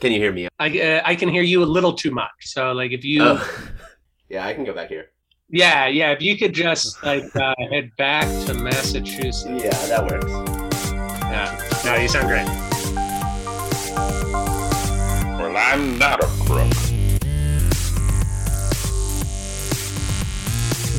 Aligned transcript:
Can 0.00 0.12
you 0.12 0.18
hear 0.20 0.32
me? 0.32 0.48
I 0.58 0.78
uh, 0.80 1.00
I 1.04 1.14
can 1.16 1.28
hear 1.28 1.42
you 1.42 1.62
a 1.62 1.66
little 1.76 1.92
too 1.92 2.10
much. 2.10 2.30
So 2.40 2.72
like 2.72 2.92
if 2.92 3.04
you 3.04 3.22
Oh. 3.22 3.68
yeah, 4.28 4.46
I 4.46 4.54
can 4.54 4.64
go 4.64 4.72
back 4.72 4.88
here. 4.88 5.06
yeah 5.50 5.86
yeah 5.86 6.10
if 6.12 6.20
you 6.22 6.36
could 6.38 6.52
just 6.54 7.02
like 7.02 7.24
uh, 7.36 7.54
head 7.70 7.90
back 7.96 8.26
to 8.46 8.54
Massachusetts. 8.54 9.44
Yeah, 9.46 9.70
that 9.90 10.02
works. 10.10 10.30
Yeah. 11.32 11.50
No, 11.84 11.94
you 11.96 12.08
sound 12.08 12.28
great. 12.28 12.46
Well, 15.38 15.56
I'm 15.56 15.98
not 15.98 16.22
a 16.22 16.26
crook. 16.46 16.72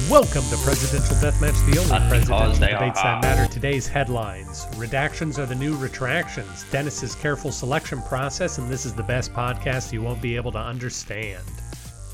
Welcome 0.09 0.41
to 0.49 0.57
Presidential 0.63 1.15
Deathmatch, 1.17 1.71
the 1.71 1.79
only 1.79 2.09
presidential 2.09 2.53
debates 2.53 2.99
that 3.03 3.21
matter. 3.21 3.45
Today's 3.53 3.87
headlines 3.87 4.65
Redactions 4.71 5.37
are 5.37 5.45
the 5.45 5.53
new 5.53 5.77
retractions. 5.77 6.65
Dennis's 6.71 7.13
careful 7.13 7.51
selection 7.51 8.01
process, 8.01 8.57
and 8.57 8.67
this 8.67 8.87
is 8.87 8.95
the 8.95 9.03
best 9.03 9.31
podcast 9.33 9.93
you 9.93 10.01
won't 10.01 10.19
be 10.19 10.35
able 10.35 10.51
to 10.53 10.57
understand. 10.57 11.43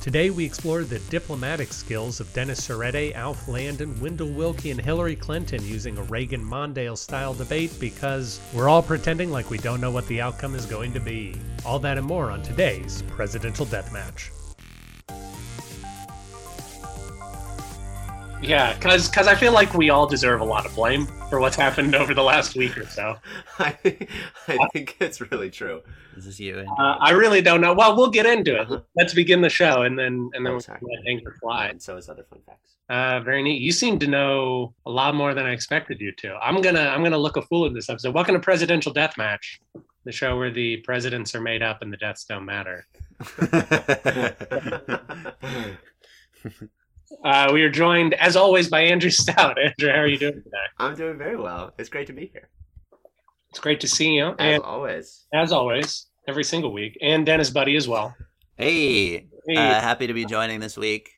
Today, 0.01 0.29
we 0.29 0.43
explore 0.43 0.83
the 0.83 0.99
diplomatic 1.09 1.71
skills 1.71 2.19
of 2.19 2.31
Dennis 2.33 2.67
Serrette, 2.67 3.15
Alf 3.15 3.47
Landon, 3.47 3.97
Wendell 4.01 4.33
Wilkie, 4.33 4.71
and 4.71 4.81
Hillary 4.81 5.15
Clinton 5.15 5.65
using 5.65 5.97
a 5.97 6.03
Reagan 6.03 6.43
Mondale 6.43 6.97
style 6.97 7.33
debate 7.33 7.71
because 7.79 8.41
we're 8.53 8.67
all 8.67 8.83
pretending 8.83 9.31
like 9.31 9.49
we 9.49 9.57
don't 9.57 9.79
know 9.79 9.91
what 9.91 10.05
the 10.07 10.19
outcome 10.19 10.53
is 10.53 10.65
going 10.65 10.91
to 10.91 10.99
be. 10.99 11.33
All 11.65 11.79
that 11.79 11.97
and 11.97 12.05
more 12.05 12.29
on 12.29 12.43
today's 12.43 13.03
Presidential 13.03 13.65
Deathmatch. 13.65 14.34
Yeah, 18.41 18.73
because 18.75 19.07
cause 19.07 19.27
I 19.27 19.33
feel 19.33 19.53
like 19.53 19.73
we 19.73 19.89
all 19.89 20.05
deserve 20.05 20.41
a 20.41 20.45
lot 20.45 20.65
of 20.65 20.75
blame 20.75 21.07
for 21.29 21.39
what's 21.39 21.55
happened 21.55 21.95
over 21.95 22.13
the 22.13 22.21
last 22.21 22.55
week 22.55 22.77
or 22.77 22.85
so. 22.85 23.15
I, 23.59 23.75
I 24.47 24.67
think 24.71 24.97
it's 24.99 25.19
really 25.19 25.49
true. 25.49 25.81
This 26.15 26.27
is 26.27 26.39
you. 26.39 26.63
Uh, 26.77 26.97
I 26.99 27.11
really 27.11 27.41
don't 27.41 27.59
know. 27.59 27.73
Well, 27.73 27.95
we'll 27.95 28.11
get 28.11 28.25
into 28.25 28.55
it. 28.55 28.61
Uh-huh. 28.61 28.81
Let's 28.95 29.13
begin 29.13 29.41
the 29.41 29.49
show, 29.49 29.81
and 29.81 29.97
then 29.97 30.29
and 30.33 30.45
then 30.45 30.53
Oh, 30.53 30.59
we'll 30.81 30.95
let 30.95 31.07
Anchor 31.07 31.35
fly. 31.41 31.67
And 31.67 31.81
so 31.81 31.97
is 31.97 32.07
other 32.07 32.23
fun 32.29 32.39
facts. 32.45 32.75
Uh, 32.87 33.19
very 33.21 33.41
neat. 33.41 33.61
You 33.61 33.71
seem 33.71 33.97
to 33.99 34.07
know 34.07 34.75
a 34.85 34.91
lot 34.91 35.15
more 35.15 35.33
than 35.33 35.47
I 35.47 35.51
expected 35.51 35.99
you 35.99 36.11
to. 36.11 36.35
I'm 36.35 36.61
gonna 36.61 36.87
I'm 36.87 37.03
gonna 37.03 37.17
look 37.17 37.37
a 37.37 37.41
fool 37.41 37.65
in 37.65 37.73
this 37.73 37.89
episode. 37.89 38.13
Welcome 38.13 38.35
to 38.35 38.39
Presidential 38.39 38.93
Deathmatch, 38.93 39.59
the 40.03 40.11
show 40.11 40.37
where 40.37 40.51
the 40.51 40.77
presidents 40.77 41.33
are 41.33 41.41
made 41.41 41.63
up 41.63 41.81
and 41.81 41.91
the 41.91 41.97
deaths 41.97 42.25
don't 42.25 42.45
matter. 42.45 42.85
Uh, 47.23 47.49
we 47.53 47.63
are 47.63 47.69
joined, 47.69 48.13
as 48.15 48.35
always, 48.35 48.69
by 48.69 48.81
Andrew 48.81 49.09
Stout. 49.09 49.57
Andrew, 49.63 49.89
how 49.91 49.99
are 50.01 50.07
you 50.07 50.17
doing 50.17 50.33
today? 50.43 50.57
I'm 50.77 50.95
doing 50.95 51.17
very 51.17 51.37
well. 51.37 51.73
It's 51.77 51.89
great 51.89 52.07
to 52.07 52.13
be 52.13 52.27
here. 52.27 52.49
It's 53.49 53.59
great 53.59 53.79
to 53.81 53.87
see 53.87 54.13
you, 54.15 54.27
As 54.27 54.55
and 54.55 54.63
always. 54.63 55.25
as 55.33 55.51
always, 55.51 56.07
every 56.27 56.43
single 56.43 56.73
week, 56.73 56.97
and 57.01 57.25
Dennis 57.25 57.49
Budde 57.49 57.75
as 57.77 57.87
well. 57.87 58.15
hey, 58.57 59.27
Hey. 59.47 59.55
uh, 59.57 59.79
happy 59.81 60.07
to 60.07 60.13
be 60.13 60.25
joining 60.25 60.59
this 60.59 60.75
week. 60.77 61.09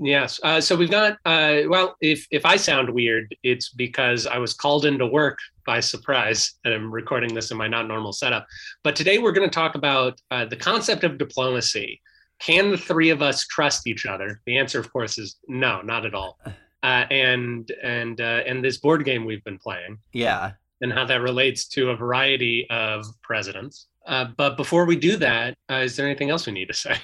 Yes. 0.00 0.38
Uh, 0.42 0.60
so 0.60 0.76
we've 0.76 0.90
got. 0.90 1.16
Uh, 1.24 1.62
well, 1.66 1.96
if 2.00 2.26
if 2.30 2.46
I 2.46 2.56
sound 2.56 2.90
weird, 2.90 3.34
it's 3.42 3.70
because 3.70 4.26
I 4.26 4.38
was 4.38 4.52
called 4.54 4.84
into 4.84 5.06
work 5.06 5.38
by 5.66 5.80
surprise, 5.80 6.52
and 6.64 6.72
I'm 6.72 6.92
recording 6.92 7.34
this 7.34 7.50
in 7.50 7.56
my 7.56 7.66
not 7.66 7.88
normal 7.88 8.12
setup. 8.12 8.46
But 8.84 8.94
today 8.94 9.18
we're 9.18 9.32
going 9.32 9.48
to 9.48 9.52
talk 9.54 9.74
about 9.74 10.20
uh, 10.30 10.44
the 10.44 10.56
concept 10.56 11.02
of 11.02 11.18
diplomacy. 11.18 12.00
Can 12.40 12.70
the 12.70 12.78
three 12.78 13.10
of 13.10 13.22
us 13.22 13.46
trust 13.46 13.86
each 13.86 14.06
other? 14.06 14.40
The 14.46 14.56
answer, 14.58 14.80
of 14.80 14.92
course, 14.92 15.18
is 15.18 15.36
no, 15.48 15.82
not 15.82 16.06
at 16.06 16.14
all. 16.14 16.38
Uh, 16.82 17.04
and 17.10 17.70
and 17.82 18.20
uh, 18.20 18.42
and 18.46 18.64
this 18.64 18.78
board 18.78 19.04
game 19.04 19.24
we've 19.26 19.44
been 19.44 19.58
playing, 19.58 19.98
Yeah. 20.14 20.52
and 20.80 20.90
how 20.92 21.04
that 21.04 21.20
relates 21.20 21.68
to 21.68 21.90
a 21.90 21.96
variety 21.96 22.66
of 22.70 23.04
presidents. 23.22 23.88
Uh, 24.06 24.24
but 24.36 24.56
before 24.56 24.86
we 24.86 24.96
do 24.96 25.16
that, 25.16 25.54
uh, 25.70 25.74
is 25.84 25.94
there 25.96 26.06
anything 26.06 26.30
else 26.30 26.46
we 26.46 26.52
need 26.54 26.68
to 26.68 26.74
say? 26.74 26.96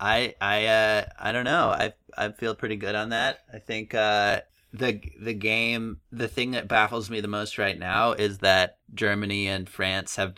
I 0.00 0.34
I 0.40 0.66
uh 0.66 1.04
I 1.18 1.30
don't 1.30 1.44
know. 1.44 1.68
I 1.68 1.92
I 2.18 2.32
feel 2.32 2.54
pretty 2.56 2.76
good 2.76 2.94
on 2.96 3.10
that. 3.10 3.40
I 3.52 3.58
think 3.58 3.94
uh 3.94 4.40
the 4.72 5.00
the 5.20 5.34
game 5.34 6.00
the 6.10 6.26
thing 6.26 6.52
that 6.52 6.68
baffles 6.68 7.08
me 7.10 7.20
the 7.20 7.28
most 7.28 7.58
right 7.58 7.78
now 7.78 8.12
is 8.12 8.38
that 8.38 8.78
Germany 8.94 9.46
and 9.46 9.68
France 9.68 10.16
have 10.16 10.34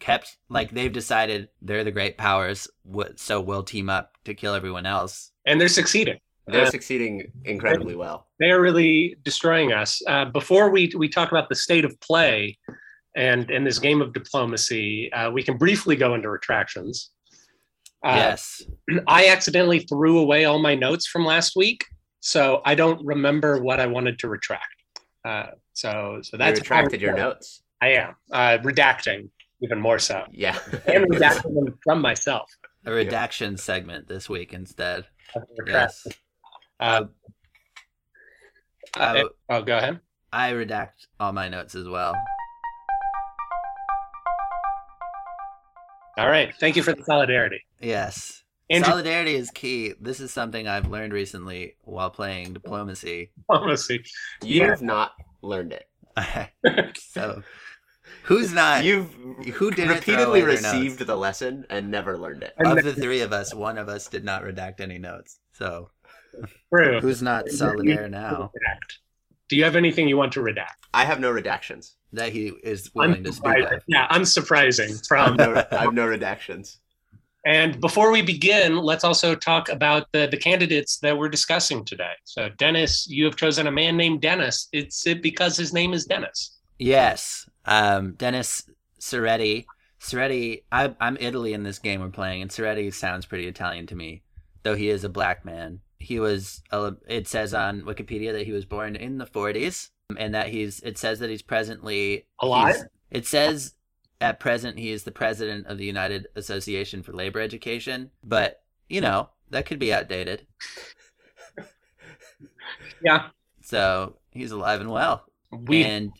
kept 0.00 0.36
like 0.48 0.70
they've 0.70 0.92
decided 0.92 1.48
they're 1.62 1.84
the 1.84 1.90
great 1.90 2.16
powers 2.16 2.68
so 3.16 3.40
we'll 3.40 3.62
team 3.62 3.88
up 3.90 4.16
to 4.24 4.34
kill 4.34 4.54
everyone 4.54 4.86
else. 4.86 5.32
And 5.46 5.60
they're 5.60 5.68
succeeding. 5.68 6.18
They're 6.46 6.62
Uh, 6.62 6.70
succeeding 6.70 7.30
incredibly 7.44 7.94
well. 7.94 8.28
they 8.40 8.50
are 8.50 8.60
really 8.60 9.16
destroying 9.22 9.72
us. 9.72 10.00
Uh, 10.06 10.24
before 10.26 10.70
we 10.70 10.90
we 10.96 11.08
talk 11.08 11.30
about 11.30 11.48
the 11.48 11.54
state 11.54 11.84
of 11.84 11.98
play 12.00 12.58
and 13.16 13.50
in 13.50 13.64
this 13.64 13.78
game 13.78 14.00
of 14.00 14.12
diplomacy, 14.12 15.12
uh, 15.12 15.30
we 15.30 15.42
can 15.42 15.56
briefly 15.58 15.96
go 15.96 16.14
into 16.14 16.30
retractions. 16.30 17.10
Uh, 18.04 18.14
yes. 18.16 18.62
I 19.06 19.28
accidentally 19.28 19.80
threw 19.80 20.18
away 20.18 20.44
all 20.44 20.58
my 20.60 20.74
notes 20.74 21.06
from 21.06 21.24
last 21.26 21.56
week, 21.56 21.84
so 22.20 22.62
I 22.64 22.74
don't 22.76 23.04
remember 23.04 23.60
what 23.60 23.80
I 23.80 23.86
wanted 23.86 24.18
to 24.20 24.28
retract. 24.28 24.74
Uh, 25.24 25.48
so 25.72 26.20
so 26.22 26.30
You 26.34 26.38
that's 26.38 26.60
retracted 26.60 27.00
your 27.02 27.14
notes. 27.14 27.62
I 27.82 27.88
am 27.94 28.14
uh, 28.32 28.58
redacting 28.62 29.30
even 29.62 29.80
more 29.80 29.98
so, 29.98 30.24
Yeah. 30.30 30.58
and 30.86 31.04
redacting 31.10 31.54
them 31.54 31.78
from 31.82 32.00
myself. 32.00 32.50
A 32.84 32.92
redaction 32.92 33.56
segment 33.56 34.08
this 34.08 34.28
week 34.28 34.52
instead. 34.52 35.04
Retract. 35.58 35.68
Yes. 35.68 36.06
Uh, 36.80 37.04
I, 38.94 39.20
uh, 39.20 39.24
oh, 39.50 39.62
go 39.62 39.76
ahead. 39.76 40.00
I 40.32 40.52
redact 40.52 41.06
all 41.20 41.32
my 41.32 41.48
notes 41.48 41.74
as 41.74 41.88
well. 41.88 42.14
All 46.16 46.28
right. 46.28 46.52
Thank 46.58 46.76
you 46.76 46.82
for 46.82 46.92
the 46.94 47.04
solidarity. 47.04 47.60
Yes. 47.80 48.42
Andrew, 48.70 48.90
Solidarity 48.90 49.34
is 49.34 49.50
key. 49.50 49.94
This 50.00 50.20
is 50.20 50.30
something 50.32 50.68
I've 50.68 50.88
learned 50.88 51.12
recently 51.12 51.76
while 51.84 52.10
playing 52.10 52.52
diplomacy. 52.52 53.30
diplomacy. 53.48 54.02
You've 54.42 54.82
not 54.82 55.12
learned 55.42 55.72
it. 55.72 55.88
so, 56.98 57.42
who's 58.24 58.52
not? 58.52 58.84
You've 58.84 59.12
who 59.54 59.70
didn't 59.70 59.90
repeatedly 59.96 60.14
throw 60.14 60.30
away 60.30 60.40
their 60.40 60.48
received 60.50 61.00
notes? 61.00 61.06
the 61.06 61.16
lesson 61.16 61.66
and 61.70 61.90
never 61.90 62.16
learned 62.18 62.42
it. 62.42 62.54
of 62.58 62.82
the 62.84 62.92
three 62.94 63.20
of 63.20 63.32
us, 63.32 63.54
one 63.54 63.78
of 63.78 63.88
us 63.88 64.08
did 64.08 64.24
not 64.24 64.42
redact 64.42 64.80
any 64.80 64.98
notes. 64.98 65.38
So, 65.52 65.90
True. 66.74 67.00
who's 67.00 67.22
not 67.22 67.46
solidaire 67.46 68.08
now 68.10 68.50
redact. 68.56 68.98
Do 69.48 69.56
you 69.56 69.64
have 69.64 69.76
anything 69.76 70.08
you 70.08 70.16
want 70.16 70.32
to 70.34 70.40
redact? 70.40 70.76
I 70.92 71.04
have 71.04 71.20
no 71.20 71.32
redactions. 71.32 71.92
that 72.12 72.32
he 72.32 72.52
is 72.62 72.90
willing 72.94 73.24
to 73.24 73.32
speak 73.32 73.44
Unsurprising. 73.44 73.76
of? 73.76 73.82
Yeah, 73.86 74.08
unsurprising. 74.08 74.90
I 74.94 75.06
From 75.08 75.38
have 75.38 75.54
no, 75.54 75.64
I 75.78 75.82
have 75.84 75.94
no 75.94 76.06
redactions. 76.06 76.76
and 77.46 77.80
before 77.80 78.10
we 78.12 78.20
begin, 78.22 78.76
let's 78.78 79.04
also 79.04 79.34
talk 79.34 79.68
about 79.68 80.06
the 80.12 80.26
the 80.30 80.36
candidates 80.36 80.98
that 80.98 81.16
we're 81.16 81.28
discussing 81.30 81.84
today. 81.84 82.12
So, 82.24 82.48
Dennis, 82.58 83.06
you 83.08 83.24
have 83.24 83.36
chosen 83.36 83.66
a 83.66 83.72
man 83.72 83.96
named 83.96 84.20
Dennis. 84.20 84.68
It's 84.72 85.06
it 85.06 85.22
because 85.22 85.56
his 85.56 85.72
name 85.72 85.92
is 85.94 86.04
Dennis. 86.04 86.58
Yes. 86.78 87.48
Um, 87.68 88.12
Dennis 88.14 88.68
Serretti. 88.98 89.66
Serretti, 90.00 90.62
I, 90.72 90.94
I'm 91.00 91.16
Italy 91.20 91.52
in 91.52 91.62
this 91.64 91.78
game 91.78 92.00
we're 92.00 92.08
playing, 92.08 92.42
and 92.42 92.50
Serretti 92.50 92.92
sounds 92.94 93.26
pretty 93.26 93.46
Italian 93.46 93.86
to 93.88 93.94
me, 93.94 94.22
though 94.62 94.74
he 94.76 94.88
is 94.88 95.04
a 95.04 95.08
black 95.08 95.44
man. 95.44 95.80
He 95.98 96.18
was, 96.20 96.62
uh, 96.70 96.92
it 97.08 97.26
says 97.28 97.52
on 97.52 97.82
Wikipedia 97.82 98.32
that 98.32 98.46
he 98.46 98.52
was 98.52 98.64
born 98.64 98.94
in 98.96 99.18
the 99.18 99.26
40s, 99.26 99.90
and 100.16 100.34
that 100.34 100.48
he's, 100.48 100.80
it 100.80 100.96
says 100.98 101.18
that 101.18 101.30
he's 101.30 101.42
presently 101.42 102.26
Alive? 102.40 102.74
he's- 102.76 102.86
It 103.10 103.26
says 103.26 103.74
at 104.20 104.38
present 104.40 104.78
he 104.78 104.90
is 104.90 105.02
the 105.04 105.10
president 105.12 105.66
of 105.66 105.78
the 105.78 105.84
United 105.84 106.28
Association 106.36 107.02
for 107.02 107.12
Labor 107.12 107.40
Education, 107.40 108.10
but, 108.24 108.62
you 108.88 109.00
know, 109.00 109.30
that 109.50 109.66
could 109.66 109.78
be 109.78 109.92
outdated. 109.92 110.46
Yeah, 113.02 113.28
So 113.62 114.16
he's 114.32 114.50
alive 114.50 114.80
and 114.80 114.90
well. 114.90 115.24
we 115.52 115.84
and 115.84 116.10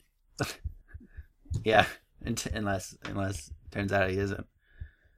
yeah, 1.69 1.87
unless 2.55 2.97
unless 3.05 3.51
turns 3.71 3.93
out 3.93 4.11
he 4.11 4.19
isn't. 4.19 4.47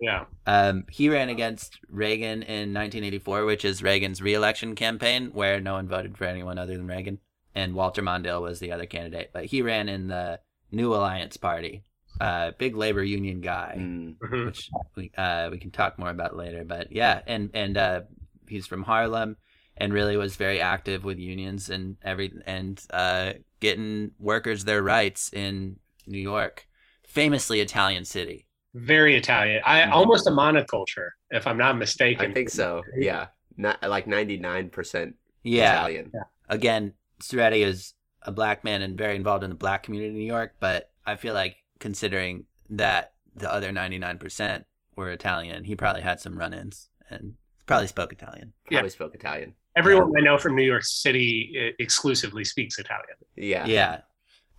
yeah 0.00 0.25
Um, 0.47 0.84
he 0.91 1.09
ran 1.09 1.28
against 1.28 1.78
Reagan 1.89 2.42
in 2.42 2.72
1984, 2.74 3.45
which 3.45 3.65
is 3.65 3.83
Reagan's 3.83 4.21
reelection 4.22 4.74
campaign, 4.74 5.30
where 5.33 5.60
no 5.60 5.74
one 5.74 5.89
voted 5.89 6.16
for 6.16 6.24
anyone 6.24 6.59
other 6.59 6.77
than 6.77 6.86
Reagan, 6.86 7.19
and 7.54 7.74
Walter 7.74 8.03
Mondale 8.03 8.42
was 8.42 8.59
the 8.60 8.72
other 8.72 8.86
candidate. 8.86 9.30
But 9.33 9.47
he 9.47 9.63
ran 9.63 9.89
in 9.89 10.09
the 10.09 10.41
New 10.72 10.95
Alliance 10.95 11.36
Party, 11.36 11.83
uh, 12.21 12.53
big 12.59 12.77
labor 12.77 13.03
union 13.04 13.41
guy, 13.41 13.74
Mm. 13.78 14.16
Mhm. 14.19 14.47
which 14.47 14.71
we 14.97 15.10
uh, 15.16 15.48
we 15.51 15.59
can 15.59 15.71
talk 15.71 15.98
more 15.98 16.10
about 16.10 16.36
later. 16.36 16.65
But 16.65 16.92
yeah, 16.92 17.22
and 17.27 17.51
and 17.54 17.77
uh, 17.77 18.01
he's 18.48 18.66
from 18.66 18.83
Harlem, 18.84 19.36
and 19.77 19.92
really 19.92 20.16
was 20.16 20.36
very 20.36 20.60
active 20.60 21.04
with 21.04 21.19
unions 21.19 21.71
and 21.71 21.97
every 22.03 22.33
and 22.47 22.80
uh, 22.91 23.33
getting 23.60 24.13
workers 24.19 24.65
their 24.65 24.83
rights 24.83 25.33
in 25.33 25.77
New 26.10 26.18
York, 26.18 26.66
famously 27.07 27.60
Italian 27.60 28.04
city. 28.04 28.47
very 28.72 29.16
Italian. 29.16 29.60
I 29.66 29.80
Mhm. 29.83 29.91
almost 29.91 30.28
a 30.28 30.30
monoculture, 30.30 31.09
if 31.30 31.45
I'm 31.48 31.59
not 31.59 31.77
mistaken. 31.77 32.30
I 32.30 32.33
think 32.34 32.51
so. 32.51 32.84
Yeah. 32.97 33.27
Not 33.57 33.83
like 33.83 34.07
99% 34.07 35.16
Yeah, 35.42 35.72
Italian. 35.80 36.12
again, 36.48 36.95
Serretti 37.21 37.65
is 37.65 37.95
a 38.22 38.30
black 38.30 38.62
man 38.62 38.83
and 38.83 38.97
very 38.97 39.16
involved 39.16 39.42
in 39.42 39.51
the 39.51 39.57
black 39.57 39.83
community 39.83 40.10
in 40.12 40.18
New 40.18 40.24
York, 40.27 40.54
but 40.60 40.92
I 41.04 41.16
feel 41.16 41.34
like 41.34 41.57
considering 41.80 42.45
that 42.68 43.12
the 43.34 43.53
other 43.53 43.72
99% 43.72 44.66
were 44.95 45.10
Italian. 45.10 45.65
He 45.65 45.74
probably 45.74 46.03
had 46.03 46.21
some 46.21 46.39
run-ins 46.39 46.91
and 47.09 47.34
probably 47.66 47.89
spoke 47.89 48.12
Italian. 48.12 48.53
Probably 48.66 48.86
Yeah. 48.86 48.92
spoke 48.92 49.15
Italian. 49.16 49.54
Everyone 49.74 50.12
I 50.16 50.21
know 50.21 50.39
from 50.39 50.54
New 50.54 50.62
York 50.65 50.84
City 50.84 51.54
uh, 51.59 51.72
exclusively 51.80 52.45
speaks 52.45 52.78
Italian. 52.78 53.16
Yeah. 53.34 53.66
Yeah. 53.66 54.01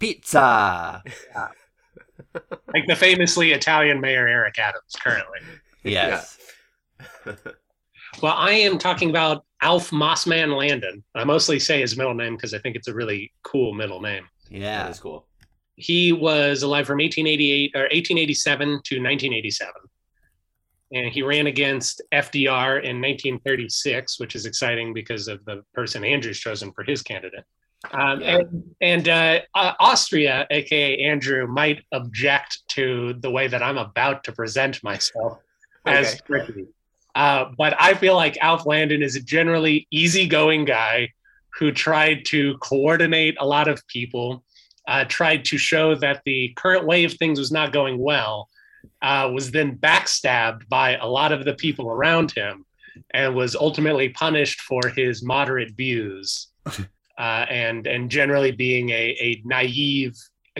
Pizza. 0.01 1.03
Like 2.73 2.87
the 2.87 2.95
famously 2.95 3.51
Italian 3.51 3.99
mayor 3.99 4.25
Eric 4.25 4.57
Adams 4.57 4.95
currently. 5.03 5.39
Yes. 5.83 6.37
Well, 8.21 8.33
I 8.35 8.51
am 8.51 8.77
talking 8.77 9.09
about 9.09 9.43
Alf 9.61 9.91
Mossman 9.91 10.55
Landon. 10.55 11.03
I 11.15 11.23
mostly 11.23 11.59
say 11.59 11.81
his 11.81 11.97
middle 11.97 12.13
name 12.13 12.35
because 12.35 12.53
I 12.53 12.59
think 12.59 12.75
it's 12.75 12.87
a 12.87 12.93
really 12.93 13.33
cool 13.43 13.73
middle 13.73 14.01
name. 14.01 14.23
Yeah. 14.49 14.83
That 14.83 14.91
is 14.91 14.99
cool. 14.99 15.27
He 15.75 16.11
was 16.11 16.63
alive 16.63 16.87
from 16.87 16.99
1888 16.99 17.71
or 17.75 17.81
1887 17.81 18.67
to 18.67 18.73
1987. 18.75 19.73
And 20.93 21.11
he 21.11 21.21
ran 21.21 21.47
against 21.47 22.01
FDR 22.13 22.83
in 22.83 23.01
1936, 23.01 24.19
which 24.19 24.35
is 24.35 24.45
exciting 24.45 24.93
because 24.93 25.27
of 25.27 25.43
the 25.45 25.63
person 25.73 26.03
Andrew's 26.03 26.39
chosen 26.39 26.71
for 26.73 26.83
his 26.83 27.01
candidate. 27.01 27.45
Um, 27.91 28.21
Yeah. 28.21 28.37
And, 28.37 28.75
and 28.81 29.09
uh, 29.09 29.39
uh, 29.55 29.73
Austria, 29.79 30.47
aka 30.49 30.97
Andrew, 31.03 31.47
might 31.47 31.83
object 31.91 32.61
to 32.69 33.13
the 33.19 33.29
way 33.31 33.47
that 33.47 33.63
I'm 33.63 33.77
about 33.77 34.23
to 34.25 34.31
present 34.31 34.83
myself 34.83 35.39
as 35.85 36.07
Okay. 36.07 36.19
tricky. 36.27 36.65
Uh, 37.15 37.45
but 37.57 37.75
I 37.79 37.93
feel 37.95 38.15
like 38.15 38.37
Alf 38.39 38.65
Landon 38.65 39.01
is 39.01 39.15
a 39.15 39.21
generally 39.21 39.87
easygoing 39.91 40.63
guy 40.65 41.09
who 41.57 41.71
tried 41.71 42.23
to 42.25 42.57
coordinate 42.59 43.35
a 43.39 43.45
lot 43.45 43.67
of 43.67 43.85
people, 43.87 44.43
uh, 44.87 45.03
tried 45.05 45.43
to 45.45 45.57
show 45.57 45.95
that 45.95 46.21
the 46.25 46.53
current 46.55 46.85
way 46.85 47.03
of 47.03 47.13
things 47.15 47.37
was 47.39 47.51
not 47.51 47.73
going 47.73 47.97
well, 47.97 48.47
uh, 49.01 49.29
was 49.33 49.51
then 49.51 49.75
backstabbed 49.77 50.69
by 50.69 50.95
a 50.97 51.07
lot 51.07 51.33
of 51.33 51.43
the 51.43 51.53
people 51.53 51.89
around 51.89 52.31
him, 52.31 52.65
and 53.11 53.35
was 53.35 53.55
ultimately 53.55 54.07
punished 54.09 54.61
for 54.61 54.81
his 54.95 55.21
moderate 55.21 55.73
views, 55.75 56.47
uh, 57.21 57.45
and 57.49 57.85
and 57.85 58.09
generally 58.09 58.51
being 58.51 58.89
a, 58.89 59.15
a 59.27 59.41
naive 59.45 60.15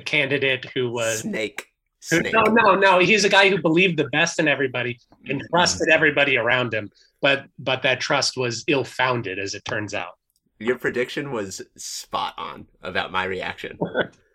candidate 0.05 0.65
who 0.75 0.91
was 0.91 1.21
Snake. 1.21 1.65
who- 2.09 2.17
Snake. 2.19 2.33
no, 2.33 2.43
no, 2.43 2.75
no. 2.75 2.99
He's 2.99 3.25
a 3.25 3.29
guy 3.29 3.49
who 3.49 3.59
believed 3.61 3.97
the 3.97 4.09
best 4.09 4.39
in 4.39 4.47
everybody 4.47 4.99
and 5.27 5.41
trusted 5.49 5.89
everybody 5.89 6.37
around 6.37 6.73
him. 6.73 6.89
But 7.21 7.45
but 7.57 7.81
that 7.83 7.99
trust 7.99 8.37
was 8.37 8.63
ill 8.67 8.83
founded, 8.83 9.39
as 9.39 9.53
it 9.55 9.65
turns 9.65 9.93
out. 9.93 10.13
Your 10.59 10.77
prediction 10.77 11.31
was 11.31 11.61
spot 11.77 12.35
on 12.37 12.67
about 12.83 13.11
my 13.11 13.23
reaction. 13.23 13.79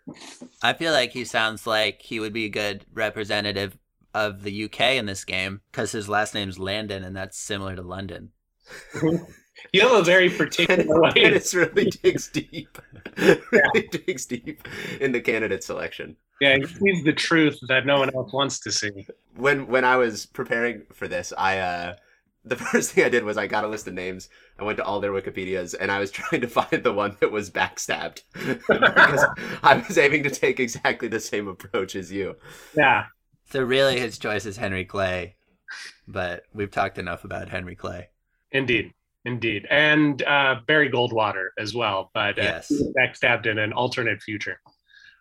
I 0.61 0.73
feel 0.73 0.91
like 0.93 1.11
he 1.11 1.23
sounds 1.25 1.65
like 1.67 2.01
he 2.01 2.19
would 2.19 2.33
be 2.33 2.45
a 2.45 2.49
good 2.49 2.85
representative 2.93 3.77
of 4.13 4.43
the 4.43 4.65
UK 4.65 4.81
in 4.95 5.05
this 5.05 5.23
game 5.25 5.61
because 5.71 5.91
his 5.91 6.07
last 6.09 6.33
name's 6.33 6.57
Landon, 6.59 7.03
and 7.03 7.15
that's 7.15 7.37
similar 7.37 7.75
to 7.75 7.81
London. 7.81 8.31
You 9.73 9.81
have 9.81 9.91
a 9.91 10.03
very 10.03 10.29
particular 10.29 11.01
way. 11.01 11.11
Dennis 11.11 11.53
really 11.53 11.85
digs 12.03 12.27
deep. 12.29 12.77
really 13.17 13.87
digs 13.91 14.25
deep 14.25 14.67
in 14.99 15.11
the 15.11 15.21
candidate 15.21 15.63
selection. 15.63 16.15
Yeah, 16.39 16.57
he 16.57 16.65
sees 16.65 17.03
the 17.03 17.13
truth 17.13 17.57
that 17.67 17.85
no 17.85 17.99
one 17.99 18.13
else 18.13 18.31
wants 18.31 18.59
to 18.61 18.71
see. 18.71 19.07
When 19.35 19.67
when 19.67 19.83
I 19.83 19.97
was 19.97 20.25
preparing 20.25 20.83
for 20.93 21.07
this, 21.07 21.33
I 21.37 21.57
uh 21.57 21.95
the 22.45 22.55
first 22.55 22.91
thing 22.91 23.03
I 23.03 23.09
did 23.09 23.23
was 23.23 23.37
I 23.37 23.47
got 23.47 23.63
a 23.63 23.67
list 23.67 23.87
of 23.87 23.93
names. 23.93 24.29
I 24.57 24.63
went 24.63 24.77
to 24.77 24.83
all 24.83 24.99
their 24.99 25.11
Wikipedias 25.11 25.75
and 25.79 25.91
I 25.91 25.99
was 25.99 26.11
trying 26.11 26.41
to 26.41 26.47
find 26.47 26.83
the 26.83 26.93
one 26.93 27.17
that 27.19 27.31
was 27.31 27.49
backstabbed 27.49 28.21
because 28.33 29.25
I 29.63 29.83
was 29.87 29.97
aiming 29.97 30.23
to 30.23 30.29
take 30.29 30.59
exactly 30.59 31.07
the 31.07 31.19
same 31.19 31.47
approach 31.47 31.95
as 31.95 32.11
you. 32.11 32.35
Yeah. 32.75 33.05
So 33.49 33.61
really, 33.61 33.99
his 33.99 34.17
choice 34.17 34.45
is 34.45 34.57
Henry 34.57 34.85
Clay, 34.85 35.35
but 36.07 36.43
we've 36.53 36.71
talked 36.71 36.97
enough 36.97 37.23
about 37.23 37.49
Henry 37.49 37.75
Clay. 37.75 38.09
Indeed. 38.51 38.93
Indeed. 39.25 39.67
And 39.69 40.21
uh, 40.23 40.55
Barry 40.67 40.89
Goldwater 40.89 41.47
as 41.59 41.73
well, 41.75 42.11
but 42.13 42.39
uh, 42.39 42.43
Yes. 42.43 42.69
he 42.69 42.91
backstabbed 42.97 43.45
in 43.45 43.57
an 43.57 43.73
alternate 43.73 44.21
future. 44.21 44.59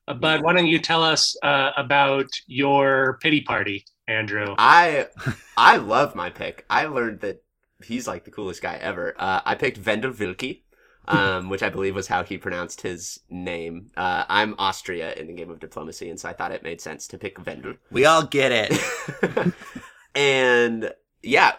Uh, 0.08 0.14
but 0.14 0.42
why 0.42 0.52
don't 0.52 0.66
you 0.68 0.78
tell 0.78 1.02
us 1.02 1.36
uh, 1.42 1.72
about 1.76 2.28
your 2.46 3.18
pity 3.22 3.40
party, 3.40 3.84
Andrew? 4.06 4.54
I 4.58 5.08
I 5.56 5.76
love 5.78 6.14
my 6.14 6.30
pick. 6.30 6.64
I 6.70 6.86
learned 6.86 7.20
that 7.20 7.42
he's 7.84 8.06
like 8.06 8.24
the 8.24 8.30
coolest 8.30 8.62
guy 8.62 8.76
ever. 8.76 9.14
Uh, 9.18 9.40
I 9.44 9.56
picked 9.56 9.84
Wendel 9.84 10.12
Wilke, 10.12 10.62
um, 11.08 11.48
which 11.48 11.64
I 11.64 11.70
believe 11.70 11.96
was 11.96 12.06
how 12.06 12.22
he 12.22 12.38
pronounced 12.38 12.82
his 12.82 13.18
name. 13.28 13.90
Uh, 13.96 14.24
I'm 14.28 14.54
Austria 14.58 15.12
in 15.14 15.26
the 15.26 15.32
game 15.32 15.50
of 15.50 15.58
diplomacy, 15.58 16.08
and 16.08 16.20
so 16.20 16.28
I 16.28 16.32
thought 16.34 16.52
it 16.52 16.62
made 16.62 16.80
sense 16.80 17.08
to 17.08 17.18
pick 17.18 17.44
Wendel. 17.44 17.74
We 17.90 18.04
all 18.04 18.22
get 18.24 18.52
it. 18.52 19.52
and 20.14 20.92
yeah, 21.22 21.52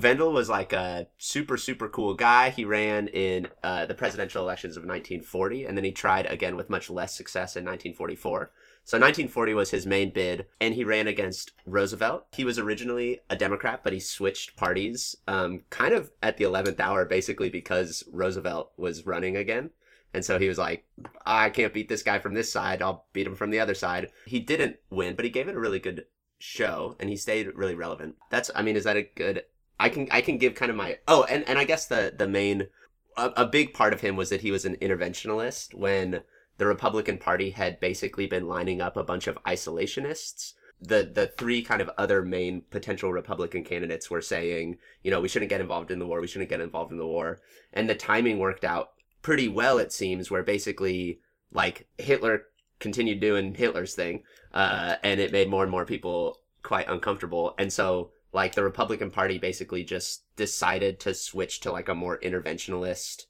Wendel 0.00 0.32
was 0.32 0.48
like 0.48 0.72
a 0.72 1.06
super 1.18 1.56
super 1.56 1.88
cool 1.88 2.14
guy. 2.14 2.50
He 2.50 2.64
ran 2.64 3.08
in 3.08 3.48
uh, 3.62 3.86
the 3.86 3.94
presidential 3.94 4.42
elections 4.42 4.76
of 4.76 4.82
1940, 4.82 5.64
and 5.64 5.76
then 5.76 5.84
he 5.84 5.92
tried 5.92 6.26
again 6.26 6.56
with 6.56 6.70
much 6.70 6.90
less 6.90 7.14
success 7.14 7.56
in 7.56 7.64
1944. 7.64 8.50
So 8.86 8.98
1940 8.98 9.54
was 9.54 9.70
his 9.70 9.86
main 9.86 10.10
bid, 10.10 10.46
and 10.60 10.74
he 10.74 10.84
ran 10.84 11.06
against 11.06 11.52
Roosevelt. 11.64 12.26
He 12.32 12.44
was 12.44 12.58
originally 12.58 13.20
a 13.30 13.36
Democrat, 13.36 13.80
but 13.82 13.94
he 13.94 14.00
switched 14.00 14.56
parties 14.56 15.16
um, 15.26 15.62
kind 15.70 15.94
of 15.94 16.10
at 16.22 16.36
the 16.36 16.44
11th 16.44 16.80
hour, 16.80 17.06
basically 17.06 17.48
because 17.48 18.04
Roosevelt 18.12 18.72
was 18.76 19.06
running 19.06 19.36
again. 19.36 19.70
And 20.12 20.24
so 20.24 20.38
he 20.38 20.48
was 20.48 20.58
like, 20.58 20.84
I 21.26 21.50
can't 21.50 21.74
beat 21.74 21.88
this 21.88 22.02
guy 22.02 22.18
from 22.18 22.34
this 22.34 22.52
side. 22.52 22.82
I'll 22.82 23.06
beat 23.12 23.26
him 23.26 23.34
from 23.34 23.50
the 23.50 23.58
other 23.58 23.74
side. 23.74 24.10
He 24.26 24.38
didn't 24.38 24.76
win, 24.90 25.16
but 25.16 25.24
he 25.24 25.30
gave 25.30 25.48
it 25.48 25.56
a 25.56 25.60
really 25.60 25.80
good 25.80 26.04
show 26.38 26.94
and 27.00 27.10
he 27.10 27.16
stayed 27.16 27.48
really 27.54 27.74
relevant. 27.74 28.16
That's, 28.30 28.50
I 28.54 28.62
mean, 28.62 28.76
is 28.76 28.84
that 28.84 28.96
a 28.96 29.02
good, 29.02 29.42
I 29.78 29.88
can, 29.88 30.08
I 30.10 30.20
can 30.20 30.38
give 30.38 30.54
kind 30.54 30.70
of 30.70 30.76
my, 30.76 30.98
oh, 31.08 31.24
and, 31.24 31.46
and 31.48 31.58
I 31.58 31.64
guess 31.64 31.86
the, 31.86 32.12
the 32.16 32.28
main, 32.28 32.68
a, 33.16 33.30
a 33.36 33.46
big 33.46 33.74
part 33.74 33.92
of 33.92 34.00
him 34.00 34.16
was 34.16 34.30
that 34.30 34.42
he 34.42 34.50
was 34.50 34.64
an 34.64 34.76
interventionalist 34.76 35.74
when 35.74 36.22
the 36.58 36.66
Republican 36.66 37.18
Party 37.18 37.50
had 37.50 37.80
basically 37.80 38.26
been 38.26 38.48
lining 38.48 38.80
up 38.80 38.96
a 38.96 39.04
bunch 39.04 39.26
of 39.26 39.38
isolationists. 39.44 40.54
The 40.80 41.10
the 41.12 41.28
three 41.28 41.62
kind 41.62 41.80
of 41.80 41.90
other 41.96 42.22
main 42.22 42.62
potential 42.70 43.12
Republican 43.12 43.64
candidates 43.64 44.10
were 44.10 44.20
saying, 44.20 44.78
you 45.02 45.10
know, 45.10 45.20
we 45.20 45.28
shouldn't 45.28 45.48
get 45.48 45.60
involved 45.60 45.90
in 45.90 45.98
the 45.98 46.06
war, 46.06 46.20
we 46.20 46.26
shouldn't 46.26 46.50
get 46.50 46.60
involved 46.60 46.92
in 46.92 46.98
the 46.98 47.06
war. 47.06 47.40
And 47.72 47.88
the 47.88 47.94
timing 47.94 48.38
worked 48.38 48.64
out 48.64 48.90
pretty 49.22 49.48
well, 49.48 49.78
it 49.78 49.92
seems, 49.92 50.30
where 50.30 50.42
basically 50.42 51.20
like 51.52 51.86
Hitler 51.96 52.46
continued 52.80 53.20
doing 53.20 53.54
Hitler's 53.54 53.94
thing, 53.94 54.24
uh, 54.52 54.96
and 55.02 55.20
it 55.20 55.32
made 55.32 55.48
more 55.48 55.62
and 55.62 55.70
more 55.70 55.86
people 55.86 56.40
quite 56.62 56.88
uncomfortable. 56.88 57.54
And 57.58 57.72
so 57.72 58.10
like 58.34 58.54
the 58.54 58.64
Republican 58.64 59.10
Party 59.10 59.38
basically 59.38 59.84
just 59.84 60.24
decided 60.36 61.00
to 61.00 61.14
switch 61.14 61.60
to 61.60 61.72
like 61.72 61.88
a 61.88 61.94
more 61.94 62.18
interventionalist 62.18 63.22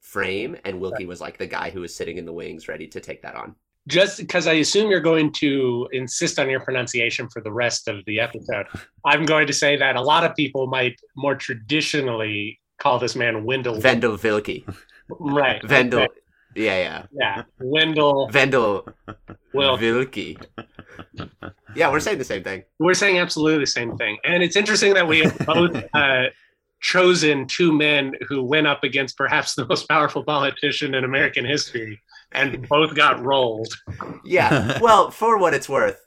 frame 0.00 0.56
and 0.64 0.80
Wilkie 0.80 1.06
was 1.06 1.20
like 1.20 1.38
the 1.38 1.46
guy 1.46 1.70
who 1.70 1.80
was 1.80 1.94
sitting 1.94 2.18
in 2.18 2.24
the 2.24 2.32
wings 2.32 2.66
ready 2.68 2.88
to 2.88 3.00
take 3.00 3.22
that 3.22 3.36
on. 3.36 3.54
Just 3.88 4.18
because 4.18 4.46
I 4.46 4.54
assume 4.54 4.90
you're 4.90 5.00
going 5.00 5.32
to 5.34 5.88
insist 5.92 6.38
on 6.38 6.50
your 6.50 6.60
pronunciation 6.60 7.28
for 7.28 7.40
the 7.40 7.52
rest 7.52 7.88
of 7.88 8.04
the 8.06 8.20
episode, 8.20 8.66
I'm 9.04 9.24
going 9.24 9.46
to 9.46 9.52
say 9.52 9.76
that 9.76 9.96
a 9.96 10.02
lot 10.02 10.24
of 10.24 10.34
people 10.36 10.66
might 10.66 11.00
more 11.16 11.34
traditionally 11.34 12.60
call 12.78 12.98
this 12.98 13.14
man 13.16 13.44
Wendell. 13.44 13.80
Vendel 13.80 14.18
Wilkie. 14.22 14.66
right. 15.08 15.62
Vendel 15.66 16.00
Okay. 16.00 16.08
Yeah, 16.54 16.78
yeah. 16.78 17.06
Yeah. 17.12 17.42
Wendell 17.60 18.28
Vendel 18.28 18.88
Will. 19.52 19.76
Wilkie. 19.78 20.38
Yeah, 21.74 21.90
we're 21.90 22.00
saying 22.00 22.18
the 22.18 22.24
same 22.24 22.42
thing. 22.42 22.64
We're 22.78 22.94
saying 22.94 23.18
absolutely 23.18 23.60
the 23.60 23.66
same 23.66 23.96
thing. 23.96 24.18
And 24.24 24.42
it's 24.42 24.56
interesting 24.56 24.94
that 24.94 25.06
we 25.06 25.20
have 25.20 25.38
both 25.38 25.84
uh, 25.94 26.24
chosen 26.80 27.46
two 27.46 27.72
men 27.72 28.14
who 28.28 28.42
went 28.42 28.66
up 28.66 28.82
against 28.84 29.16
perhaps 29.16 29.54
the 29.54 29.66
most 29.66 29.88
powerful 29.88 30.24
politician 30.24 30.94
in 30.94 31.04
American 31.04 31.44
history 31.44 32.00
and 32.32 32.66
both 32.68 32.94
got 32.94 33.22
rolled. 33.24 33.72
Yeah. 34.24 34.78
Well, 34.80 35.10
for 35.10 35.38
what 35.38 35.54
it's 35.54 35.68
worth, 35.68 36.00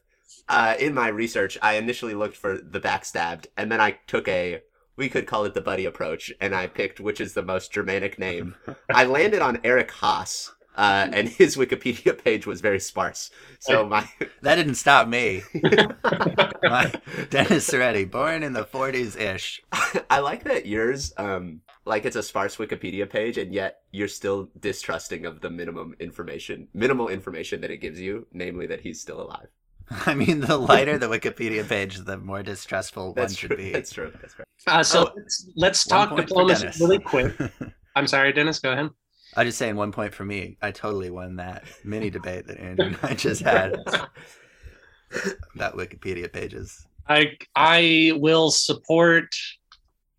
uh, 0.50 0.76
in 0.80 0.94
my 0.94 1.08
research, 1.10 1.58
I 1.62 1.76
initially 1.76 2.16
looked 2.16 2.36
for 2.36 2.58
the 2.58 2.80
backstabbed, 2.80 3.48
and 3.56 3.72
then 3.72 3.80
I 3.80 3.98
took 4.08 4.28
a 4.28 4.62
we 4.96 5.10
could 5.10 5.28
call 5.28 5.46
it 5.46 5.54
the 5.54 5.62
Budde 5.62 5.88
approach, 5.88 6.32
and 6.40 6.54
I 6.54 6.68
picked 6.68 7.00
which 7.00 7.20
is 7.20 7.34
the 7.34 7.42
most 7.42 7.72
Germanic 7.72 8.20
name. 8.20 8.56
I 8.94 9.06
landed 9.06 9.42
on 9.42 9.60
Eric 9.64 9.92
Haas, 9.92 10.54
uh, 10.76 11.08
and 11.12 11.30
his 11.30 11.56
Wikipedia 11.56 12.18
page 12.24 12.46
was 12.46 12.62
very 12.62 12.80
sparse. 12.80 13.30
So 13.60 13.88
my 13.88 14.08
That 14.42 14.56
didn't 14.56 14.76
stop 14.76 15.08
me. 15.08 15.44
My, 15.64 16.92
Dennis 17.30 17.70
Soretti, 17.70 18.10
born 18.10 18.44
in 18.44 18.54
the 18.54 18.64
40s 18.64 19.20
ish. 19.20 19.62
I 20.10 20.20
like 20.20 20.44
that 20.46 20.66
yours, 20.66 21.14
um, 21.18 21.62
like 21.86 22.06
it's 22.06 22.16
a 22.16 22.24
sparse 22.24 22.58
Wikipedia 22.58 23.10
page, 23.10 23.38
and 23.38 23.54
yet 23.54 23.82
you're 23.92 24.08
still 24.08 24.50
distrusting 24.60 25.26
of 25.26 25.42
the 25.42 25.50
minimum 25.50 25.96
information, 26.00 26.68
minimal 26.74 27.10
information 27.10 27.62
that 27.62 27.72
it 27.72 27.78
gives 27.78 28.00
you, 28.00 28.28
namely 28.32 28.66
that 28.68 28.82
he's 28.82 29.02
still 29.02 29.22
alive. 29.22 29.48
I 30.06 30.13
mean, 30.13 30.40
the 30.42 30.58
lighter 30.58 30.98
the 30.98 31.08
Wikipedia 31.08 31.68
page, 31.68 31.98
the 32.00 32.18
more 32.18 32.42
distrustful 32.44 33.13
That's 33.13 33.32
one 33.34 33.36
should 33.36 33.48
true. 33.50 33.58
be. 33.58 33.72
That's 33.72 33.92
true. 33.92 34.12
That's 34.22 34.38
right. 34.40 34.48
Uh, 34.66 34.84
so 34.84 35.08
Oh, 35.08 35.12
let's, 35.16 35.50
let's 35.56 35.86
talk 35.86 36.16
diplomacy 36.16 36.68
really 36.80 37.00
quick. 37.00 37.34
I'm 37.96 38.08
sorry, 38.08 38.32
Dennis, 38.34 38.60
go 38.60 38.72
ahead. 38.72 38.90
I'm 39.36 39.46
just 39.46 39.58
saying 39.58 39.75
one 39.75 39.92
point 39.92 40.13
for 40.13 40.24
me. 40.25 40.58
I 40.62 40.72
totally 40.72 41.10
won 41.10 41.36
that 41.38 41.63
mini 41.84 42.10
debate 42.10 42.48
that 42.48 42.60
Andrew 42.60 42.86
and 42.88 42.98
I 43.04 43.13
just 43.13 43.42
had 43.42 43.75
about 45.56 45.75
Wikipedia 45.75 46.32
pages. 46.32 46.86
I 47.10 47.38
I 47.56 48.13
will 48.16 48.52
support 48.52 49.28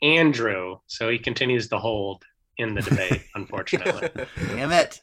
Andrew, 0.03 0.77
so 0.87 1.09
he 1.09 1.19
continues 1.19 1.69
to 1.69 1.79
hold 1.79 2.23
in 2.59 2.75
the 2.75 2.83
debate. 2.83 3.23
unfortunately, 3.35 4.09
Damn 4.49 4.73
it. 4.73 5.01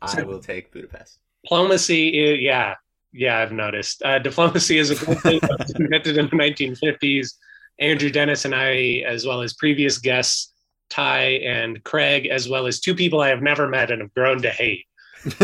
I 0.00 0.22
will 0.22 0.40
take 0.40 0.72
Budapest. 0.72 1.18
diplomacy. 1.44 2.08
Is, 2.08 2.40
yeah, 2.40 2.74
yeah, 3.12 3.38
I've 3.38 3.52
noticed. 3.52 4.02
Uh, 4.02 4.18
diplomacy 4.18 4.78
is 4.78 4.90
a 4.90 5.04
good 5.04 5.18
thing 5.20 5.40
invented 5.76 6.16
in 6.18 6.26
the 6.26 6.36
1950s. 6.36 7.34
Andrew 7.78 8.10
Dennis 8.10 8.44
and 8.44 8.54
I, 8.54 9.02
as 9.06 9.26
well 9.26 9.42
as 9.42 9.54
previous 9.54 9.98
guests, 9.98 10.52
Ty 10.90 11.22
and 11.44 11.82
Craig, 11.84 12.26
as 12.26 12.48
well 12.48 12.66
as 12.66 12.80
two 12.80 12.94
people 12.94 13.20
I 13.20 13.28
have 13.28 13.42
never 13.42 13.66
met 13.68 13.90
and 13.90 14.02
have 14.02 14.12
grown 14.14 14.42
to 14.42 14.50
hate, 14.50 14.84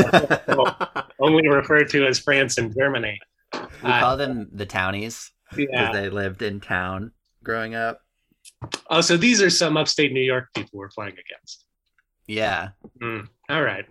only 1.21 1.49
referred 1.49 1.89
to 1.91 2.07
as 2.07 2.19
France 2.19 2.59
and 2.59 2.75
Germany. 2.75 3.19
We 3.55 3.59
Uh, 3.91 4.01
call 4.01 4.17
them 4.17 4.49
the 4.53 4.67
townies 4.67 5.31
because 5.55 5.69
Yeah. 5.73 5.93
they 5.93 6.11
lived 6.11 6.43
in 6.43 6.61
town 6.61 7.13
growing 7.43 7.75
up. 7.75 8.03
Oh, 8.91 9.01
so 9.01 9.17
these 9.17 9.41
are 9.41 9.51
some 9.51 9.77
upstate 9.77 10.13
New 10.13 10.21
York 10.23 10.49
people 10.55 10.79
we're 10.79 10.89
playing 10.89 11.13
against. 11.15 11.65
Yeah, 12.27 12.71
All 13.49 13.63
right. 13.63 13.87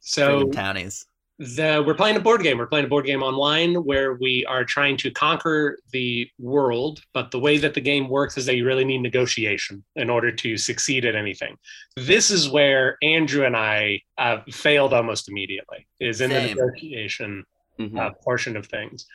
So 0.00 0.40
friggin' 0.46 0.52
townies. 0.52 1.06
The 1.38 1.82
we're 1.86 1.94
playing 1.94 2.16
a 2.16 2.20
board 2.20 2.42
game. 2.42 2.56
We're 2.58 2.66
playing 2.66 2.86
a 2.86 2.88
board 2.88 3.04
game 3.04 3.22
online 3.22 3.74
where 3.84 4.14
we 4.14 4.44
are 4.46 4.64
trying 4.64 4.96
to 4.98 5.10
conquer 5.10 5.78
the 5.92 6.28
world, 6.38 7.00
but 7.12 7.30
the 7.30 7.38
way 7.38 7.58
that 7.58 7.74
the 7.74 7.80
game 7.80 8.08
works 8.08 8.38
is 8.38 8.46
that 8.46 8.56
you 8.56 8.64
really 8.64 8.84
need 8.84 9.02
negotiation 9.02 9.84
in 9.96 10.08
order 10.08 10.32
to 10.32 10.56
succeed 10.56 11.04
at 11.04 11.14
anything. 11.14 11.56
This 11.96 12.30
is 12.30 12.48
where 12.48 12.96
Andrew 13.02 13.44
and 13.44 13.56
I 13.56 14.00
uh, 14.16 14.38
failed 14.50 14.94
almost 14.94 15.28
immediately. 15.28 15.86
Is 16.00 16.20
in 16.22 16.30
Same. 16.30 16.48
the 16.48 16.54
negotiation 16.54 17.44
Mhm. 17.78 17.98
uh, 17.98 18.10
portion 18.24 18.56
of 18.56 18.66
things. 18.66 19.06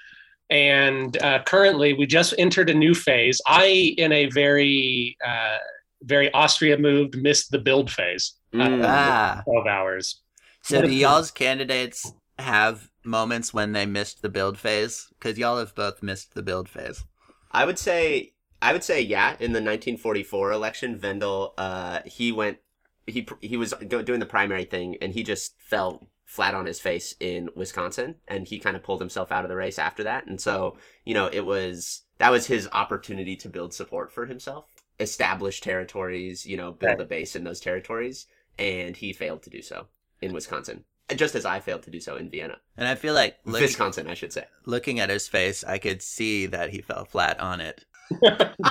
And 0.52 1.18
uh, 1.24 1.42
currently, 1.44 1.94
we 1.94 2.06
just 2.06 2.36
entered 2.38 2.70
a 2.70 2.74
new 2.76 2.94
phase. 2.94 3.42
I, 3.48 3.96
in 3.98 4.12
a 4.12 4.28
very, 4.28 5.18
uh, 5.26 5.58
very 6.04 6.32
Austria 6.34 6.78
moved, 6.78 7.18
missed 7.20 7.50
the 7.52 7.58
build 7.58 7.90
phase. 7.90 8.34
Mm. 8.54 8.84
Ah, 8.86 9.42
12 9.46 9.66
hours. 9.66 10.21
So 10.62 10.82
do 10.82 10.92
y'all's 10.92 11.32
candidates 11.32 12.14
have 12.40 12.90
moments 13.04 13.54
when 13.54 13.72
they 13.72 13.86
missed 13.86 14.22
the 14.22 14.30
build 14.30 14.58
phase? 14.58 15.08
Because 15.12 15.38
y'all 15.38 15.58
have 15.58 15.76
both 15.76 16.04
missed 16.04 16.34
the 16.34 16.44
build 16.44 16.70
phase. 16.70 17.04
I 17.52 17.66
would 17.66 17.80
say 17.80 18.34
I 18.62 18.74
would 18.74 18.84
say 18.84 19.02
yeah. 19.02 19.32
In 19.32 19.54
the 19.54 19.60
1944 19.60 20.52
election, 20.52 20.98
Vendel 20.98 21.54
uh, 21.58 22.00
he 22.06 22.32
went 22.32 22.60
he 23.08 23.28
he 23.42 23.58
was 23.58 23.74
doing 23.88 24.20
the 24.20 24.26
primary 24.26 24.66
thing 24.66 24.98
and 25.02 25.14
he 25.14 25.24
just 25.24 25.56
fell 25.60 26.08
flat 26.26 26.54
on 26.54 26.66
his 26.66 26.80
face 26.80 27.14
in 27.20 27.50
Wisconsin 27.56 28.16
and 28.28 28.48
he 28.48 28.58
kind 28.60 28.78
of 28.78 28.84
pulled 28.84 29.02
himself 29.02 29.32
out 29.32 29.44
of 29.44 29.50
the 29.50 29.56
race 29.56 29.78
after 29.78 30.04
that. 30.04 30.28
And 30.28 30.40
so 30.40 30.78
you 31.06 31.14
know 31.14 31.28
it 31.28 31.46
was 31.46 32.04
that 32.20 32.32
was 32.32 32.48
his 32.48 32.70
opportunity 32.72 33.36
to 33.38 33.50
build 33.50 33.74
support 33.74 34.12
for 34.12 34.28
himself, 34.28 34.66
establish 35.00 35.60
territories, 35.60 36.46
you 36.46 36.56
know, 36.56 36.72
build 36.72 37.02
a 37.02 37.06
base 37.06 37.36
in 37.36 37.44
those 37.44 37.60
territories, 37.60 38.28
and 38.60 38.96
he 38.96 39.12
failed 39.12 39.42
to 39.44 39.50
do 39.50 39.62
so 39.62 39.88
in 40.22 40.34
Wisconsin. 40.34 40.84
Just 41.16 41.36
as 41.36 41.46
I 41.46 41.60
failed 41.60 41.84
to 41.84 41.92
do 41.92 42.00
so 42.00 42.16
in 42.16 42.30
Vienna, 42.30 42.58
And 42.78 42.88
I 42.88 42.96
feel 42.96 43.14
like 43.14 43.38
looking, 43.44 43.64
Wisconsin, 43.64 44.08
I 44.08 44.14
should 44.14 44.32
say. 44.32 44.46
looking 44.66 45.00
at 45.02 45.10
his 45.10 45.28
face, 45.28 45.62
I 45.64 45.78
could 45.78 46.02
see 46.02 46.46
that 46.46 46.70
he 46.70 46.80
fell 46.82 47.04
flat 47.04 47.38
on 47.40 47.60
it. 47.60 47.84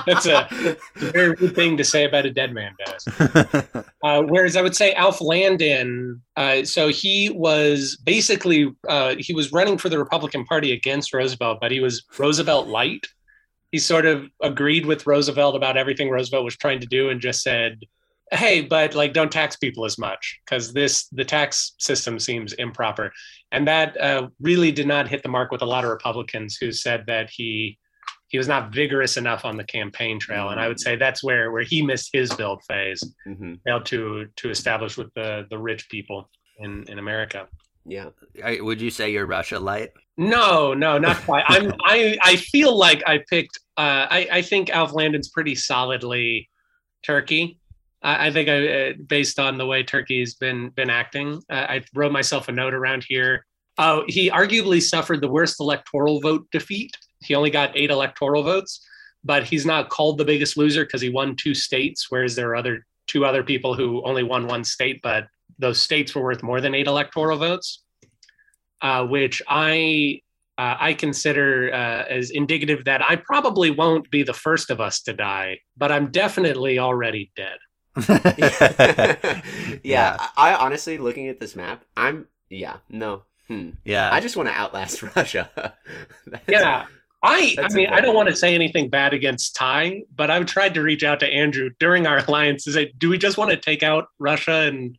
That's 0.07 0.25
a 0.25 0.47
very 0.95 1.31
rude 1.31 1.53
thing 1.55 1.77
to 1.77 1.83
say 1.83 2.05
about 2.05 2.25
a 2.25 2.31
dead 2.31 2.53
man, 2.53 2.73
Dennis. 2.83 3.05
Uh, 4.03 4.23
whereas 4.23 4.55
I 4.57 4.63
would 4.63 4.75
say 4.75 4.93
Alf 4.93 5.21
Landon, 5.21 6.23
uh, 6.35 6.63
so 6.63 6.87
he 6.87 7.29
was 7.29 7.95
basically 8.03 8.73
uh, 8.89 9.13
he 9.19 9.31
was 9.31 9.51
running 9.51 9.77
for 9.77 9.89
the 9.89 9.99
Republican 9.99 10.43
Party 10.43 10.71
against 10.71 11.13
Roosevelt, 11.13 11.59
but 11.61 11.69
he 11.69 11.79
was 11.79 12.03
Roosevelt 12.17 12.67
light. 12.67 13.05
He 13.71 13.77
sort 13.77 14.07
of 14.07 14.25
agreed 14.41 14.87
with 14.87 15.05
Roosevelt 15.05 15.55
about 15.55 15.77
everything 15.77 16.09
Roosevelt 16.09 16.43
was 16.43 16.57
trying 16.57 16.79
to 16.79 16.87
do, 16.87 17.09
and 17.11 17.21
just 17.21 17.43
said, 17.43 17.81
"Hey, 18.31 18.61
but 18.61 18.95
like, 18.95 19.13
don't 19.13 19.31
tax 19.31 19.55
people 19.55 19.85
as 19.85 19.97
much 19.97 20.39
because 20.45 20.73
this 20.73 21.07
the 21.09 21.25
tax 21.25 21.73
system 21.79 22.19
seems 22.19 22.53
improper." 22.53 23.11
And 23.51 23.67
that 23.67 23.99
uh, 23.99 24.29
really 24.39 24.71
did 24.71 24.87
not 24.87 25.07
hit 25.07 25.23
the 25.23 25.29
mark 25.29 25.51
with 25.51 25.61
a 25.61 25.65
lot 25.65 25.83
of 25.83 25.89
Republicans 25.89 26.57
who 26.59 26.71
said 26.71 27.05
that 27.07 27.29
he 27.29 27.77
he 28.31 28.37
was 28.37 28.47
not 28.47 28.73
vigorous 28.73 29.17
enough 29.17 29.43
on 29.43 29.57
the 29.57 29.63
campaign 29.63 30.17
trail. 30.17 30.49
And 30.49 30.59
I 30.59 30.69
would 30.69 30.79
say 30.79 30.95
that's 30.95 31.21
where 31.21 31.51
where 31.51 31.63
he 31.63 31.81
missed 31.81 32.09
his 32.13 32.33
build 32.33 32.63
phase 32.67 33.03
hmm 33.25 33.55
failed 33.65 33.85
to 33.87 34.27
to 34.37 34.49
establish 34.49 34.97
with 34.97 35.13
the 35.15 35.45
the 35.49 35.57
rich 35.57 35.89
people 35.89 36.29
in 36.59 36.85
in 36.87 36.97
America. 36.99 37.47
Yeah. 37.85 38.09
Would 38.59 38.79
you 38.79 38.91
say 38.91 39.11
you're 39.11 39.25
Russia 39.25 39.59
light? 39.59 39.91
No, 40.17 40.73
no, 40.73 40.97
not 40.97 41.17
quite. 41.17 41.43
I'm 41.47 41.73
I 41.85 42.17
I 42.23 42.35
feel 42.35 42.77
like 42.77 43.03
I 43.07 43.19
picked. 43.29 43.59
Uh, 43.77 44.07
I 44.09 44.27
I 44.31 44.41
think 44.41 44.69
Alf 44.69 44.93
Landon's 44.93 45.29
pretty 45.29 45.55
solidly 45.55 46.49
Turkey. 47.03 47.59
I, 48.03 48.31
think 48.31 48.49
I, 48.49 48.67
uh, 48.67 48.93
based 49.07 49.39
on 49.39 49.57
the 49.57 49.65
way 49.65 49.83
Turkey's 49.83 50.33
been 50.33 50.69
been 50.69 50.89
acting, 50.89 51.41
I 51.49 51.83
wrote 51.93 52.11
myself 52.11 52.47
a 52.47 52.51
note 52.51 52.73
around 52.73 53.05
here. 53.07 53.45
Oh, 53.77 54.03
he 54.07 54.29
arguably 54.29 54.81
suffered 54.81 55.21
the 55.21 55.27
worst 55.27 55.59
electoral 55.59 56.19
vote 56.19 56.47
defeat. 56.51 56.97
He 57.19 57.35
only 57.35 57.51
got 57.51 57.77
eight 57.77 57.91
electoral 57.91 58.43
votes, 58.43 58.85
but 59.23 59.43
he's 59.43 59.65
not 59.65 59.89
called 59.89 60.17
the 60.17 60.25
biggest 60.25 60.57
loser 60.57 60.83
because 60.83 61.01
he 61.01 61.09
won 61.09 61.35
two 61.35 61.53
states, 61.53 62.07
whereas 62.09 62.35
there 62.35 62.49
are 62.49 62.55
other 62.55 62.85
two 63.07 63.25
other 63.25 63.43
people 63.43 63.75
who 63.75 64.03
only 64.03 64.23
won 64.23 64.47
one 64.47 64.63
state, 64.63 65.01
but 65.01 65.27
those 65.59 65.81
states 65.81 66.15
were 66.15 66.23
worth 66.23 66.43
more 66.43 66.61
than 66.61 66.73
eight 66.73 66.87
electoral 66.87 67.37
votes, 67.37 67.83
uh, 68.81 69.05
which 69.05 69.41
I 69.47 70.21
uh, 70.57 70.75
I 70.79 70.93
consider 70.93 71.71
uh, 71.73 72.03
as 72.09 72.31
indicative 72.31 72.85
that 72.85 73.01
I 73.03 73.15
probably 73.15 73.71
won't 73.71 74.09
be 74.11 74.23
the 74.23 74.33
first 74.33 74.69
of 74.69 74.81
us 74.81 75.01
to 75.03 75.13
die, 75.13 75.59
but 75.77 75.91
I'm 75.91 76.11
definitely 76.11 76.77
already 76.77 77.31
dead. 77.35 77.57
yeah, 78.09 79.79
Yeah. 79.83 80.17
I, 80.19 80.51
I 80.51 80.55
honestly, 80.55 80.97
looking 80.97 81.27
at 81.27 81.39
this 81.39 81.55
map, 81.55 81.83
I'm 81.95 82.27
yeah, 82.49 82.77
no, 82.89 83.23
hmm. 83.47 83.71
yeah. 83.83 84.09
I 84.11 84.19
just 84.19 84.35
want 84.35 84.49
to 84.49 84.55
outlast 84.55 85.01
Russia. 85.15 85.75
Yeah. 86.47 86.85
I, 87.23 87.53
I 87.57 87.61
That's 87.61 87.75
mean, 87.75 87.87
I 87.87 88.01
don't 88.01 88.15
want 88.15 88.29
to 88.29 88.35
say 88.35 88.55
anything 88.55 88.89
bad 88.89 89.13
against 89.13 89.55
Ty, 89.55 90.03
but 90.15 90.31
I've 90.31 90.47
tried 90.47 90.73
to 90.73 90.81
reach 90.81 91.03
out 91.03 91.19
to 91.19 91.27
Andrew 91.27 91.69
during 91.79 92.07
our 92.07 92.17
alliance 92.17 92.63
to 92.63 92.71
say, 92.71 92.93
do 92.97 93.09
we 93.09 93.19
just 93.19 93.37
want 93.37 93.51
to 93.51 93.57
take 93.57 93.83
out 93.83 94.07
Russia 94.17 94.61
and 94.61 94.97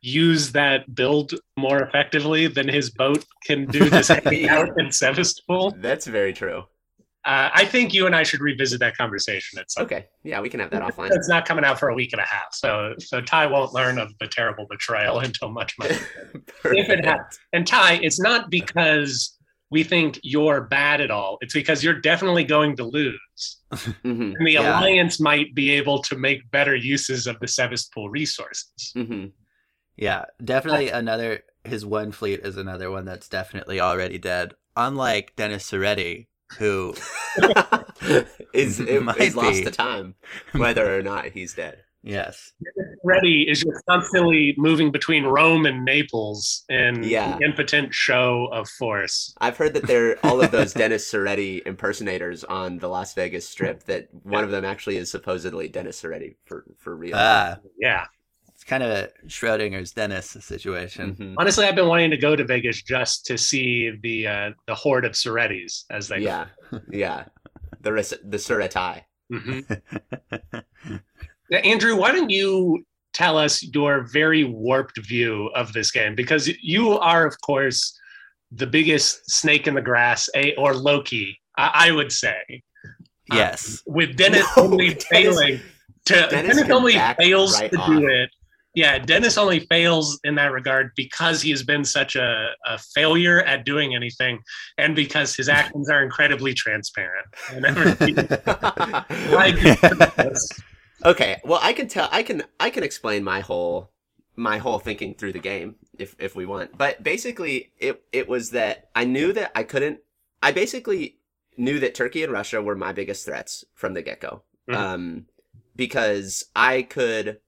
use 0.00 0.50
that 0.52 0.92
build 0.94 1.34
more 1.56 1.80
effectively 1.80 2.48
than 2.48 2.68
his 2.68 2.90
boat 2.90 3.24
can 3.44 3.66
do 3.66 3.88
just 3.88 4.08
hanging 4.24 4.48
out 4.48 4.70
in 4.78 4.90
Sevastopol? 4.90 5.70
That's 5.78 6.06
very 6.06 6.32
true. 6.32 6.64
Uh, 7.24 7.50
I 7.54 7.64
think 7.66 7.94
you 7.94 8.06
and 8.06 8.16
I 8.16 8.24
should 8.24 8.40
revisit 8.40 8.80
that 8.80 8.96
conversation 8.96 9.58
at 9.58 9.70
some 9.70 9.84
Okay, 9.84 10.06
yeah, 10.24 10.40
we 10.40 10.48
can 10.48 10.58
have 10.60 10.70
that 10.70 10.82
offline. 10.82 11.10
It's 11.12 11.28
not 11.28 11.46
coming 11.46 11.64
out 11.64 11.78
for 11.78 11.88
a 11.88 11.94
week 11.94 12.12
and 12.12 12.20
a 12.20 12.24
half, 12.24 12.52
so 12.52 12.94
so 12.98 13.20
Ty 13.20 13.46
won't 13.46 13.72
learn 13.72 13.98
of 13.98 14.12
the 14.18 14.26
terrible 14.26 14.66
betrayal 14.68 15.18
until 15.26 15.50
much 15.50 15.78
much. 15.78 15.92
if 16.64 16.88
it 16.90 17.04
happens, 17.04 17.38
and 17.52 17.66
Ty, 17.66 17.94
it's 18.02 18.18
not 18.20 18.50
because 18.50 19.36
we 19.70 19.84
think 19.84 20.18
you're 20.22 20.62
bad 20.62 21.00
at 21.00 21.10
all. 21.10 21.38
It's 21.40 21.54
because 21.54 21.82
you're 21.84 22.00
definitely 22.00 22.44
going 22.44 22.76
to 22.76 22.84
lose, 22.84 23.60
hmm 24.02 24.32
and 24.34 24.46
the 24.46 24.54
Yeah. 24.54 24.78
alliance 24.78 25.20
might 25.20 25.54
be 25.54 25.70
able 25.70 26.02
to 26.02 26.16
make 26.16 26.50
better 26.50 26.74
uses 26.74 27.26
of 27.26 27.38
the 27.40 27.48
Sevastopol 27.48 28.10
resources. 28.10 28.92
hmm 28.94 29.26
Yeah, 29.96 30.26
definitely 30.44 30.88
another. 30.90 31.42
His 31.64 31.86
one 31.86 32.10
fleet 32.12 32.40
is 32.40 32.56
another 32.56 32.90
one 32.90 33.04
that's 33.04 33.28
definitely 33.28 33.80
already 33.80 34.18
dead. 34.18 34.54
Unlike 34.76 35.36
Dennis 35.36 35.70
Soretti, 35.70 36.26
who 36.58 36.94
is 38.52 38.80
it, 38.80 39.02
Might 39.02 39.18
is 39.20 39.36
lost 39.36 39.58
be. 39.60 39.64
to 39.64 39.70
time, 39.70 40.14
whether 40.52 40.98
or 40.98 41.02
not 41.02 41.26
he's 41.26 41.54
dead. 41.54 41.78
yes, 42.02 42.52
Ready 43.04 43.48
is 43.48 43.60
just 43.60 43.84
constantly 43.88 44.54
moving 44.58 44.90
between 44.90 45.24
Rome 45.24 45.66
and 45.66 45.84
Naples 45.84 46.64
in 46.68 47.02
Yeah. 47.04 47.36
an 47.36 47.42
impotent 47.42 47.94
show 47.94 48.48
of 48.52 48.68
force. 48.68 49.34
I've 49.40 49.56
heard 49.56 49.74
that 49.74 49.86
there 49.86 50.10
are 50.12 50.18
all 50.24 50.40
of 50.42 50.50
those 50.50 50.72
Dennis 50.82 51.10
Soretti 51.10 51.62
impersonators 51.66 52.44
on 52.44 52.78
the 52.78 52.88
Las 52.88 53.14
Vegas 53.14 53.48
Strip. 53.48 53.84
That 53.84 54.08
one 54.24 54.44
of 54.44 54.50
them 54.50 54.64
actually 54.64 54.96
is 54.96 55.10
supposedly 55.10 55.68
Dennis 55.68 56.00
Soretti 56.02 56.34
for 56.44 56.64
for 56.78 56.94
real. 56.96 57.14
ah, 57.16 57.58
Yeah. 57.78 58.06
It's 58.62 58.68
kind 58.70 58.84
of 58.84 58.90
a 58.90 59.08
Schrodinger's 59.26 59.90
Dennis 59.90 60.36
situation. 60.38 61.16
Mhm. 61.16 61.34
Honestly, 61.36 61.66
I've 61.66 61.74
been 61.74 61.88
wanting 61.88 62.12
to 62.12 62.16
go 62.16 62.36
to 62.36 62.44
Vegas 62.44 62.80
just 62.80 63.26
to 63.26 63.36
see 63.36 63.90
the 64.04 64.26
uh, 64.28 64.50
the 64.68 64.74
horde 64.74 65.04
of 65.04 65.12
Sorettis 65.12 65.82
as 65.90 66.06
they 66.06 66.18
Yeah, 66.20 66.46
yeah. 66.90 67.24
The 67.80 67.92
res- 67.92 68.14
the 68.22 68.36
Soretti. 68.36 69.02
Mhm. 69.32 69.82
Now, 71.50 71.58
Andrew, 71.58 71.96
why 71.96 72.12
don't 72.12 72.30
you 72.30 72.86
tell 73.12 73.36
us 73.36 73.62
your 73.62 74.02
very 74.10 74.44
warped 74.44 74.98
view 75.04 75.48
of 75.54 75.72
this 75.74 75.90
game? 75.90 76.14
Because 76.14 76.48
you 76.62 76.98
are, 77.00 77.26
of 77.26 77.38
course, 77.42 77.98
the 78.52 78.66
biggest 78.66 79.28
snake 79.30 79.66
in 79.66 79.74
the 79.74 79.82
grass, 79.82 80.30
a 80.34 80.54
or 80.54 80.72
Loki, 80.72 81.38
I, 81.58 81.88
I 81.88 81.90
would 81.92 82.10
say. 82.12 82.62
Yes, 83.30 83.82
With 83.86 84.16
Dennis 84.16 84.46
No, 84.56 84.62
only 84.64 84.88
Dennis- 84.94 85.04
failing 85.10 85.60
to 86.06 86.14
Dennis 86.30 86.56
Dennis, 86.56 86.70
only 86.70 86.92
fails 87.18 87.60
right 87.60 87.70
to 87.72 87.78
on. 87.78 88.00
do 88.00 88.06
it 88.08 88.30
Yeah, 88.74 88.98
Dennis 88.98 89.36
only 89.36 89.60
fails 89.60 90.18
in 90.24 90.34
that 90.36 90.50
regard 90.52 90.92
because 90.96 91.42
he 91.42 91.50
has 91.50 91.62
been 91.62 91.84
such 91.84 92.16
a, 92.16 92.52
a 92.66 92.78
failure 92.94 93.42
at 93.42 93.66
doing 93.66 93.94
anything, 93.94 94.38
and 94.78 94.96
because 94.96 95.36
his 95.36 95.48
actions 95.48 95.90
are 95.90 96.02
incredibly 96.02 96.54
transparent. 96.54 97.26
Like- 99.30 99.56
okay, 101.04 101.40
well, 101.44 101.60
I 101.62 101.72
can 101.72 101.88
tell. 101.88 102.08
I 102.10 102.22
can. 102.22 102.42
I 102.60 102.70
can 102.70 102.82
explain 102.82 103.24
my 103.24 103.40
whole 103.40 103.90
my 104.36 104.58
whole 104.58 104.78
thinking 104.78 105.14
through 105.14 105.32
the 105.32 105.38
game 105.38 105.76
if 105.98 106.16
if 106.18 106.34
we 106.34 106.46
want. 106.46 106.76
But 106.78 107.02
basically, 107.02 107.72
it 107.78 108.02
it 108.12 108.28
was 108.28 108.50
that 108.50 108.88
I 108.94 109.04
knew 109.04 109.32
that 109.34 109.52
I 109.54 109.64
couldn't. 109.64 110.00
I 110.42 110.52
basically 110.52 111.18
knew 111.56 111.78
that 111.80 111.94
Turkey 111.94 112.22
and 112.22 112.32
Russia 112.32 112.62
were 112.62 112.74
my 112.76 112.92
biggest 112.92 113.26
threats 113.26 113.64
from 113.74 113.92
the 113.94 114.02
get 114.02 114.20
go. 114.20 114.42
Mhm. 114.68 114.76
Um, 114.76 115.26
because 115.76 116.46
I 116.54 116.82
could 116.82 117.38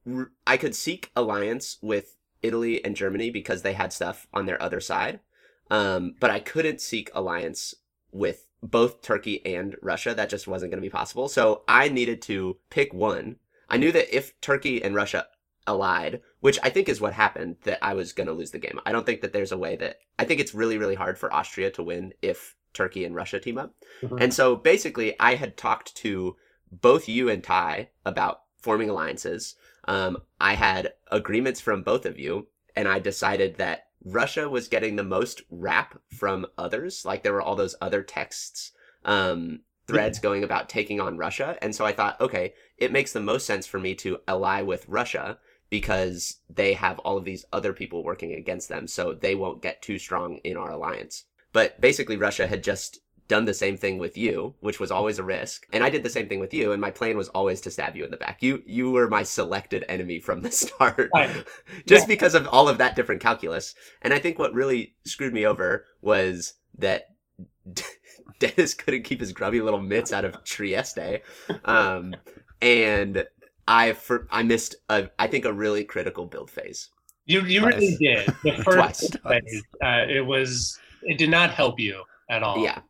I 0.47 0.57
could 0.57 0.75
seek 0.75 1.11
alliance 1.15 1.79
with 1.83 2.17
Italy 2.43 2.85
and 2.85 2.97
Germany 2.97 3.31
because 3.31 3.63
they 3.63 3.73
had 3.73 3.93
stuff 3.93 4.27
on 4.33 4.47
their 4.47 4.61
other 4.63 4.81
side. 4.81 5.21
Um, 5.71 6.15
but 6.21 6.31
I 6.31 6.41
couldn't 6.41 6.81
seek 6.81 7.11
alliance 7.15 7.75
with 8.13 8.47
both 8.63 9.03
Turkey 9.03 9.45
and 9.45 9.77
Russia. 9.83 10.15
That 10.15 10.31
just 10.31 10.47
wasn't 10.47 10.71
going 10.71 10.83
to 10.83 10.87
be 10.87 10.91
possible. 10.91 11.29
So 11.29 11.63
I 11.67 11.89
needed 11.89 12.23
to 12.23 12.59
pick 12.71 12.93
one. 12.93 13.37
I 13.69 13.77
knew 13.79 13.93
that 13.93 14.15
if 14.15 14.39
Turkey 14.41 14.83
and 14.83 14.95
Russia 14.95 15.27
allied, 15.67 16.21
which 16.41 16.59
I 16.63 16.69
think 16.71 16.89
is 16.89 17.01
what 17.01 17.15
happened, 17.15 17.57
that 17.65 17.79
I 17.83 17.95
was 17.95 18.13
going 18.13 18.27
to 18.27 18.33
lose 18.33 18.51
the 18.51 18.59
game. 18.59 18.79
I 18.85 18.93
don't 18.93 19.07
think 19.07 19.23
that 19.23 19.33
there's 19.33 19.53
a 19.53 19.59
way 19.59 19.77
that 19.77 20.01
I 20.19 20.25
think 20.25 20.41
it's 20.41 20.55
really, 20.55 20.77
really 20.77 20.95
hard 20.95 21.19
for 21.19 21.33
Austria 21.33 21.71
to 21.73 21.83
win 21.83 22.13
if 22.21 22.55
Turkey 22.75 23.05
and 23.05 23.15
Russia 23.15 23.41
team 23.41 23.57
up. 23.57 23.75
Mhm. 24.03 24.21
And 24.21 24.35
so 24.35 24.57
basically, 24.57 25.19
I 25.19 25.37
had 25.37 25.57
talked 25.57 25.95
to 25.97 26.37
both 26.81 27.09
you 27.09 27.29
and 27.29 27.43
Ty 27.43 27.91
about 28.05 28.43
forming 28.61 28.91
alliances. 28.91 29.57
Um, 29.87 30.19
I 30.41 30.55
had 30.55 30.95
agreements 31.11 31.61
from 31.61 31.83
both 31.83 32.07
of 32.07 32.19
you, 32.19 32.49
and 32.75 32.89
I 32.89 32.99
decided 32.99 33.57
that 33.57 33.89
Russia 34.05 34.49
was 34.49 34.69
getting 34.69 34.97
the 34.97 35.05
most 35.05 35.43
rap 35.51 35.99
from 36.13 36.47
others. 36.59 37.05
Like 37.05 37.23
there 37.23 37.33
were 37.33 37.43
all 37.43 37.57
those 37.57 37.77
other 37.81 38.03
texts, 38.03 38.73
um, 39.05 39.61
threads 39.87 40.19
going 40.19 40.45
about 40.45 40.69
taking 40.69 41.01
on 41.01 41.19
Russia. 41.19 41.59
And 41.61 41.75
so 41.75 41.85
I 41.85 41.93
thought, 41.93 42.21
okay, 42.21 42.55
it 42.79 42.93
makes 42.93 43.13
the 43.13 43.21
most 43.21 43.47
sense 43.47 43.67
for 43.67 43.79
me 43.79 43.95
to 43.97 44.19
ally 44.27 44.63
with 44.63 44.89
Russia 44.89 45.39
because 45.71 46.41
they 46.49 46.75
have 46.75 46.99
all 47.01 47.17
of 47.17 47.25
these 47.25 47.45
other 47.53 47.73
people 47.73 48.05
working 48.05 48.33
against 48.33 48.69
them. 48.69 48.87
So 48.87 49.15
they 49.15 49.35
won't 49.35 49.63
get 49.63 49.83
too 49.83 49.99
strong 49.99 50.37
in 50.39 50.57
our 50.57 50.71
alliance. 50.71 51.25
But 51.53 51.81
basically, 51.81 52.17
Russia 52.17 52.47
had 52.47 52.65
just 52.65 53.01
done 53.29 53.45
the 53.47 53.55
same 53.55 53.77
thing 53.77 53.99
with 53.99 54.19
you, 54.19 54.55
which 54.61 54.79
was 54.79 54.91
always 54.91 55.19
a 55.19 55.23
risk. 55.25 55.67
And 55.73 55.83
I 55.83 55.89
did 55.91 56.03
the 56.03 56.11
same 56.11 56.29
thing 56.29 56.41
with 56.41 56.53
you, 56.53 56.73
and 56.73 56.81
my 56.81 56.91
plan 56.91 57.17
was 57.17 57.29
always 57.31 57.61
to 57.63 57.71
stab 57.71 57.97
you 57.97 58.05
in 58.05 58.11
the 58.11 58.17
back. 58.19 58.43
You 58.43 58.63
you 58.67 58.91
were 58.91 59.09
my 59.09 59.23
selected 59.23 59.85
enemy 59.89 60.21
from 60.21 60.43
the 60.43 60.51
start. 60.63 61.11
Right. 61.15 61.31
Just 61.87 62.05
Yeah. 62.05 62.15
because 62.15 62.35
of 62.35 62.47
all 62.49 62.69
of 62.69 62.79
that 62.79 62.97
different 62.97 63.21
calculus. 63.23 63.75
And 64.03 64.13
I 64.13 64.19
think 64.19 64.39
what 64.39 64.53
really 64.53 64.95
screwed 65.05 65.33
me 65.33 65.47
over 65.47 65.87
was 66.03 66.55
that 66.79 67.09
Dennis 68.39 68.75
couldn't 68.75 69.05
keep 69.05 69.21
his 69.21 69.33
grubby 69.33 69.61
little 69.61 69.81
mitts 69.81 70.13
out 70.13 70.25
of 70.25 70.43
Trieste. 70.45 71.21
Um, 71.65 72.15
and 72.61 73.25
I 73.67 73.93
for, 73.95 74.27
I 74.31 74.43
missed 74.43 74.77
a 74.89 75.09
I 75.19 75.27
think 75.29 75.45
a 75.45 75.53
really 75.53 75.85
critical 75.85 76.27
build 76.27 76.51
phase. 76.51 76.91
You 77.27 77.41
you 77.43 77.61
Twice. 77.61 77.75
really 77.75 77.97
did. 77.97 78.27
The 78.43 78.51
Twice. 78.63 79.01
first 79.01 79.19
phase, 79.23 79.63
uh, 79.83 80.05
it 80.09 80.27
was 80.27 80.79
it 81.03 81.17
did 81.17 81.31
not 81.31 81.51
help 81.51 81.81
you 81.81 82.03
at 82.29 82.43
all. 82.43 82.59
Yeah. 82.63 82.81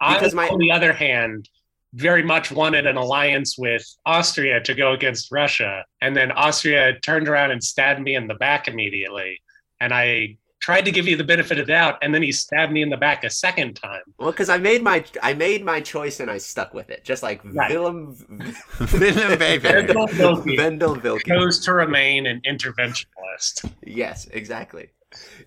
I, 0.00 0.28
my- 0.34 0.48
on 0.48 0.58
the 0.58 0.70
other 0.70 0.92
hand, 0.92 1.48
very 1.94 2.22
much 2.24 2.50
wanted 2.50 2.86
an 2.86 2.96
alliance 2.96 3.56
with 3.56 3.86
Austria 4.04 4.60
to 4.62 4.74
go 4.74 4.92
against 4.92 5.30
Russia, 5.30 5.84
and 6.00 6.16
then 6.16 6.32
Austria 6.32 6.98
turned 7.00 7.28
around 7.28 7.52
and 7.52 7.62
stabbed 7.62 8.00
me 8.00 8.14
in 8.16 8.26
the 8.26 8.34
back 8.34 8.66
immediately, 8.66 9.40
and 9.80 9.92
I 9.94 10.36
tried 10.60 10.86
to 10.86 10.90
give 10.90 11.06
you 11.06 11.14
the 11.16 11.22
benefit 11.24 11.58
of 11.58 11.66
the 11.66 11.72
doubt, 11.72 11.98
and 12.02 12.12
then 12.14 12.22
he 12.22 12.32
stabbed 12.32 12.72
me 12.72 12.80
in 12.82 12.88
the 12.88 12.96
back 12.96 13.22
a 13.22 13.28
second 13.30 13.74
time. 13.74 14.00
Well, 14.18 14.30
because 14.32 14.48
I 14.48 14.56
made 14.58 14.82
my 14.82 15.04
I 15.22 15.34
made 15.34 15.62
my 15.64 15.80
choice 15.80 16.20
and 16.20 16.30
I 16.30 16.38
stuck 16.38 16.72
with 16.74 16.88
it, 16.90 17.04
just 17.04 17.22
like 17.22 17.42
Right. 17.44 17.70
Willem 17.70 18.16
Willem 18.92 19.38
Vendel 19.60 20.06
Wilkie 20.18 20.56
Vendel 20.56 20.96
Vilke. 20.96 21.26
chose 21.26 21.60
to 21.66 21.74
remain 21.74 22.26
an 22.26 22.40
interventionist. 22.46 23.70
Yes, 23.84 24.26
exactly. 24.32 24.88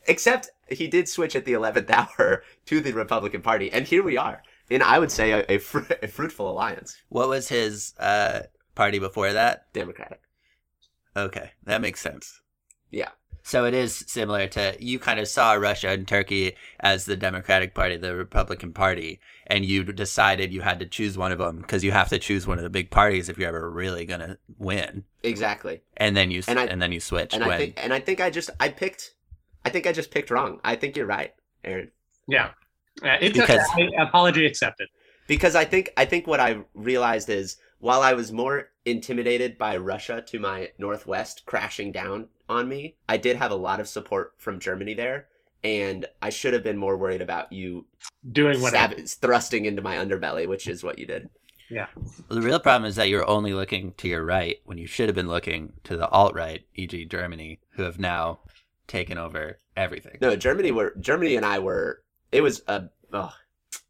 Except 0.07 0.49
he 0.69 0.87
did 0.87 1.07
switch 1.09 1.35
at 1.35 1.45
the 1.45 1.53
eleventh 1.53 1.89
hour 1.91 2.43
to 2.65 2.79
the 2.81 2.91
Republican 2.93 3.41
Party, 3.41 3.71
and 3.71 3.85
here 3.85 4.03
we 4.03 4.17
are. 4.17 4.43
In 4.69 4.81
I 4.81 4.99
would 4.99 5.11
say 5.11 5.31
a, 5.31 5.45
a, 5.49 5.57
fr- 5.59 5.91
a 6.03 6.07
fruitful 6.07 6.49
alliance, 6.49 7.01
What 7.09 7.29
was 7.29 7.47
his 7.49 7.93
uh, 7.99 8.41
party 8.75 8.99
before 8.99 9.31
that? 9.33 9.71
Democratic. 9.73 10.21
Okay, 11.15 11.51
that 11.65 11.81
makes 11.81 12.01
sense. 12.01 12.41
Yeah. 12.91 13.09
So 13.43 13.63
it 13.63 13.73
is 13.73 14.03
similar 14.07 14.45
to 14.47 14.75
you 14.77 14.99
kind 14.99 15.21
of 15.21 15.27
saw 15.29 15.53
Russia 15.53 15.87
and 15.87 16.05
Turkey 16.05 16.57
as 16.81 17.05
the 17.05 17.15
Democratic 17.15 17.73
Party, 17.73 17.95
the 17.95 18.13
Republican 18.13 18.73
Party, 18.73 19.21
and 19.47 19.63
you 19.63 19.85
decided 19.85 20.51
you 20.51 20.59
had 20.59 20.79
to 20.81 20.85
choose 20.85 21.17
one 21.17 21.31
of 21.31 21.37
them 21.37 21.59
because 21.61 21.81
you 21.81 21.93
have 21.93 22.09
to 22.09 22.19
choose 22.19 22.45
one 22.45 22.57
of 22.57 22.65
the 22.65 22.69
big 22.69 22.91
parties 22.91 23.29
if 23.29 23.37
you're 23.37 23.47
ever 23.47 23.69
really 23.71 24.03
gonna 24.05 24.37
win. 24.57 25.05
Exactly. 25.23 25.81
And 25.95 26.15
then 26.17 26.29
you 26.29 26.43
And 26.45 26.59
I- 26.59 26.65
and 26.65 26.81
then 26.81 26.91
you 26.91 26.99
switched 26.99 27.35
And 27.35 27.45
when 27.45 27.53
I 27.53 27.57
think 27.57 27.73
and 27.81 27.93
I 27.93 28.01
think 28.01 28.19
I 28.19 28.29
just 28.29 28.49
I 28.59 28.67
picked 28.67 29.13
I 29.67 29.69
think 29.69 29.85
I 29.85 29.91
just 29.91 30.11
picked 30.11 30.31
wrong. 30.31 30.59
I 30.63 30.75
think 30.77 30.95
you're 30.95 31.05
right, 31.05 31.33
Aaron. 31.65 31.91
Yeah, 32.27 32.51
uh, 33.03 33.17
it's 33.19 33.37
Because- 33.37 33.67
okay. 33.73 33.89
apology 33.99 34.45
accepted. 34.45 34.87
because 35.27 35.55
I 35.55 35.65
think 35.65 35.89
I 35.97 36.05
think 36.05 36.25
what 36.25 36.39
I 36.39 36.59
realized 36.73 37.29
is 37.29 37.57
while 37.79 38.01
I 38.01 38.13
was 38.13 38.31
more 38.31 38.69
intimidated 38.85 39.57
by 39.57 39.75
Russia 39.77 40.23
to 40.27 40.39
my 40.39 40.71
northwest 40.77 41.43
crashing 41.45 41.91
down 41.91 42.29
on 42.47 42.69
me, 42.69 42.95
I 43.09 43.17
did 43.17 43.35
have 43.35 43.51
a 43.51 43.55
lot 43.55 43.81
of 43.81 43.89
support 43.89 44.33
from 44.37 44.59
Germany 44.59 44.93
there, 44.93 45.27
and 45.65 46.05
I 46.21 46.29
should 46.29 46.53
have 46.53 46.63
been 46.63 46.77
more 46.77 46.95
worried 46.95 47.21
about 47.21 47.51
you 47.51 47.85
Doing 48.31 48.61
what 48.61 48.73
I 48.73 48.87
stab- 48.87 49.05
thrusting 49.21 49.65
into 49.65 49.81
my 49.81 49.97
underbelly, 49.97 50.47
which 50.47 50.65
is 50.67 50.81
what 50.81 50.97
you 50.97 51.05
did. 51.05 51.29
Yeah. 51.69 51.87
The 52.29 52.41
real 52.41 52.61
problem 52.61 52.87
is 52.89 52.95
that 52.95 53.09
you're 53.09 53.29
only 53.29 53.53
looking 53.53 53.91
to 53.97 54.07
your 54.07 54.23
right 54.23 54.61
when 54.63 54.77
you 54.77 54.87
should 54.87 55.09
have 55.09 55.15
been 55.15 55.27
looking 55.27 55.73
to 55.83 55.97
the 55.97 56.07
alt 56.07 56.33
right, 56.33 56.65
e.g., 56.75 57.03
Germany, 57.05 57.59
who 57.71 57.83
have 57.83 57.99
now 57.99 58.39
taken 58.87 59.17
over 59.17 59.59
everything. 59.75 60.17
No, 60.21 60.35
Germany 60.35 60.71
were 60.71 60.93
Germany 60.99 61.35
and 61.35 61.45
I 61.45 61.59
were. 61.59 62.01
It 62.31 62.41
was 62.41 62.61
a 62.67 62.89
oh, 63.13 63.33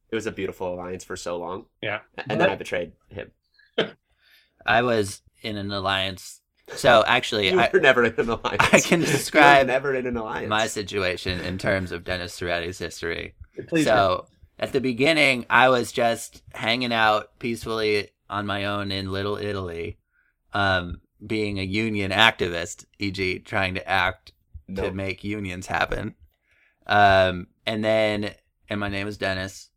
it 0.09 0.15
was 0.15 0.25
a 0.27 0.31
beautiful 0.31 0.73
alliance 0.73 1.03
for 1.03 1.15
so 1.15 1.37
long. 1.37 1.65
Yeah. 1.81 1.99
and 2.29 2.39
then 2.39 2.49
I 2.49 2.55
betrayed 2.55 2.93
him. 3.09 3.31
I 4.65 4.81
was 4.81 5.21
in 5.41 5.57
an 5.57 5.71
alliance. 5.71 6.41
So 6.67 7.03
actually, 7.07 7.49
You 7.49 7.59
I, 7.59 7.69
were 7.71 7.79
never 7.79 8.03
in 8.03 8.13
an 8.17 8.29
alliance. 8.29 8.73
I 8.73 8.79
can 8.79 8.99
You 9.01 9.07
were 9.07 9.11
describe 9.11 9.67
never 9.67 9.95
in 9.95 10.05
an 10.05 10.17
alliance. 10.17 10.49
my 10.49 10.67
situation 10.67 11.39
in 11.39 11.57
terms 11.57 11.91
of 11.91 12.03
Dennis 12.03 12.37
Soretti's 12.39 12.77
history. 12.79 13.35
Please 13.67 13.85
so 13.85 14.27
at 14.59 14.73
the 14.73 14.81
beginning, 14.81 15.45
I 15.49 15.69
was 15.69 15.91
just 15.91 16.41
hanging 16.53 16.93
out 16.93 17.37
peacefully 17.39 18.09
on 18.29 18.45
my 18.45 18.65
own 18.65 18.91
in 18.91 19.11
Little 19.11 19.37
Italy, 19.37 19.97
um, 20.53 21.01
being 21.25 21.59
a 21.59 21.63
union 21.63 22.11
activist, 22.11 22.85
e.g., 22.99 23.39
trying 23.39 23.75
to 23.75 23.87
act 23.87 24.33
no. 24.67 24.83
to 24.83 24.91
make 24.91 25.23
unions 25.23 25.67
happen. 25.67 26.15
Um, 26.85 27.47
and 27.65 27.83
then, 27.83 28.33
and 28.69 28.79
my 28.79 28.89
name 28.89 29.07
is 29.07 29.17
Dennis. 29.17 29.69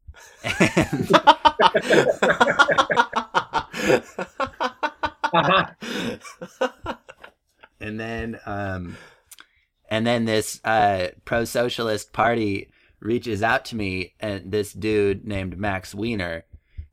And, 0.43 1.11
Uh-huh. 5.33 5.67
and 7.81 8.01
then, 8.01 8.41
um, 8.47 8.97
and 9.89 10.07
then 10.07 10.25
this 10.25 10.61
uh, 10.65 11.09
pro 11.25 11.45
socialist 11.45 12.13
party 12.13 12.71
reaches 13.01 13.43
out 13.43 13.65
to 13.67 13.77
me, 13.77 14.15
and 14.21 14.51
this 14.51 14.73
dude 14.73 15.25
named 15.27 15.59
Max 15.59 15.95
Wiener. 15.95 16.45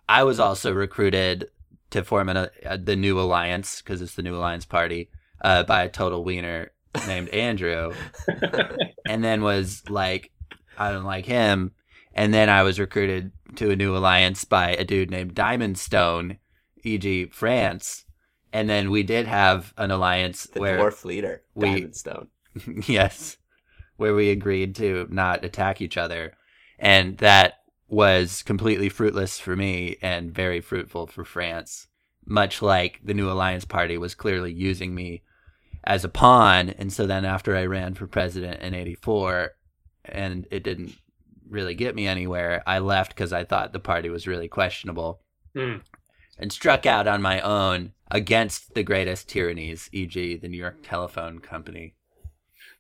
I 0.07 0.23
was 0.23 0.39
also 0.39 0.71
recruited 0.71 1.49
to 1.89 2.03
form 2.03 2.29
an, 2.29 2.37
uh, 2.37 2.77
the 2.81 2.95
new 2.95 3.19
alliance 3.19 3.81
because 3.81 4.01
it's 4.01 4.15
the 4.15 4.23
new 4.23 4.35
alliance 4.35 4.65
party 4.65 5.09
uh, 5.41 5.63
by 5.63 5.83
a 5.83 5.89
total 5.89 6.23
wiener 6.23 6.71
named 7.07 7.29
Andrew. 7.29 7.93
and 9.07 9.23
then 9.23 9.41
was 9.41 9.83
like, 9.89 10.31
I 10.77 10.91
don't 10.91 11.03
like 11.03 11.25
him. 11.25 11.71
And 12.13 12.33
then 12.33 12.49
I 12.49 12.63
was 12.63 12.79
recruited 12.79 13.31
to 13.55 13.71
a 13.71 13.75
new 13.75 13.95
alliance 13.95 14.43
by 14.43 14.71
a 14.71 14.83
dude 14.83 15.11
named 15.11 15.35
Diamond 15.35 15.77
Stone, 15.77 16.37
e.g., 16.83 17.27
France. 17.27 18.05
And 18.51 18.69
then 18.69 18.89
we 18.89 19.03
did 19.03 19.27
have 19.27 19.73
an 19.77 19.91
alliance 19.91 20.45
the 20.45 20.59
where, 20.59 20.79
dwarf 20.79 21.05
leader, 21.05 21.43
we- 21.53 21.67
Diamond 21.69 21.95
Stone. 21.95 22.27
yes, 22.87 23.37
where 23.97 24.15
we 24.15 24.29
agreed 24.29 24.75
to 24.75 25.07
not 25.09 25.43
attack 25.43 25.81
each 25.81 25.97
other. 25.97 26.33
And 26.79 27.17
that 27.19 27.55
was 27.87 28.43
completely 28.43 28.89
fruitless 28.89 29.39
for 29.39 29.55
me 29.55 29.97
and 30.01 30.33
very 30.33 30.59
fruitful 30.59 31.07
for 31.07 31.23
France. 31.23 31.87
Much 32.25 32.61
like 32.61 32.99
the 33.03 33.13
new 33.13 33.29
alliance 33.29 33.63
party 33.63 33.97
was 33.97 34.15
clearly 34.15 34.51
using 34.51 34.93
me 34.93 35.21
as 35.87 36.03
a 36.03 36.09
pawn. 36.09 36.69
And 36.69 36.91
so 36.93 37.07
then 37.07 37.25
after 37.25 37.55
I 37.55 37.65
ran 37.65 37.95
for 37.95 38.07
president 38.07 38.61
in 38.61 38.73
84 38.73 39.51
and 40.05 40.45
it 40.51 40.63
didn't 40.63 40.93
really 41.49 41.75
get 41.75 41.95
me 41.95 42.07
anywhere, 42.07 42.61
I 42.67 42.79
left 42.79 43.15
because 43.15 43.33
I 43.33 43.45
thought 43.45 43.73
the 43.73 43.79
party 43.79 44.09
was 44.09 44.27
really 44.27 44.47
questionable. 44.47 45.21
Hmm. 45.55 45.77
and 46.37 46.51
struck 46.51 46.85
out 46.85 47.07
on 47.07 47.19
my 47.19 47.41
own 47.41 47.93
against 48.11 48.75
the 48.75 48.83
greatest 48.83 49.27
tyrannies, 49.27 49.89
e.g., 49.91 50.37
the 50.37 50.47
New 50.47 50.57
York 50.57 50.77
Telephone 50.83 51.39
Company. 51.39 51.95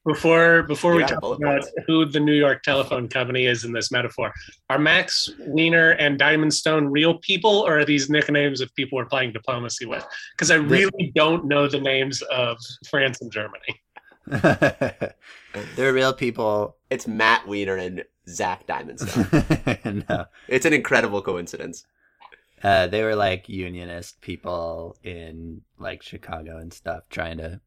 Before 0.07 0.63
before 0.63 0.93
we 0.95 1.01
Yeah, 1.01 1.07
talk 1.07 1.23
about 1.37 1.41
points. 1.41 1.71
who 1.85 2.05
the 2.05 2.19
New 2.21 2.33
York 2.33 2.63
Telephone 2.63 3.09
Company 3.09 3.45
is 3.45 3.65
in 3.65 3.73
this 3.73 3.91
metaphor, 3.91 4.33
are 4.69 4.79
Max 4.79 5.29
Wiener 5.39 5.91
and 5.91 6.17
Diamond 6.17 6.53
Stone 6.53 6.87
real 6.87 7.15
people, 7.17 7.51
or 7.51 7.79
are 7.79 7.85
these 7.85 8.09
nicknames 8.09 8.61
of 8.61 8.73
people 8.73 8.95
we're 8.95 9.05
playing 9.05 9.33
diplomacy 9.33 9.85
with? 9.85 10.05
Because 10.31 10.49
I 10.49 10.55
really 10.55 11.11
don't 11.13 11.43
know 11.45 11.67
the 11.67 11.81
names 11.81 12.21
of 12.31 12.57
France 12.89 13.19
and 13.19 13.29
Germany. 13.29 13.81
They're 15.75 15.93
real 15.93 16.13
people. 16.13 16.77
It's 16.89 17.05
Matt 17.05 17.45
Weiner 17.45 17.75
and 17.75 18.05
Zach 18.29 18.65
Diamondstone. 18.65 20.05
no. 20.09 20.25
it's 20.47 20.65
an 20.65 20.71
incredible 20.71 21.21
coincidence. 21.21 21.85
Uh, 22.63 22.87
they 22.87 23.03
were 23.03 23.15
like 23.15 23.49
unionist 23.49 24.21
people 24.21 24.97
in 25.03 25.61
like 25.77 26.01
Chicago 26.01 26.57
and 26.57 26.73
stuff, 26.73 27.03
trying 27.09 27.37
to 27.39 27.59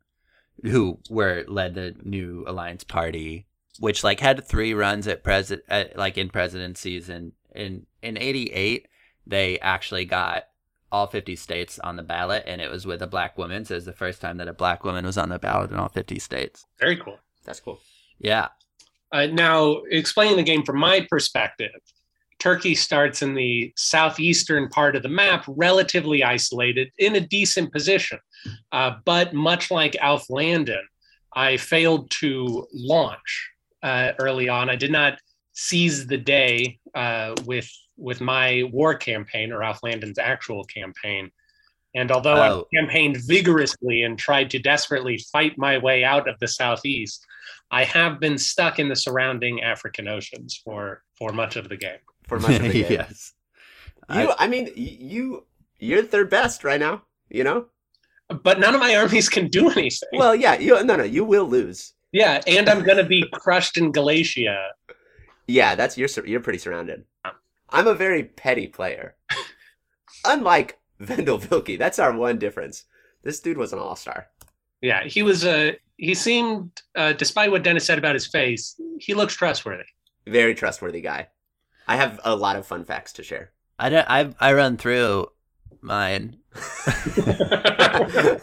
who 0.63 0.99
were 1.09 1.45
led 1.49 1.75
the 1.75 1.95
new 2.03 2.45
alliance 2.47 2.85
party, 2.85 3.47
which 3.79 4.05
like 4.05 4.21
had 4.21 4.47
three 4.47 4.75
runs 4.75 5.07
at 5.07 5.25
president, 5.25 5.97
like 5.97 6.19
in 6.19 6.29
presidencies, 6.29 7.09
and 7.09 7.33
in 7.55 7.87
in 8.03 8.17
'88 8.19 8.87
they 9.27 9.59
actually 9.61 10.05
got 10.05 10.45
all 10.93 11.07
50 11.07 11.37
states 11.37 11.79
on 11.79 11.95
the 11.97 12.03
ballot, 12.03 12.43
and 12.47 12.61
it 12.61 12.71
was 12.71 12.85
with 12.85 13.01
a 13.01 13.07
black 13.07 13.39
woman. 13.39 13.65
So 13.65 13.75
it 13.75 13.77
was 13.77 13.85
the 13.85 13.93
first 13.93 14.21
time 14.21 14.39
that 14.39 14.49
a 14.49 14.53
black 14.53 14.83
woman 14.85 15.07
was 15.07 15.17
on 15.17 15.29
the 15.29 15.39
ballot 15.39 15.71
in 15.71 15.77
all 15.77 15.89
50 15.89 16.19
states. 16.19 16.67
Very 16.81 16.97
cool. 16.97 17.19
That's 17.45 17.61
cool. 17.61 17.81
Yeah, 18.19 18.49
Uh, 19.13 19.27
now, 19.27 19.79
explaining 19.91 20.37
the 20.37 20.43
game 20.43 20.65
from 20.65 20.79
my 20.79 21.07
perspective, 21.11 21.71
Turkey 22.39 22.75
starts 22.75 23.23
in 23.23 23.35
the 23.35 23.73
southeastern 23.77 24.69
part 24.69 24.97
of 24.97 25.03
the 25.03 25.09
map, 25.09 25.45
relatively 25.49 26.23
isolated, 26.25 26.91
in 26.99 27.17
a 27.17 27.21
decent 27.21 27.73
position. 27.73 28.19
Uh, 28.73 28.95
but 29.05 29.33
much 29.35 29.71
like 29.71 29.97
Alf 29.97 30.29
Landon, 30.31 30.83
I 31.35 31.57
failed 31.57 32.11
to 32.21 32.67
launch 32.73 33.51
uh, 33.83 34.13
early 34.19 34.49
on. 34.49 34.69
I 34.71 34.77
did 34.77 34.91
not 34.91 35.19
seize 35.53 36.07
the 36.07 36.17
day 36.17 36.79
uh, 36.95 37.35
with 37.45 37.71
with 37.97 38.21
my 38.21 38.63
war 38.73 38.95
campaign 38.95 39.53
or 39.53 39.63
Alf 39.63 39.81
Landon's 39.83 40.19
actual 40.19 40.65
campaign. 40.65 41.31
And 41.95 42.11
although 42.11 42.37
Oh. 42.37 42.67
I 42.73 42.77
campaigned 42.77 43.19
vigorously 43.27 44.03
and 44.05 44.19
tried 44.19 44.49
to 44.51 44.59
desperately 44.59 45.19
fight 45.33 45.59
my 45.59 45.77
way 45.79 46.03
out 46.05 46.29
of 46.29 46.39
the 46.39 46.49
southeast, 46.49 47.27
I 47.71 47.85
have 47.85 48.19
been 48.21 48.39
stuck 48.39 48.79
in 48.79 48.89
the 48.89 48.97
surrounding 48.97 49.63
African 49.63 50.09
oceans 50.09 50.61
for 50.65 51.03
for 51.19 51.33
much 51.33 51.57
of 51.57 51.69
the 51.69 51.77
game. 51.77 51.99
For 52.27 52.39
much 52.41 52.57
of 52.57 52.63
the 52.63 52.73
game. 52.85 52.87
yes. 52.93 53.33
You, 54.13 54.33
I, 54.39 54.49
mean, 54.49 54.71
you, 54.75 55.47
you're 55.79 56.03
third 56.03 56.31
best 56.31 56.65
right 56.65 56.81
now. 56.81 57.03
You 57.29 57.45
know. 57.45 57.67
But 58.43 58.61
none 58.61 58.75
of 58.75 58.81
my 58.81 58.95
armies 58.97 59.29
can 59.29 59.49
do 59.49 59.71
anything. 59.71 60.09
Well, 60.13 60.35
yeah. 60.35 60.55
You 60.59 60.83
no, 60.85 60.97
no. 60.97 61.05
You 61.05 61.25
will 61.25 61.47
lose. 61.47 61.95
yeah, 62.13 62.41
and 62.47 62.69
I'm 62.69 62.83
going 62.85 62.99
to 62.99 63.05
be 63.05 63.25
crushed 63.33 63.77
in 63.77 63.93
Galatia. 63.93 64.69
Yeah, 65.47 65.75
that's 65.75 65.99
you're 65.99 66.09
you're 66.25 66.41
pretty 66.41 66.59
surrounded. 66.59 67.05
I'm 67.71 67.87
a 67.87 67.95
very 67.95 68.25
petty 68.25 68.67
player. 68.69 69.17
Unlike 70.25 70.79
Vendel 70.99 71.39
Vilke, 71.39 71.79
that's 71.79 71.99
our 71.99 72.13
one 72.17 72.39
difference. 72.39 72.85
This 73.23 73.41
dude 73.41 73.59
was 73.59 73.73
an 73.73 73.79
all 73.79 73.97
star. 73.97 74.29
Yeah, 74.81 75.05
he 75.05 75.23
was 75.23 75.45
a. 75.45 75.77
he 75.97 76.15
seemed, 76.15 76.71
uh, 76.97 77.13
despite 77.13 77.51
what 77.51 77.63
Dennis 77.63 77.85
said 77.85 77.99
about 77.99 78.15
his 78.15 78.27
face, 78.27 78.81
he 78.99 79.15
looks 79.15 79.35
trustworthy. 79.35 79.85
Very 80.27 80.55
trustworthy 80.55 81.01
guy. 81.01 81.29
I 81.87 81.97
have 81.97 82.21
a 82.25 82.35
lot 82.37 82.57
of 82.57 82.67
fun 82.67 82.85
facts 82.85 83.13
to 83.15 83.23
share. 83.23 83.51
I 83.79 83.89
don't. 83.89 84.07
I 84.09 84.33
I 84.41 84.53
run 84.53 84.77
through 84.77 85.27
mine. 85.81 86.37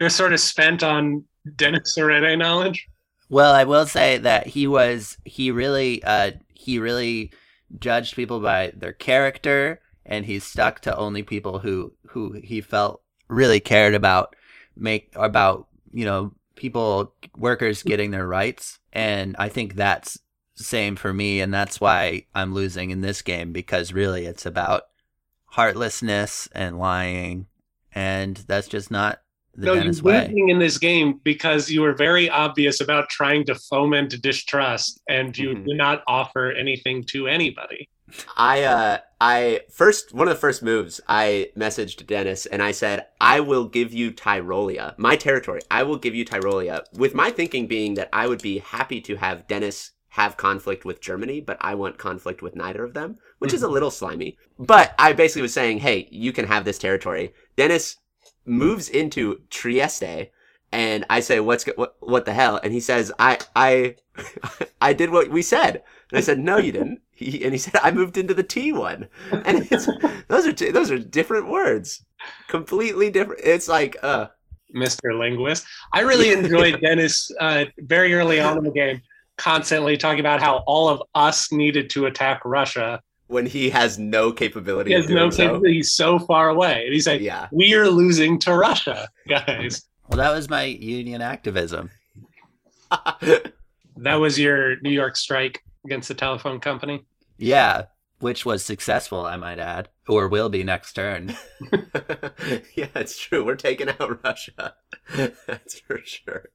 You're 0.00 0.10
sort 0.10 0.32
of 0.32 0.40
spent 0.40 0.82
on 0.82 1.24
Dennis 1.56 1.94
Serene 1.94 2.38
knowledge. 2.38 2.88
Well, 3.28 3.54
I 3.54 3.64
will 3.64 3.86
say 3.86 4.18
that 4.18 4.46
he 4.46 4.66
was 4.66 5.16
he 5.24 5.50
really 5.50 6.02
uh 6.04 6.32
he 6.52 6.78
really 6.78 7.32
judged 7.78 8.14
people 8.16 8.40
by 8.40 8.72
their 8.76 8.92
character 8.92 9.80
and 10.06 10.24
he 10.24 10.38
stuck 10.38 10.80
to 10.80 10.96
only 10.96 11.22
people 11.22 11.58
who 11.58 11.92
who 12.08 12.32
he 12.32 12.60
felt 12.60 13.02
really 13.28 13.60
cared 13.60 13.94
about 13.94 14.36
make 14.76 15.10
about, 15.14 15.68
you 15.92 16.04
know, 16.04 16.32
people 16.56 17.14
workers 17.36 17.82
getting 17.82 18.10
their 18.10 18.26
rights 18.26 18.78
and 18.92 19.34
I 19.38 19.48
think 19.48 19.74
that's 19.74 20.18
same 20.56 20.94
for 20.94 21.12
me 21.12 21.40
and 21.40 21.52
that's 21.52 21.80
why 21.80 22.26
I'm 22.34 22.54
losing 22.54 22.90
in 22.90 23.00
this 23.00 23.22
game 23.22 23.52
because 23.52 23.92
really 23.92 24.26
it's 24.26 24.46
about 24.46 24.84
heartlessness 25.54 26.48
and 26.52 26.78
lying 26.78 27.46
and 27.94 28.36
that's 28.48 28.68
just 28.68 28.90
not 28.90 29.20
the 29.56 29.66
no, 29.66 29.74
Dennis 29.76 29.98
you're 29.98 30.12
way. 30.12 30.20
losing 30.26 30.48
in 30.48 30.58
this 30.58 30.78
game 30.78 31.20
because 31.22 31.70
you 31.70 31.80
were 31.80 31.94
very 31.94 32.28
obvious 32.28 32.80
about 32.80 33.08
trying 33.08 33.44
to 33.46 33.54
foment 33.54 34.20
distrust, 34.20 35.00
and 35.08 35.36
you 35.38 35.50
Mhm. 35.50 35.64
did 35.64 35.76
not 35.76 36.02
offer 36.08 36.50
anything 36.50 37.04
to 37.04 37.28
anybody. 37.28 37.88
I 38.36 38.62
uh 38.64 38.98
I 39.20 39.60
first 39.70 40.12
one 40.12 40.28
of 40.28 40.34
the 40.34 40.40
first 40.40 40.62
moves 40.62 41.00
I 41.08 41.50
messaged 41.56 42.06
Dennis 42.06 42.46
and 42.46 42.62
I 42.62 42.72
said 42.72 43.06
I 43.20 43.40
will 43.40 43.64
give 43.66 43.92
you 43.94 44.10
Tyrolia, 44.12 44.94
my 44.98 45.16
territory. 45.16 45.60
I 45.70 45.82
will 45.84 45.96
give 45.96 46.14
you 46.14 46.24
Tyrolia. 46.24 46.82
With 46.92 47.14
my 47.14 47.30
thinking 47.30 47.66
being 47.66 47.94
that 47.94 48.08
I 48.12 48.26
would 48.26 48.42
be 48.42 48.58
happy 48.58 49.00
to 49.02 49.16
have 49.16 49.46
Dennis 49.48 49.92
have 50.14 50.36
conflict 50.36 50.84
with 50.84 51.00
Germany, 51.00 51.40
but 51.40 51.56
I 51.60 51.74
want 51.74 51.98
conflict 51.98 52.40
with 52.40 52.54
neither 52.54 52.84
of 52.84 52.94
them, 52.94 53.18
which 53.40 53.52
is 53.52 53.64
a 53.64 53.68
little 53.68 53.90
slimy. 53.90 54.38
But 54.58 54.94
I 54.96 55.12
basically 55.12 55.42
was 55.42 55.52
saying, 55.52 55.78
"Hey, 55.78 56.08
you 56.10 56.32
can 56.32 56.46
have 56.46 56.64
this 56.64 56.78
territory." 56.78 57.34
Dennis 57.56 57.96
moves 58.46 58.88
into 58.88 59.40
Trieste 59.50 60.30
and 60.70 61.04
I 61.10 61.18
say, 61.18 61.40
"What's 61.40 61.64
what 61.76 61.96
what 61.98 62.26
the 62.26 62.32
hell?" 62.32 62.60
And 62.62 62.72
he 62.72 62.80
says, 62.80 63.12
"I 63.18 63.38
I 63.56 63.96
I 64.80 64.92
did 64.92 65.10
what 65.10 65.30
we 65.30 65.42
said." 65.42 65.82
And 66.10 66.18
I 66.18 66.20
said, 66.20 66.38
"No, 66.38 66.58
you 66.58 66.70
didn't." 66.70 67.00
He, 67.10 67.44
and 67.44 67.52
he 67.52 67.58
said, 67.58 67.80
"I 67.82 67.90
moved 67.90 68.16
into 68.16 68.34
the 68.34 68.42
T 68.44 68.70
one." 68.70 69.08
And 69.32 69.66
it's 69.70 69.88
those 70.28 70.46
are 70.46 70.72
those 70.72 70.92
are 70.92 70.98
different 70.98 71.48
words, 71.48 72.04
completely 72.48 73.10
different. 73.10 73.40
It's 73.42 73.68
like, 73.68 73.96
uh, 74.02 74.28
Mr. 74.74 75.18
Linguist. 75.18 75.64
I 75.92 76.00
really 76.00 76.32
enjoyed 76.32 76.80
Dennis 76.84 77.30
uh, 77.40 77.64
very 77.78 78.14
early 78.14 78.40
on 78.40 78.58
in 78.58 78.64
the 78.64 78.70
game, 78.70 79.00
constantly 79.36 79.96
talking 79.96 80.20
about 80.20 80.40
how 80.40 80.58
all 80.66 80.88
of 80.88 81.02
us 81.14 81.50
needed 81.52 81.90
to 81.90 82.06
attack 82.06 82.40
Russia. 82.44 83.00
when 83.26 83.46
he 83.46 83.70
has 83.70 83.98
no 83.98 84.32
capability. 84.32 84.90
He 84.90 84.94
has 84.94 85.04
of 85.04 85.08
doing 85.08 85.22
no 85.22 85.30
so. 85.30 85.36
capability. 85.44 85.74
He's 85.74 85.92
so 85.92 86.18
far 86.18 86.48
away. 86.50 86.84
And 86.84 86.92
he's 86.94 87.06
like, 87.06 87.20
Yeah, 87.20 87.48
we 87.52 87.74
are 87.74 87.88
losing 87.88 88.38
to 88.40 88.54
Russia, 88.54 89.08
guys. 89.28 89.82
Well, 90.06 90.18
that 90.18 90.32
was 90.32 90.50
my 90.50 90.64
union 90.64 91.22
activism. 91.22 91.90
That 93.96 94.14
was 94.16 94.38
your 94.38 94.80
New 94.80 94.90
York 94.90 95.16
strike 95.16 95.62
against 95.84 96.08
the 96.08 96.14
telephone 96.14 96.60
company. 96.60 97.04
Yeah, 97.38 97.84
which 98.18 98.44
was 98.44 98.64
successful, 98.64 99.24
I 99.24 99.36
might 99.36 99.58
add, 99.58 99.88
or 100.08 100.28
will 100.28 100.48
be 100.48 100.64
next 100.64 100.94
turn. 100.94 101.36
yeah, 102.74 102.88
it's 102.94 103.18
true. 103.18 103.44
We're 103.44 103.54
taking 103.54 103.88
out 103.88 104.24
Russia. 104.24 104.74
That's 105.14 105.78
for 105.80 106.00
sure. 106.04 106.50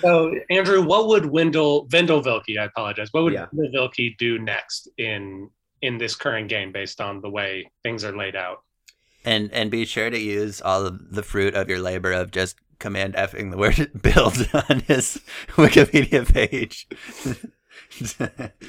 So, 0.00 0.34
Andrew, 0.50 0.82
what 0.82 1.08
would 1.08 1.26
Wendell 1.26 1.86
Vendel 1.86 2.22
Vilke? 2.22 2.58
I 2.58 2.64
apologize. 2.64 3.08
What 3.12 3.24
would 3.24 3.32
Yeah. 3.32 3.46
Wendell 3.52 3.88
Vilke 3.88 4.16
do 4.18 4.38
next 4.38 4.88
in 4.98 5.50
in 5.82 5.98
this 5.98 6.14
current 6.14 6.48
game, 6.48 6.72
based 6.72 7.00
on 7.00 7.20
the 7.20 7.30
way 7.30 7.70
things 7.82 8.04
are 8.04 8.16
laid 8.16 8.36
out? 8.36 8.62
And 9.24 9.52
and 9.52 9.70
be 9.70 9.84
sure 9.84 10.10
to 10.10 10.18
use 10.18 10.60
all 10.60 10.86
of 10.86 11.14
the 11.14 11.22
fruit 11.22 11.54
of 11.54 11.68
your 11.68 11.80
labor 11.80 12.12
of 12.12 12.30
just 12.30 12.56
command 12.78 13.14
effing 13.14 13.50
the 13.50 13.56
word 13.56 13.90
build 14.02 14.48
on 14.68 14.80
his 14.80 15.20
Wikipedia 15.48 16.32
page. 16.32 16.88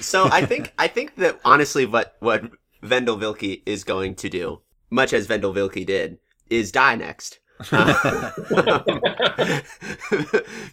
So 0.01 0.27
I 0.31 0.45
think 0.45 0.73
I 0.77 0.87
think 0.87 1.15
that 1.15 1.39
honestly, 1.45 1.85
what 1.85 2.15
what 2.19 2.49
Vendel 2.81 3.17
Vilke 3.17 3.61
is 3.65 3.83
going 3.83 4.15
to 4.15 4.29
do, 4.29 4.61
much 4.89 5.13
as 5.13 5.27
Vendel 5.27 5.53
Vilke 5.53 5.85
did, 5.85 6.19
is 6.49 6.71
die 6.71 6.95
next. 6.95 7.39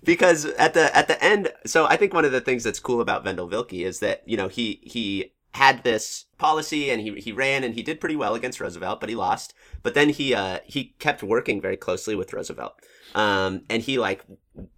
Because 0.05 0.45
at 0.45 0.75
the 0.75 0.97
at 0.97 1.09
the 1.09 1.19
end, 1.21 1.53
so 1.65 1.87
I 1.87 1.97
think 1.97 2.15
one 2.15 2.25
of 2.25 2.33
the 2.33 2.41
things 2.41 2.63
that's 2.63 2.79
cool 2.79 3.01
about 3.01 3.25
Vendel 3.25 3.49
Vilke 3.49 3.85
is 3.85 3.99
that 4.01 4.23
you 4.27 4.37
know 4.37 4.49
he 4.49 4.81
he 4.83 5.33
had 5.55 5.83
this 5.85 6.27
policy 6.39 6.91
and 6.91 7.01
he 7.01 7.15
he 7.21 7.33
ran 7.33 7.65
and 7.65 7.75
he 7.75 7.83
did 7.83 8.01
pretty 8.01 8.15
well 8.15 8.35
against 8.35 8.61
Roosevelt, 8.61 9.01
but 9.01 9.09
he 9.09 9.17
lost. 9.17 9.55
But 9.83 9.95
then 9.95 10.11
he 10.11 10.35
uh 10.35 10.61
he 10.65 10.95
kept 10.99 11.23
working 11.23 11.61
very 11.61 11.77
closely 11.77 12.15
with 12.15 12.33
Roosevelt, 12.33 12.75
um, 13.15 13.63
and 13.69 13.83
he 13.83 13.99
like 13.99 14.25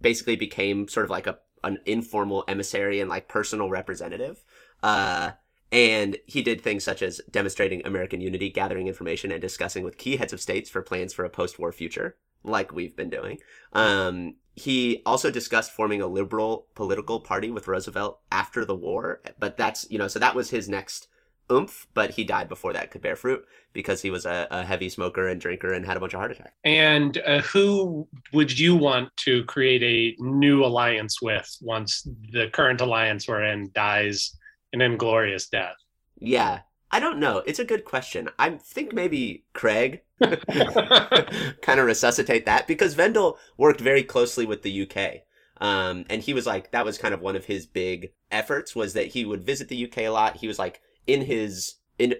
basically 0.01 0.35
became 0.35 0.87
sort 0.87 1.03
of 1.03 1.09
like 1.11 1.27
a 1.27 1.37
an 1.63 1.77
informal 1.85 2.43
emissary 2.47 2.99
and 3.01 3.09
like 3.09 3.27
personal 3.27 3.69
representative. 3.69 4.43
Uh, 4.81 5.31
and 5.71 6.17
he 6.25 6.41
did 6.41 6.61
things 6.61 6.83
such 6.83 7.01
as 7.01 7.21
demonstrating 7.29 7.85
American 7.85 8.21
unity, 8.21 8.49
gathering 8.49 8.87
information, 8.87 9.31
and 9.31 9.41
discussing 9.41 9.83
with 9.83 9.97
key 9.97 10.17
heads 10.17 10.33
of 10.33 10.41
states 10.41 10.69
for 10.69 10.81
plans 10.81 11.13
for 11.13 11.25
a 11.25 11.29
post-war 11.29 11.71
future, 11.71 12.17
like 12.43 12.73
we've 12.73 12.95
been 12.95 13.09
doing. 13.09 13.39
Um, 13.73 14.35
he 14.55 15.01
also 15.05 15.31
discussed 15.31 15.71
forming 15.71 16.01
a 16.01 16.07
liberal 16.07 16.67
political 16.75 17.19
party 17.19 17.51
with 17.51 17.67
Roosevelt 17.67 18.19
after 18.31 18.65
the 18.65 18.75
war, 18.75 19.21
but 19.39 19.57
that's 19.57 19.89
you 19.89 19.97
know, 19.97 20.07
so 20.07 20.19
that 20.19 20.35
was 20.35 20.49
his 20.49 20.67
next 20.67 21.07
oomph, 21.51 21.87
but 21.93 22.11
he 22.11 22.23
died 22.23 22.49
before 22.49 22.73
that 22.73 22.91
could 22.91 23.01
bear 23.01 23.15
fruit 23.15 23.45
because 23.73 24.01
he 24.01 24.09
was 24.09 24.25
a, 24.25 24.47
a 24.51 24.63
heavy 24.63 24.89
smoker 24.89 25.27
and 25.27 25.41
drinker 25.41 25.73
and 25.73 25.85
had 25.85 25.97
a 25.97 25.99
bunch 25.99 26.13
of 26.13 26.19
heart 26.19 26.31
attacks. 26.31 26.51
And 26.63 27.17
uh, 27.25 27.41
who 27.41 28.07
would 28.33 28.57
you 28.57 28.75
want 28.75 29.15
to 29.17 29.43
create 29.45 29.83
a 29.83 30.21
new 30.21 30.63
alliance 30.63 31.21
with 31.21 31.49
once 31.61 32.07
the 32.31 32.49
current 32.49 32.81
alliance 32.81 33.27
we're 33.27 33.43
in 33.43 33.71
dies 33.73 34.35
an 34.73 34.81
inglorious 34.81 35.47
death? 35.47 35.75
Yeah, 36.17 36.61
I 36.91 36.99
don't 36.99 37.19
know. 37.19 37.43
It's 37.45 37.59
a 37.59 37.65
good 37.65 37.85
question. 37.85 38.29
I 38.37 38.51
think 38.51 38.93
maybe 38.93 39.45
Craig 39.53 40.01
kind 40.19 41.79
of 41.79 41.85
resuscitate 41.85 42.45
that 42.45 42.67
because 42.67 42.93
Vendel 42.95 43.37
worked 43.57 43.79
very 43.79 44.03
closely 44.03 44.45
with 44.45 44.63
the 44.63 44.81
UK. 44.83 45.21
Um, 45.61 46.05
and 46.09 46.21
he 46.21 46.33
was 46.33 46.45
like, 46.45 46.71
that 46.71 46.85
was 46.85 46.97
kind 46.97 47.13
of 47.13 47.21
one 47.21 47.35
of 47.35 47.45
his 47.45 47.65
big 47.65 48.13
efforts 48.31 48.75
was 48.75 48.93
that 48.93 49.07
he 49.07 49.25
would 49.25 49.43
visit 49.43 49.67
the 49.67 49.85
UK 49.85 49.99
a 49.99 50.09
lot. 50.09 50.37
He 50.37 50.47
was 50.47 50.57
like 50.57 50.81
in 51.05 51.21
his 51.21 51.75
in 51.97 52.15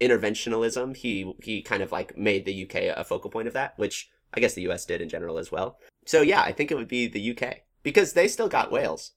interventionalism. 0.00 0.96
He, 0.96 1.34
he 1.42 1.62
kind 1.62 1.82
of 1.82 1.92
like 1.92 2.16
made 2.16 2.44
the 2.44 2.64
UK 2.64 2.96
a 2.96 3.04
focal 3.04 3.30
point 3.30 3.48
of 3.48 3.54
that, 3.54 3.78
which 3.78 4.08
I 4.32 4.40
guess 4.40 4.54
the 4.54 4.68
US 4.70 4.84
did 4.84 5.02
in 5.02 5.08
general 5.08 5.38
as 5.38 5.52
well. 5.52 5.78
So 6.06 6.22
yeah, 6.22 6.40
I 6.42 6.52
think 6.52 6.70
it 6.70 6.76
would 6.76 6.88
be 6.88 7.06
the 7.06 7.36
UK 7.36 7.62
because 7.82 8.12
they 8.12 8.28
still 8.28 8.48
got 8.48 8.72
Wales. 8.72 9.12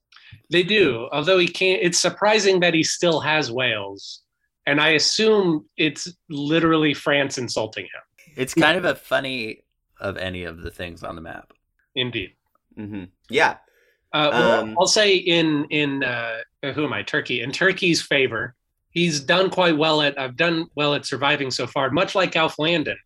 They 0.50 0.62
do, 0.62 1.08
although 1.12 1.38
he 1.38 1.48
can't. 1.48 1.80
It's 1.82 1.98
surprising 1.98 2.60
that 2.60 2.74
he 2.74 2.82
still 2.82 3.20
has 3.20 3.50
Wales, 3.50 4.22
and 4.66 4.80
I 4.80 4.90
assume 4.90 5.66
it's 5.76 6.12
literally 6.28 6.94
France 6.94 7.38
insulting 7.38 7.84
him. 7.84 8.34
It's 8.36 8.54
kind 8.54 8.76
of 8.78 8.84
a 8.84 8.94
funny 8.94 9.64
of 10.00 10.16
any 10.16 10.44
of 10.44 10.62
the 10.62 10.70
things 10.70 11.02
on 11.02 11.14
the 11.14 11.20
map. 11.22 11.52
Indeed. 11.94 12.32
hmm 12.76 13.04
Yeah. 13.28 13.56
Uh, 14.12 14.28
well, 14.32 14.60
Um, 14.62 14.76
I'll 14.78 14.86
say 14.86 15.14
in 15.16 15.66
in 15.70 16.02
uh, 16.02 16.38
who 16.74 16.84
am 16.84 16.92
I? 16.92 17.02
Turkey. 17.02 17.42
In 17.42 17.52
Turkey's 17.52 18.02
favor, 18.02 18.54
he's 18.90 19.20
done 19.20 19.50
quite 19.50 19.76
well 19.76 20.02
at. 20.02 20.18
I've 20.18 20.36
done 20.36 20.66
well 20.74 20.94
at 20.94 21.06
surviving 21.06 21.50
so 21.50 21.66
far. 21.66 21.90
Much 21.90 22.14
like 22.14 22.34
Alf 22.34 22.58
Landon, 22.58 22.96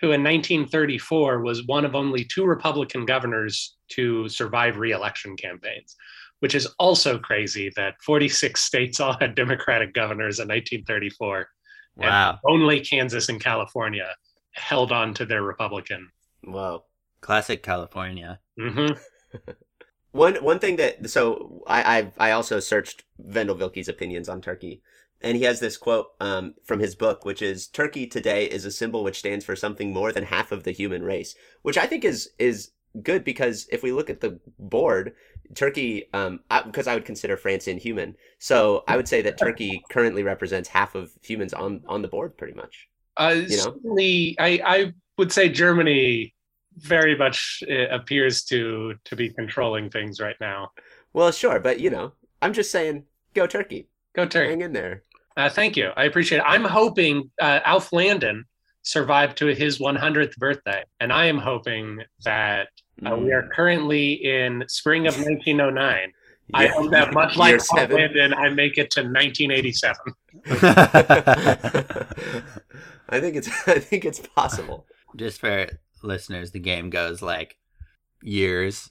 who 0.00 0.08
in 0.12 0.22
1934 0.22 1.40
was 1.42 1.66
one 1.66 1.84
of 1.84 1.94
only 1.94 2.24
two 2.24 2.44
Republican 2.44 3.04
governors 3.06 3.76
to 3.88 4.28
survive 4.28 4.76
re-election 4.78 5.36
campaigns, 5.36 5.96
which 6.42 6.56
is 6.56 6.66
also 6.80 7.18
crazy 7.20 7.70
that 7.76 7.94
46 8.02 8.60
states 8.60 8.98
all 8.98 9.16
had 9.20 9.36
Democratic 9.36 9.94
governors 9.94 10.40
in 10.40 10.48
1934. 10.48 11.46
and 11.98 12.04
Wow. 12.06 12.40
only 12.44 12.80
Kansas 12.80 13.28
and 13.28 13.40
California 13.40 14.12
held 14.54 14.90
on 14.90 15.14
to 15.14 15.24
their 15.24 15.42
Republican. 15.42 16.10
Whoa. 16.42 16.84
Classic 17.20 17.62
California. 17.62 18.40
hmm 18.58 18.88
One 20.10 20.34
one 20.42 20.58
thing 20.58 20.76
that 20.76 21.08
so 21.08 21.62
I 21.66 21.98
I, 22.18 22.28
I 22.28 22.30
also 22.32 22.58
searched 22.60 23.04
Vendel 23.18 23.56
Vilke's 23.56 23.88
opinions 23.88 24.28
on 24.28 24.40
Turkey, 24.42 24.82
and 25.22 25.36
he 25.38 25.44
has 25.44 25.60
this 25.60 25.76
quote 25.78 26.08
um, 26.20 26.54
from 26.64 26.80
his 26.80 26.94
book, 26.96 27.24
which 27.24 27.40
is 27.40 27.66
Turkey 27.68 28.06
today 28.06 28.44
is 28.46 28.64
a 28.66 28.70
symbol 28.70 29.04
which 29.04 29.20
stands 29.20 29.44
for 29.44 29.56
something 29.56 29.92
more 29.92 30.12
than 30.12 30.24
half 30.24 30.50
of 30.52 30.64
the 30.64 30.72
human 30.72 31.02
race, 31.02 31.34
which 31.62 31.78
I 31.78 31.86
think 31.86 32.04
is 32.04 32.30
is 32.38 32.72
good 33.02 33.24
because 33.24 33.66
if 33.72 33.82
we 33.82 33.92
look 33.92 34.10
at 34.10 34.20
the 34.20 34.38
board, 34.58 35.14
Turkey, 35.54 36.08
um, 36.14 36.40
because 36.66 36.86
I 36.86 36.94
would 36.94 37.04
consider 37.04 37.36
France 37.36 37.68
inhuman, 37.68 38.16
so 38.38 38.84
I 38.88 38.96
would 38.96 39.08
say 39.08 39.22
that 39.22 39.38
Turkey 39.38 39.82
currently 39.90 40.22
represents 40.22 40.68
half 40.68 40.94
of 40.94 41.10
humans 41.22 41.52
on 41.52 41.82
on 41.86 42.02
the 42.02 42.08
board, 42.08 42.36
pretty 42.36 42.54
much. 42.54 42.88
Uh, 43.16 43.34
You 43.36 43.56
know? 43.56 43.62
certainly, 43.62 44.36
I, 44.38 44.60
I 44.64 44.92
would 45.18 45.32
say 45.32 45.48
Germany 45.48 46.34
very 46.76 47.16
much 47.16 47.62
uh, 47.70 47.88
appears 47.88 48.44
to 48.44 48.94
to 49.04 49.16
be 49.16 49.28
controlling 49.30 49.90
things 49.90 50.20
right 50.20 50.36
now. 50.40 50.70
Well, 51.12 51.30
sure, 51.32 51.60
but 51.60 51.80
you 51.80 51.90
know, 51.90 52.12
I'm 52.40 52.52
just 52.54 52.70
saying, 52.70 53.04
go 53.34 53.46
Turkey, 53.46 53.88
Go 54.14 54.24
Turkey. 54.26 54.48
hang 54.50 54.60
in 54.62 54.72
there. 54.72 55.02
Uh, 55.36 55.48
thank 55.50 55.76
you. 55.76 55.90
I 55.96 56.04
appreciate 56.04 56.38
it. 56.38 56.44
I'm 56.46 56.64
hoping 56.64 57.30
uh, 57.40 57.60
Alf 57.64 57.92
Landon 57.92 58.44
survived 58.82 59.38
to 59.38 59.46
his 59.46 59.78
100th 59.78 60.36
birthday, 60.36 60.82
and 61.00 61.12
I 61.12 61.26
am 61.26 61.38
hoping 61.38 62.02
that 62.24 62.68
uh, 63.06 63.16
we 63.16 63.32
are 63.32 63.48
currently 63.54 64.12
in 64.12 64.64
spring 64.68 65.06
of 65.06 65.14
1909. 65.18 66.12
I 66.54 66.64
Yeah. 66.64 66.72
hope 66.72 66.90
that 66.90 67.12
much 67.14 67.36
like 67.36 67.48
Year 67.50 67.56
Alf 67.58 67.66
seven. 67.66 67.96
Landon, 67.96 68.34
I 68.34 68.48
make 68.50 68.76
it 68.78 68.90
to 68.92 69.02
1987. 69.02 69.96
I 73.08 73.20
think 73.20 73.36
it's 73.36 73.48
I 73.68 73.78
think 73.78 74.04
it's 74.04 74.20
possible. 74.20 74.86
Just 75.16 75.40
for 75.40 75.66
listeners, 76.02 76.50
the 76.52 76.58
game 76.58 76.90
goes 76.90 77.22
like 77.22 77.56
years. 78.22 78.90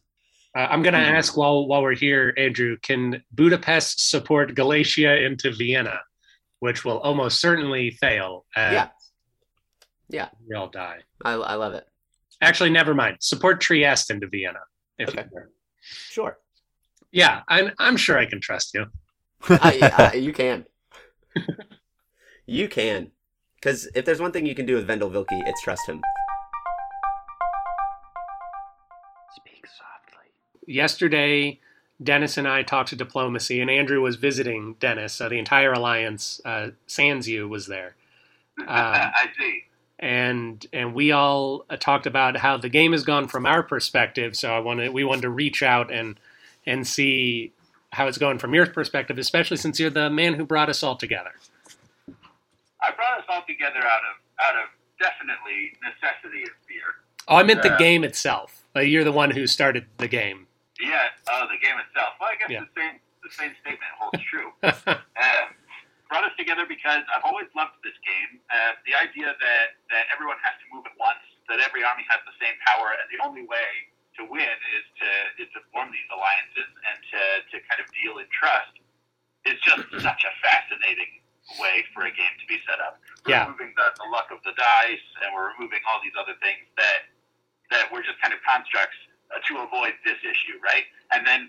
Uh, 0.55 0.67
I'm 0.69 0.81
going 0.81 0.93
to 0.93 0.99
Hmm. 0.99 1.15
ask 1.15 1.37
while 1.37 1.67
while 1.67 1.81
we're 1.81 1.95
here, 1.95 2.33
Andrew, 2.37 2.77
can 2.81 3.23
Budapest 3.31 4.09
support 4.09 4.53
Galatia 4.55 5.23
into 5.23 5.51
Vienna, 5.51 5.99
which 6.59 6.83
will 6.85 6.99
almost 6.99 7.39
certainly 7.39 7.91
fail? 7.91 8.45
as 8.55 8.73
Yeah. 8.73 8.87
Yeah. 10.09 10.29
we 10.47 10.55
all 10.55 10.67
die. 10.67 10.99
I, 11.23 11.33
I 11.33 11.55
love 11.55 11.73
it. 11.73 11.87
Actually, 12.41 12.71
never 12.71 12.93
mind. 12.93 13.17
Support 13.19 13.61
Trieste 13.61 14.09
into 14.11 14.27
Vienna. 14.27 14.59
If 14.97 15.09
Okay. 15.09 15.23
you 15.23 15.29
care. 15.29 15.49
Sure, 16.09 16.37
Yeah, 17.11 17.41
I'm 17.47 17.71
I'm 17.79 17.97
sure 17.97 18.17
I 18.17 18.25
can 18.25 18.39
trust 18.41 18.73
you. 18.73 18.85
I, 19.49 19.91
I, 20.13 20.13
you 20.17 20.33
can. 20.33 20.65
you 22.45 22.67
can, 22.67 23.11
because 23.55 23.87
if 23.95 24.05
there's 24.05 24.19
one 24.19 24.31
thing 24.31 24.45
you 24.45 24.55
can 24.55 24.65
do 24.65 24.75
with 24.75 24.85
Vendel 24.87 25.09
Vilke, 25.09 25.25
it's 25.47 25.61
trust 25.61 25.87
him. 25.87 26.01
Speak 29.35 29.65
softly. 29.67 30.31
Yesterday, 30.67 31.59
Dennis 32.01 32.37
and 32.37 32.47
I 32.47 32.63
talked 32.63 32.89
to 32.89 32.95
diplomacy, 32.95 33.59
and 33.61 33.69
Andrew 33.69 34.01
was 34.01 34.15
visiting 34.17 34.75
Dennis. 34.79 35.13
So 35.13 35.29
the 35.29 35.39
entire 35.39 35.73
alliance, 35.73 36.41
uh, 36.45 36.69
sans 36.87 37.27
you, 37.27 37.47
was 37.47 37.67
there. 37.67 37.95
Uh, 38.59 38.63
I 38.67 39.27
see. 39.37 39.63
And 40.01 40.65
and 40.73 40.93
we 40.93 41.11
all 41.11 41.65
uh, 41.69 41.77
talked 41.77 42.05
about 42.07 42.37
how 42.37 42.57
the 42.57 42.69
game 42.69 42.91
has 42.91 43.03
gone 43.03 43.27
from 43.27 43.45
our 43.45 43.61
perspective. 43.63 44.35
So 44.35 44.51
I 44.53 44.59
wanted 44.59 44.91
we 44.93 45.03
wanted 45.03 45.21
to 45.21 45.29
reach 45.29 45.61
out 45.63 45.91
and 45.91 46.19
and 46.65 46.85
see 46.87 47.53
how 47.91 48.07
it's 48.07 48.17
going 48.17 48.39
from 48.39 48.53
your 48.53 48.65
perspective, 48.65 49.17
especially 49.17 49.57
since 49.57 49.79
you're 49.79 49.89
the 49.89 50.09
man 50.09 50.33
who 50.35 50.45
brought 50.45 50.69
us 50.69 50.81
all 50.83 50.95
together. 50.95 51.31
I 52.81 52.91
brought 52.95 53.19
us 53.19 53.25
all 53.29 53.43
together 53.47 53.79
out 53.79 54.01
of 54.09 54.17
out 54.43 54.55
of 54.63 54.69
definitely 54.99 55.73
necessity 55.83 56.41
and 56.43 56.51
fear. 56.67 56.95
Oh, 57.27 57.35
I 57.35 57.43
meant 57.43 57.61
the 57.61 57.75
game 57.77 58.03
itself. 58.03 58.63
Uh, 58.75 58.79
you're 58.79 59.03
the 59.03 59.11
one 59.11 59.31
who 59.31 59.45
started 59.45 59.85
the 59.97 60.07
game. 60.07 60.47
Yeah, 60.81 61.05
uh, 61.31 61.41
the 61.45 61.57
game 61.61 61.75
itself. 61.87 62.13
Well, 62.19 62.29
I 62.31 62.35
guess 62.39 62.49
Yeah. 62.49 62.61
the 62.61 62.81
same 62.81 62.99
the 63.23 63.29
same 63.29 63.51
statement 63.61 63.91
holds 63.99 64.19
true. 64.23 64.51
uh, 64.63 64.95
brought 66.11 66.27
us 66.27 66.35
together 66.35 66.67
because 66.67 67.07
I've 67.07 67.23
always 67.23 67.47
loved 67.55 67.79
this 67.87 67.95
game. 68.03 68.43
Uh, 68.51 68.75
the 68.83 68.91
idea 68.99 69.31
that 69.31 69.67
that 69.95 70.11
everyone 70.11 70.35
has 70.43 70.59
to 70.59 70.67
move 70.75 70.83
at 70.83 70.91
once, 70.99 71.23
that 71.47 71.63
every 71.63 71.87
army 71.87 72.03
has 72.11 72.19
the 72.27 72.35
same 72.43 72.59
power, 72.67 72.91
and 72.99 73.07
the 73.07 73.23
only 73.23 73.47
way 73.47 73.87
to 74.19 74.27
win 74.27 74.57
is 74.75 74.85
to 74.99 75.09
is 75.39 75.47
to 75.55 75.63
form 75.71 75.87
these 75.95 76.09
alliances 76.11 76.67
and 76.67 76.97
to 77.15 77.21
to 77.55 77.55
kind 77.71 77.79
of 77.79 77.87
deal 77.95 78.19
in 78.19 78.27
trust. 78.35 78.75
Is 79.47 79.55
just 79.63 79.87
such 80.05 80.21
a 80.27 80.33
fascinating 80.43 81.23
way 81.63 81.81
for 81.95 82.03
a 82.05 82.13
game 82.13 82.35
to 82.43 82.45
be 82.45 82.59
set 82.67 82.83
up. 82.83 82.99
We're 83.25 83.31
Yeah. 83.33 83.47
removing 83.47 83.71
the, 83.73 83.87
the 83.97 84.07
luck 84.11 84.29
of 84.35 84.43
the 84.45 84.51
dice, 84.53 85.07
and 85.23 85.31
we're 85.33 85.55
removing 85.57 85.79
all 85.89 85.97
these 86.03 86.13
other 86.19 86.35
things 86.43 86.67
that 86.75 87.07
that 87.71 87.87
were 87.87 88.03
just 88.03 88.19
kind 88.19 88.35
of 88.35 88.43
constructs 88.43 88.99
uh, 89.31 89.39
to 89.47 89.63
avoid 89.63 89.95
this 90.03 90.19
issue, 90.27 90.59
right? 90.59 90.83
And 91.15 91.23
then 91.25 91.47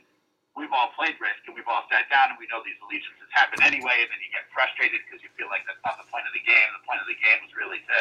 we've 0.56 0.72
all 0.72 0.92
played 0.96 1.16
Risk, 1.20 1.42
and 1.48 1.54
we've 1.56 1.68
all 1.68 1.84
sat 1.88 2.08
down, 2.12 2.32
and 2.34 2.38
we 2.40 2.46
know 2.52 2.60
these 2.64 2.76
allegiances 2.84 3.28
happen 3.32 3.60
anyway, 3.64 4.04
and 4.04 4.08
then 4.12 4.20
you 4.20 4.30
get 4.32 4.44
frustrated 4.52 5.00
because 5.08 5.20
you 5.24 5.30
feel 5.36 5.48
like 5.48 5.64
that's 5.64 5.80
not 5.84 5.96
the 5.96 6.08
point 6.12 6.28
of 6.28 6.32
the 6.36 6.44
game. 6.44 6.68
The 6.80 6.84
point 6.84 7.00
of 7.00 7.08
the 7.08 7.16
game 7.18 7.40
is 7.46 7.52
really 7.56 7.80
to 7.80 7.98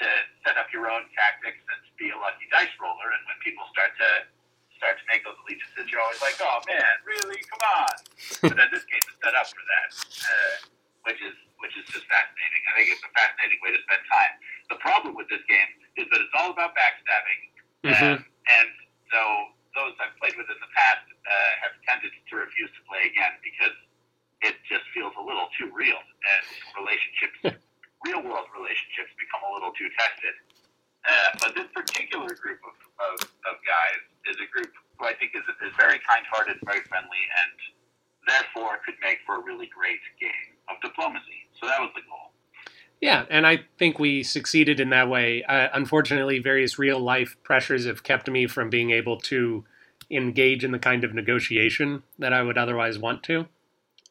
to 0.00 0.08
set 0.40 0.56
up 0.56 0.72
your 0.72 0.88
own 0.88 1.04
tactics 1.12 1.60
and 1.68 1.78
to 1.84 1.90
be 2.00 2.08
a 2.08 2.16
lucky 2.16 2.48
dice 2.48 2.72
roller. 2.80 3.12
And 3.12 3.20
when 3.28 3.36
people 3.44 3.60
start 3.76 3.92
to 4.00 4.24
start 4.80 4.96
to 4.96 5.04
make 5.04 5.20
those 5.20 5.36
allegiances, 5.44 5.84
you're 5.92 6.00
always 6.00 6.20
like, 6.24 6.36
"Oh 6.40 6.64
man, 6.64 6.94
really? 7.04 7.40
Come 7.52 7.60
on!" 7.84 7.94
but 8.48 8.56
then 8.56 8.68
this 8.72 8.84
game 8.88 9.04
is 9.04 9.16
set 9.20 9.36
up 9.36 9.46
for 9.52 9.60
that, 9.68 9.88
uh, 10.28 10.54
which 11.08 11.20
is 11.20 11.36
which 11.60 11.76
is 11.76 11.84
just 11.92 12.08
fascinating. 12.08 12.60
I 12.68 12.72
think 12.80 12.88
it's 12.96 13.04
a 13.04 13.12
fascinating 13.12 13.60
way 13.62 13.70
to 13.76 13.80
spend 13.84 14.02
time. 14.08 14.32
The 14.72 14.80
problem 14.80 15.12
with 15.14 15.28
this 15.28 15.44
game 15.46 15.70
is 16.00 16.08
that 16.08 16.18
it's 16.24 16.34
all 16.40 16.50
about 16.56 16.72
backstabbing, 16.72 17.40
Mhm. 17.86 18.16
um, 18.16 18.18
and 18.48 18.68
so 19.12 19.51
those 19.74 19.96
I've 20.00 20.14
played 20.20 20.36
with 20.36 20.48
in 20.48 20.58
the 20.60 20.72
past 20.76 21.04
uh, 21.08 21.52
have 21.64 21.74
tended 21.88 22.12
to 22.12 22.32
refuse 22.36 22.70
to 22.76 22.82
play 22.88 23.08
again 23.08 23.36
because 23.40 23.76
it 24.42 24.58
just 24.66 24.84
feels 24.90 25.14
a 25.16 25.24
little 25.24 25.48
too 25.54 25.70
real, 25.70 25.98
and 25.98 26.44
relationships, 26.74 27.62
real 28.06 28.20
world 28.26 28.50
relationships, 28.52 29.14
become 29.16 29.42
a 29.46 29.50
little 29.54 29.72
too 29.78 29.88
tested. 29.94 30.34
Uh, 31.02 31.30
but 31.42 31.50
this 31.54 31.66
particular 31.74 32.30
group 32.38 32.62
of, 32.62 32.74
of, 33.02 33.14
of 33.22 33.54
guys 33.66 34.02
is 34.30 34.38
a 34.38 34.48
group 34.50 34.70
who 34.98 35.06
I 35.06 35.14
think 35.18 35.34
is, 35.34 35.42
is 35.62 35.74
very 35.78 35.98
kind 36.02 36.22
hearted, 36.30 36.58
very 36.62 36.82
friendly, 36.86 37.22
and 37.42 37.54
therefore 38.26 38.78
could 38.86 38.98
make 39.02 39.18
for 39.26 39.38
a 39.38 39.42
really 39.42 39.70
great 39.70 40.02
game 40.18 40.58
of 40.70 40.78
diplomacy. 40.82 41.46
So 41.58 41.66
that 41.66 41.78
was 41.82 41.90
the 41.94 42.06
goal. 42.06 42.31
Yeah, 43.02 43.26
and 43.28 43.46
I 43.46 43.64
think 43.78 43.98
we 43.98 44.22
succeeded 44.22 44.78
in 44.80 44.90
that 44.90 45.08
way. 45.10 45.42
Uh, 45.42 45.68
unfortunately, 45.74 46.38
various 46.38 46.78
real 46.78 47.00
life 47.00 47.36
pressures 47.42 47.84
have 47.84 48.04
kept 48.04 48.30
me 48.30 48.46
from 48.46 48.70
being 48.70 48.92
able 48.92 49.16
to 49.22 49.64
engage 50.10 50.62
in 50.64 50.70
the 50.70 50.78
kind 50.78 51.02
of 51.04 51.12
negotiation 51.12 52.04
that 52.20 52.32
I 52.32 52.42
would 52.42 52.56
otherwise 52.56 52.98
want 53.00 53.24
to. 53.24 53.40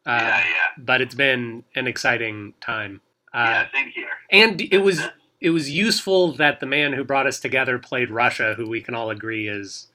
Uh, 0.05 0.17
yeah, 0.19 0.39
yeah, 0.39 0.43
But 0.77 0.99
it's 1.01 1.15
been 1.15 1.63
an 1.73 1.87
exciting 1.87 2.53
time. 2.59 3.01
Uh, 3.33 3.65
yeah. 3.65 3.67
Same 3.73 3.87
here. 3.95 4.09
And 4.29 4.61
it 4.61 4.79
was 4.79 5.01
it 5.39 5.51
was 5.51 5.71
useful 5.71 6.33
that 6.33 6.59
the 6.59 6.65
man 6.65 6.93
who 6.93 7.03
brought 7.03 7.27
us 7.27 7.39
together 7.39 7.79
played 7.79 8.11
Russia, 8.11 8.55
who 8.55 8.67
we 8.69 8.81
can 8.81 8.93
all 8.93 9.09
agree 9.09 9.47
is 9.47 9.87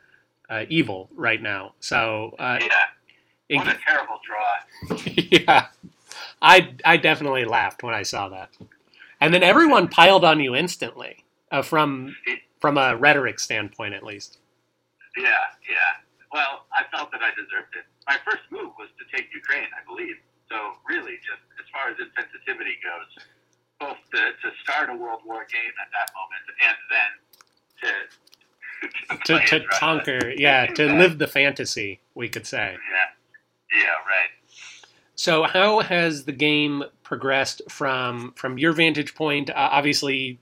uh, 0.48 0.64
evil 0.70 1.10
right 1.14 1.42
now. 1.42 1.74
So 1.80 2.34
uh, 2.38 2.60
Yeah. 2.62 2.68
it- 3.50 3.56
What 3.56 3.68
a 3.68 3.78
terrible 3.78 4.20
draw. 4.26 4.96
yeah, 5.30 5.66
I 6.40 6.74
I 6.84 6.96
definitely 6.96 7.44
laughed 7.44 7.82
when 7.82 7.94
I 7.94 8.02
saw 8.02 8.28
that, 8.30 8.50
and 9.20 9.32
then 9.32 9.42
everyone 9.42 9.88
piled 9.88 10.24
on 10.24 10.40
you 10.40 10.54
instantly 10.54 11.24
uh, 11.50 11.62
from 11.62 12.14
from 12.60 12.78
a 12.78 12.96
rhetoric 12.96 13.38
standpoint, 13.38 13.94
at 13.94 14.02
least. 14.02 14.38
Yeah, 15.16 15.30
yeah. 15.68 16.02
Well, 16.32 16.66
I 16.72 16.84
felt 16.94 17.10
that 17.12 17.22
I 17.22 17.30
deserved 17.30 17.72
it. 17.76 17.84
My 18.06 18.16
first 18.24 18.42
move 18.50 18.72
was 18.78 18.88
to 18.98 19.04
take 19.16 19.28
Ukraine, 19.32 19.68
I 19.72 19.84
believe. 19.86 20.16
So 20.50 20.56
really, 20.88 21.16
just 21.24 21.42
as 21.58 21.66
far 21.72 21.90
as 21.90 21.96
insensitivity 21.96 22.76
goes, 22.82 23.24
both 23.80 23.98
to, 24.12 24.20
to 24.32 24.48
start 24.62 24.90
a 24.90 24.94
World 24.94 25.20
War 25.24 25.46
game 25.50 25.74
at 25.80 25.88
that 25.92 26.10
moment 26.14 26.44
and 26.62 26.76
then 26.90 27.10
to 27.82 27.90
To, 29.26 29.38
play 29.38 29.46
to 29.46 29.64
conquer, 29.68 30.32
yeah, 30.36 30.66
to 30.66 30.86
live 30.86 31.18
the 31.18 31.26
fantasy, 31.26 32.00
we 32.14 32.28
could 32.28 32.46
say. 32.46 32.76
Yeah. 32.92 32.95
So, 35.16 35.44
how 35.44 35.80
has 35.80 36.24
the 36.24 36.32
game 36.32 36.84
progressed 37.02 37.62
from 37.70 38.34
from 38.36 38.58
your 38.58 38.72
vantage 38.72 39.14
point? 39.14 39.48
Uh, 39.48 39.54
obviously, 39.72 40.38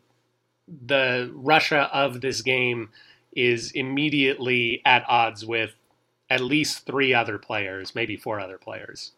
the 0.67 1.31
Russia 1.33 1.89
of 1.93 2.21
this 2.21 2.43
game 2.43 2.91
is 3.37 3.71
immediately 3.71 4.83
at 4.85 5.05
odds 5.09 5.47
with 5.47 5.75
at 6.29 6.41
least 6.41 6.87
three 6.87 7.15
other 7.15 7.39
players, 7.39 7.95
maybe 7.95 8.17
four 8.17 8.41
other 8.41 8.59
players. 8.59 9.13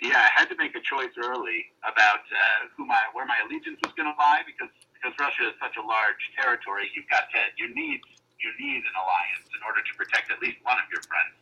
Yeah, 0.00 0.18
I 0.18 0.30
had 0.36 0.48
to 0.50 0.56
make 0.56 0.76
a 0.76 0.80
choice 0.80 1.14
early 1.18 1.66
about 1.82 2.22
uh, 2.30 2.70
who 2.76 2.86
my 2.86 3.02
where 3.14 3.26
my 3.26 3.38
allegiance 3.42 3.80
was 3.82 3.92
going 3.98 4.06
to 4.06 4.14
lie 4.14 4.46
because 4.46 4.70
because 4.94 5.10
Russia 5.18 5.50
is 5.50 5.58
such 5.58 5.74
a 5.74 5.82
large 5.82 6.22
territory. 6.38 6.86
You've 6.94 7.10
got 7.10 7.26
to 7.34 7.40
you 7.58 7.74
need 7.74 7.98
you 8.38 8.50
need 8.62 8.78
an 8.78 8.94
alliance 8.94 9.50
in 9.50 9.58
order 9.66 9.82
to 9.82 9.92
protect 9.98 10.30
at 10.30 10.38
least 10.38 10.62
one 10.62 10.78
of 10.78 10.86
your 10.92 11.02
friends. 11.02 11.34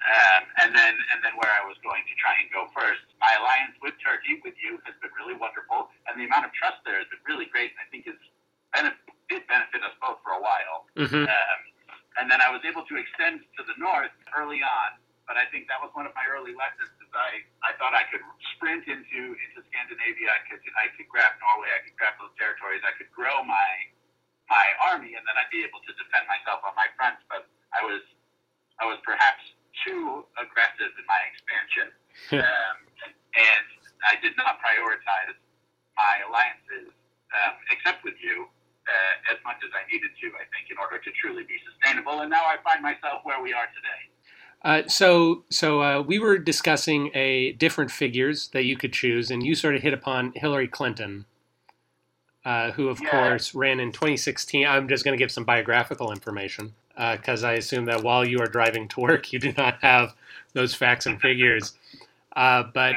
Um, 0.00 0.42
and 0.64 0.70
then 0.72 0.96
and 1.12 1.20
then 1.20 1.36
where 1.36 1.52
I 1.52 1.60
was 1.68 1.76
going 1.84 2.00
to 2.08 2.14
try 2.16 2.32
and 2.40 2.48
go 2.48 2.72
first. 2.72 3.04
My 3.20 3.36
alliance 3.36 3.76
with 3.84 3.92
Turkey, 4.00 4.40
with 4.40 4.56
you, 4.56 4.80
has 4.88 4.96
been 5.04 5.12
really 5.12 5.36
wonderful, 5.36 5.92
and 6.08 6.16
the 6.16 6.24
amount 6.24 6.48
of 6.48 6.52
trust 6.56 6.80
there 6.88 6.96
has 6.96 7.08
been 7.12 7.20
really 7.28 7.44
great. 7.52 7.76
And 7.76 7.80
I 7.84 7.86
think 7.92 8.08
is 8.08 8.16
benefit, 8.72 8.96
did 9.28 9.44
benefit 9.44 9.84
us 9.84 9.92
both 10.00 10.16
for 10.24 10.32
a 10.32 10.40
while. 10.40 10.88
hmm 10.96 11.28
Um, 11.28 11.60
and 12.16 12.32
then 12.32 12.40
I 12.40 12.48
was 12.48 12.64
able 12.64 12.82
to 12.88 12.94
extend 12.96 13.44
to 13.56 13.62
the 13.68 13.76
north 13.76 14.12
early 14.36 14.64
on. 14.64 14.96
But 15.28 15.38
I 15.38 15.46
think 15.52 15.70
that 15.70 15.78
was 15.78 15.94
one 15.94 16.10
of 16.10 16.14
my 16.18 16.26
early 16.26 16.56
lessons. 16.56 16.90
Is 16.98 17.12
I, 17.14 17.44
I 17.62 17.76
thought 17.78 17.94
I 17.94 18.02
could 18.10 18.24
sprint 18.56 18.88
into 18.88 19.36
into 19.36 19.60
Scandinavia. 19.68 20.26
I 20.32 20.40
could 20.48 20.58
I 20.80 20.90
could 20.96 21.06
grab 21.12 21.36
Norway. 21.38 21.70
I 21.70 21.84
could 21.86 21.94
grab 22.00 22.18
those 22.18 22.34
territories. 22.40 22.82
I 22.82 22.96
could 22.98 23.12
grow 23.14 23.44
my 23.44 23.70
my 24.50 24.66
army, 24.90 25.14
and 25.14 25.22
then 25.28 25.36
I'd 25.38 25.52
be 25.54 25.62
able 25.62 25.78
to 25.86 25.92
defend 25.94 26.26
myself 26.26 26.66
on 26.66 26.74
my 26.74 26.90
fronts. 26.98 27.22
But 27.30 27.46
I 27.70 27.84
was 27.86 28.02
I 28.82 28.90
was 28.90 28.98
perhaps 29.06 29.44
too 29.86 30.24
aggressive 30.40 30.92
in 30.94 31.04
my 31.08 31.20
expansion, 31.30 31.88
um, 32.44 32.76
and 33.36 33.66
I 34.06 34.16
did 34.20 34.36
not 34.36 34.58
prioritize 34.60 35.36
my 35.96 36.24
alliances, 36.28 36.92
um, 37.34 37.54
except 37.70 38.04
with 38.04 38.14
you, 38.22 38.46
uh, 38.88 39.32
as 39.32 39.38
much 39.44 39.60
as 39.64 39.70
I 39.76 39.84
needed 39.92 40.10
to, 40.20 40.26
I 40.34 40.44
think, 40.52 40.70
in 40.70 40.78
order 40.78 40.98
to 40.98 41.10
truly 41.20 41.44
be 41.44 41.56
sustainable. 41.68 42.20
And 42.20 42.30
now 42.30 42.42
I 42.44 42.56
find 42.64 42.82
myself 42.82 43.20
where 43.24 43.42
we 43.42 43.52
are 43.52 43.66
today. 43.76 44.02
Uh, 44.62 44.88
so, 44.88 45.44
so 45.50 45.82
uh, 45.82 46.02
we 46.02 46.18
were 46.18 46.38
discussing 46.38 47.10
a 47.14 47.52
different 47.52 47.90
figures 47.90 48.48
that 48.48 48.64
you 48.64 48.76
could 48.76 48.92
choose, 48.92 49.30
and 49.30 49.42
you 49.44 49.54
sort 49.54 49.74
of 49.74 49.82
hit 49.82 49.92
upon 49.94 50.32
Hillary 50.34 50.68
Clinton, 50.68 51.24
uh, 52.44 52.72
who, 52.72 52.88
of 52.88 53.00
Yeah. 53.00 53.10
course, 53.10 53.54
ran 53.54 53.80
in 53.80 53.92
2016. 53.92 54.66
I'm 54.66 54.88
just 54.88 55.04
going 55.04 55.16
to 55.16 55.22
give 55.22 55.30
some 55.30 55.44
biographical 55.44 56.12
information 56.12 56.74
because 57.12 57.44
I 57.44 57.54
assume 57.54 57.86
that 57.86 58.02
while 58.02 58.24
you 58.24 58.40
are 58.40 58.46
driving 58.46 58.88
to 58.88 59.00
work, 59.00 59.32
you 59.32 59.38
do 59.38 59.52
not 59.56 59.78
have 59.82 60.14
those 60.52 60.74
facts 60.74 61.06
and 61.06 61.20
figures. 61.20 61.74
Uh, 62.34 62.64
but 62.74 62.96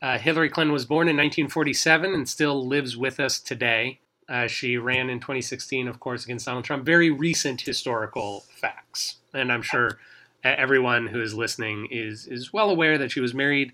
uh, 0.00 0.18
Hillary 0.18 0.48
Clinton 0.48 0.72
was 0.72 0.84
born 0.84 1.08
in 1.08 1.16
1947 1.16 2.12
and 2.12 2.28
still 2.28 2.66
lives 2.66 2.96
with 2.96 3.20
us 3.20 3.38
today. 3.38 4.00
Uh, 4.28 4.46
she 4.46 4.76
ran 4.76 5.10
in 5.10 5.20
2016, 5.20 5.88
of 5.88 6.00
course, 6.00 6.24
against 6.24 6.46
Donald 6.46 6.64
Trump. 6.64 6.84
Very 6.84 7.10
recent 7.10 7.60
historical 7.60 8.44
facts, 8.50 9.16
and 9.32 9.52
I'm 9.52 9.62
sure 9.62 9.98
everyone 10.42 11.08
who 11.08 11.20
is 11.20 11.34
listening 11.34 11.86
is 11.90 12.26
is 12.26 12.52
well 12.52 12.70
aware 12.70 12.98
that 12.98 13.12
she 13.12 13.20
was 13.20 13.34
married 13.34 13.72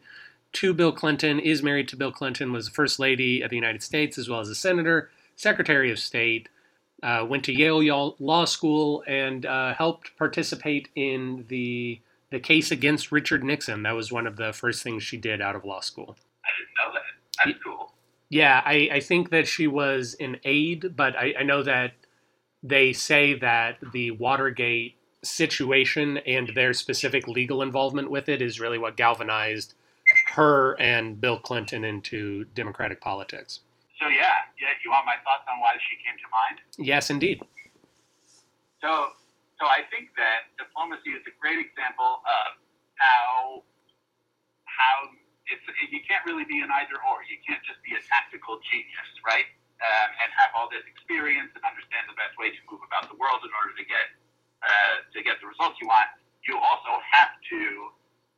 to 0.54 0.74
Bill 0.74 0.92
Clinton, 0.92 1.38
is 1.38 1.62
married 1.62 1.88
to 1.88 1.96
Bill 1.96 2.12
Clinton, 2.12 2.52
was 2.52 2.66
the 2.66 2.72
first 2.72 2.98
lady 2.98 3.42
of 3.42 3.50
the 3.50 3.56
United 3.56 3.82
States, 3.82 4.18
as 4.18 4.28
well 4.28 4.40
as 4.40 4.48
a 4.48 4.54
senator, 4.54 5.10
secretary 5.36 5.90
of 5.90 5.98
state, 5.98 6.48
uh, 7.02 7.24
went 7.28 7.44
to 7.44 7.52
Yale 7.52 8.16
Law 8.18 8.44
School, 8.44 9.04
and 9.06 9.46
uh, 9.46 9.74
helped 9.74 10.16
participate 10.16 10.88
in 10.94 11.44
the 11.48 12.00
the 12.30 12.40
case 12.40 12.70
against 12.70 13.10
Richard 13.10 13.42
Nixon. 13.42 13.82
That 13.84 13.94
was 13.94 14.12
one 14.12 14.26
of 14.26 14.36
the 14.36 14.52
first 14.52 14.82
things 14.82 15.02
she 15.02 15.16
did 15.16 15.40
out 15.40 15.56
of 15.56 15.64
law 15.64 15.80
school. 15.80 16.16
I 16.44 16.50
didn't 16.58 16.76
know 16.76 16.92
that. 16.92 17.46
That's 17.46 17.64
cool. 17.64 17.92
Yeah, 18.28 18.60
I, 18.64 18.90
I 18.92 19.00
think 19.00 19.30
that 19.30 19.48
she 19.48 19.66
was 19.66 20.14
an 20.20 20.36
aide, 20.44 20.94
but 20.94 21.16
I, 21.16 21.34
I 21.40 21.42
know 21.44 21.62
that 21.62 21.92
they 22.62 22.92
say 22.92 23.34
that 23.38 23.78
the 23.92 24.10
Watergate 24.10 24.96
situation 25.22 26.18
and 26.18 26.50
their 26.54 26.74
specific 26.74 27.26
legal 27.26 27.62
involvement 27.62 28.10
with 28.10 28.28
it 28.28 28.42
is 28.42 28.60
really 28.60 28.78
what 28.78 28.96
galvanized 28.96 29.74
her 30.34 30.78
and 30.80 31.20
Bill 31.20 31.38
Clinton 31.38 31.84
into 31.84 32.44
Democratic 32.54 33.00
politics. 33.00 33.60
So 33.98 34.06
yeah, 34.06 34.46
yeah. 34.62 34.78
You 34.86 34.94
want 34.94 35.06
my 35.06 35.18
thoughts 35.26 35.44
on 35.50 35.58
why 35.58 35.74
she 35.90 35.98
came 36.02 36.14
to 36.14 36.28
mind? 36.30 36.56
Yes, 36.78 37.10
indeed. 37.10 37.42
So, 38.78 39.10
so 39.58 39.66
I 39.66 39.82
think 39.90 40.14
that 40.14 40.54
diplomacy 40.54 41.18
is 41.18 41.26
a 41.26 41.34
great 41.42 41.58
example 41.58 42.22
of 42.22 42.48
how 42.94 43.66
how 44.66 45.10
it's 45.50 45.64
you 45.90 45.98
can't 46.06 46.22
really 46.22 46.46
be 46.46 46.62
an 46.62 46.70
either 46.70 47.00
or. 47.02 47.26
You 47.26 47.42
can't 47.42 47.62
just 47.66 47.82
be 47.82 47.96
a 47.98 48.02
tactical 48.06 48.62
genius, 48.70 49.10
right? 49.26 49.48
Um, 49.78 50.10
and 50.22 50.28
have 50.34 50.50
all 50.58 50.66
this 50.70 50.82
experience 50.86 51.54
and 51.54 51.62
understand 51.62 52.10
the 52.10 52.18
best 52.18 52.34
way 52.34 52.50
to 52.50 52.60
move 52.66 52.82
about 52.82 53.06
the 53.06 53.18
world 53.18 53.42
in 53.46 53.52
order 53.54 53.74
to 53.78 53.84
get 53.86 54.06
uh, 54.62 55.06
to 55.14 55.18
get 55.22 55.38
the 55.42 55.46
results 55.50 55.78
you 55.82 55.86
want. 55.90 56.10
You 56.46 56.58
also 56.58 56.98
have 57.02 57.34
to 57.50 57.60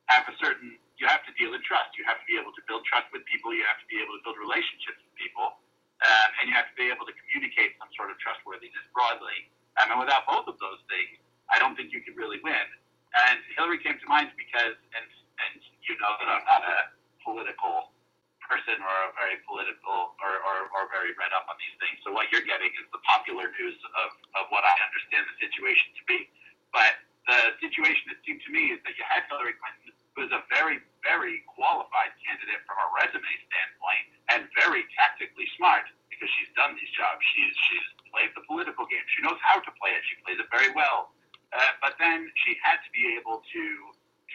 have 0.09 0.25
a 0.29 0.35
certain. 0.41 0.81
You 1.01 1.09
have 1.09 1.25
to 1.25 1.33
deal 1.41 1.57
in 1.57 1.65
trust. 1.65 1.97
You 1.97 2.05
have 2.05 2.21
to 2.21 2.27
be 2.29 2.37
able 2.37 2.53
to 2.53 2.63
build 2.69 2.85
trust 2.85 3.09
with 3.11 3.25
people. 3.25 3.57
You 3.57 3.65
have 3.65 3.81
to 3.81 3.89
be 3.89 3.99
able 4.05 4.15
to 4.15 4.23
build 4.23 4.37
relationships 4.37 5.01
with 5.01 5.15
people, 5.17 5.57
um, 6.05 6.29
and 6.39 6.45
you 6.47 6.55
have 6.55 6.69
to 6.69 6.77
be 6.77 6.93
able 6.93 7.09
to 7.09 7.15
communicate 7.25 7.81
some 7.81 7.89
sort 7.97 8.13
of 8.13 8.21
trustworthiness 8.21 8.85
broadly. 8.93 9.49
Um, 9.81 9.97
and 9.97 9.99
without 9.99 10.29
both 10.29 10.45
of 10.45 10.61
those 10.61 10.85
things, 10.93 11.17
I 11.49 11.57
don't 11.57 11.73
think 11.73 11.97
you 11.97 12.05
could 12.05 12.21
really 12.21 12.37
win. 12.45 12.67
And 13.27 13.41
Hillary 13.57 13.81
came 13.81 13.97
to 13.97 14.09
mind 14.13 14.31
because, 14.37 14.77
and 14.93 15.09
and 15.49 15.57
you 15.89 15.97
know 15.99 16.13
that 16.21 16.29
I'm 16.29 16.45
not 16.45 16.63
a 16.69 16.93
political 17.25 17.97
person 18.51 18.77
or 18.83 18.97
a 19.07 19.11
very 19.15 19.39
political 19.47 20.19
or, 20.19 20.33
or, 20.43 20.57
or 20.75 20.91
very 20.91 21.15
read 21.15 21.31
up 21.31 21.47
on 21.47 21.55
these 21.63 21.77
things. 21.79 22.03
So 22.03 22.11
what 22.11 22.27
you're 22.35 22.45
getting 22.45 22.75
is 22.75 22.87
the 22.91 22.99
popular 23.07 23.47
news 23.55 23.79
of, 23.95 24.11
of 24.35 24.51
what 24.51 24.67
I 24.67 24.75
understand 24.91 25.23
the 25.31 25.37
situation 25.39 25.95
to 25.95 26.03
be. 26.11 26.27
But 26.75 26.99
the 27.31 27.55
situation, 27.63 28.11
it 28.11 28.19
seemed 28.27 28.43
to 28.43 28.51
me, 28.51 28.75
is 28.75 28.83
that 28.83 28.99
you 28.99 29.07
had 29.07 29.23
Hillary 29.31 29.55
Clinton, 29.55 29.95
is 30.21 30.33
a 30.33 30.45
very, 30.53 30.81
very 31.03 31.43
qualified 31.49 32.13
candidate 32.21 32.61
from 32.69 32.77
a 32.77 32.89
resume 33.01 33.33
standpoint 33.49 34.05
and 34.31 34.41
very 34.57 34.85
tactically 34.95 35.49
smart 35.57 35.89
because 36.13 36.29
she's 36.37 36.53
done 36.55 36.77
these 36.77 36.93
jobs. 36.93 37.21
She's 37.33 37.55
she's 37.69 37.87
played 38.13 38.31
the 38.37 38.45
political 38.45 38.85
game. 38.85 39.03
She 39.17 39.25
knows 39.25 39.41
how 39.41 39.59
to 39.63 39.71
play 39.81 39.97
it. 39.97 40.03
She 40.07 40.17
plays 40.23 40.39
it 40.39 40.49
very 40.53 40.71
well. 40.77 41.17
Uh, 41.51 41.75
but 41.83 41.99
then 41.99 42.31
she 42.47 42.55
had 42.63 42.79
to 42.85 42.91
be 42.95 43.19
able 43.19 43.43
to 43.43 43.65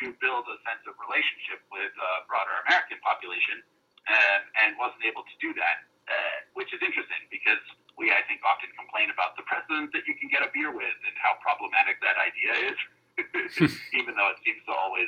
to 0.04 0.12
build 0.20 0.44
a 0.52 0.58
sense 0.68 0.84
of 0.92 0.98
relationship 1.00 1.64
with 1.72 1.94
a 1.96 2.12
broader 2.28 2.52
American 2.68 3.00
population, 3.00 3.64
um, 4.12 4.42
and 4.60 4.76
wasn't 4.76 5.00
able 5.08 5.24
to 5.24 5.36
do 5.40 5.56
that, 5.56 5.88
uh, 6.12 6.38
which 6.52 6.68
is 6.76 6.84
interesting 6.84 7.24
because 7.32 7.64
we, 7.96 8.12
I 8.12 8.20
think, 8.28 8.44
often 8.44 8.68
complain 8.76 9.08
about 9.08 9.40
the 9.40 9.48
president 9.48 9.96
that 9.96 10.04
you 10.04 10.20
can 10.20 10.28
get 10.28 10.44
a 10.44 10.52
beer 10.52 10.76
with 10.76 10.98
and 11.08 11.16
how 11.16 11.40
problematic 11.40 12.04
that 12.04 12.20
idea 12.20 12.76
is, 12.76 12.78
even 14.00 14.20
though 14.20 14.36
it 14.36 14.40
seems 14.44 14.60
to 14.68 14.76
always 14.76 15.08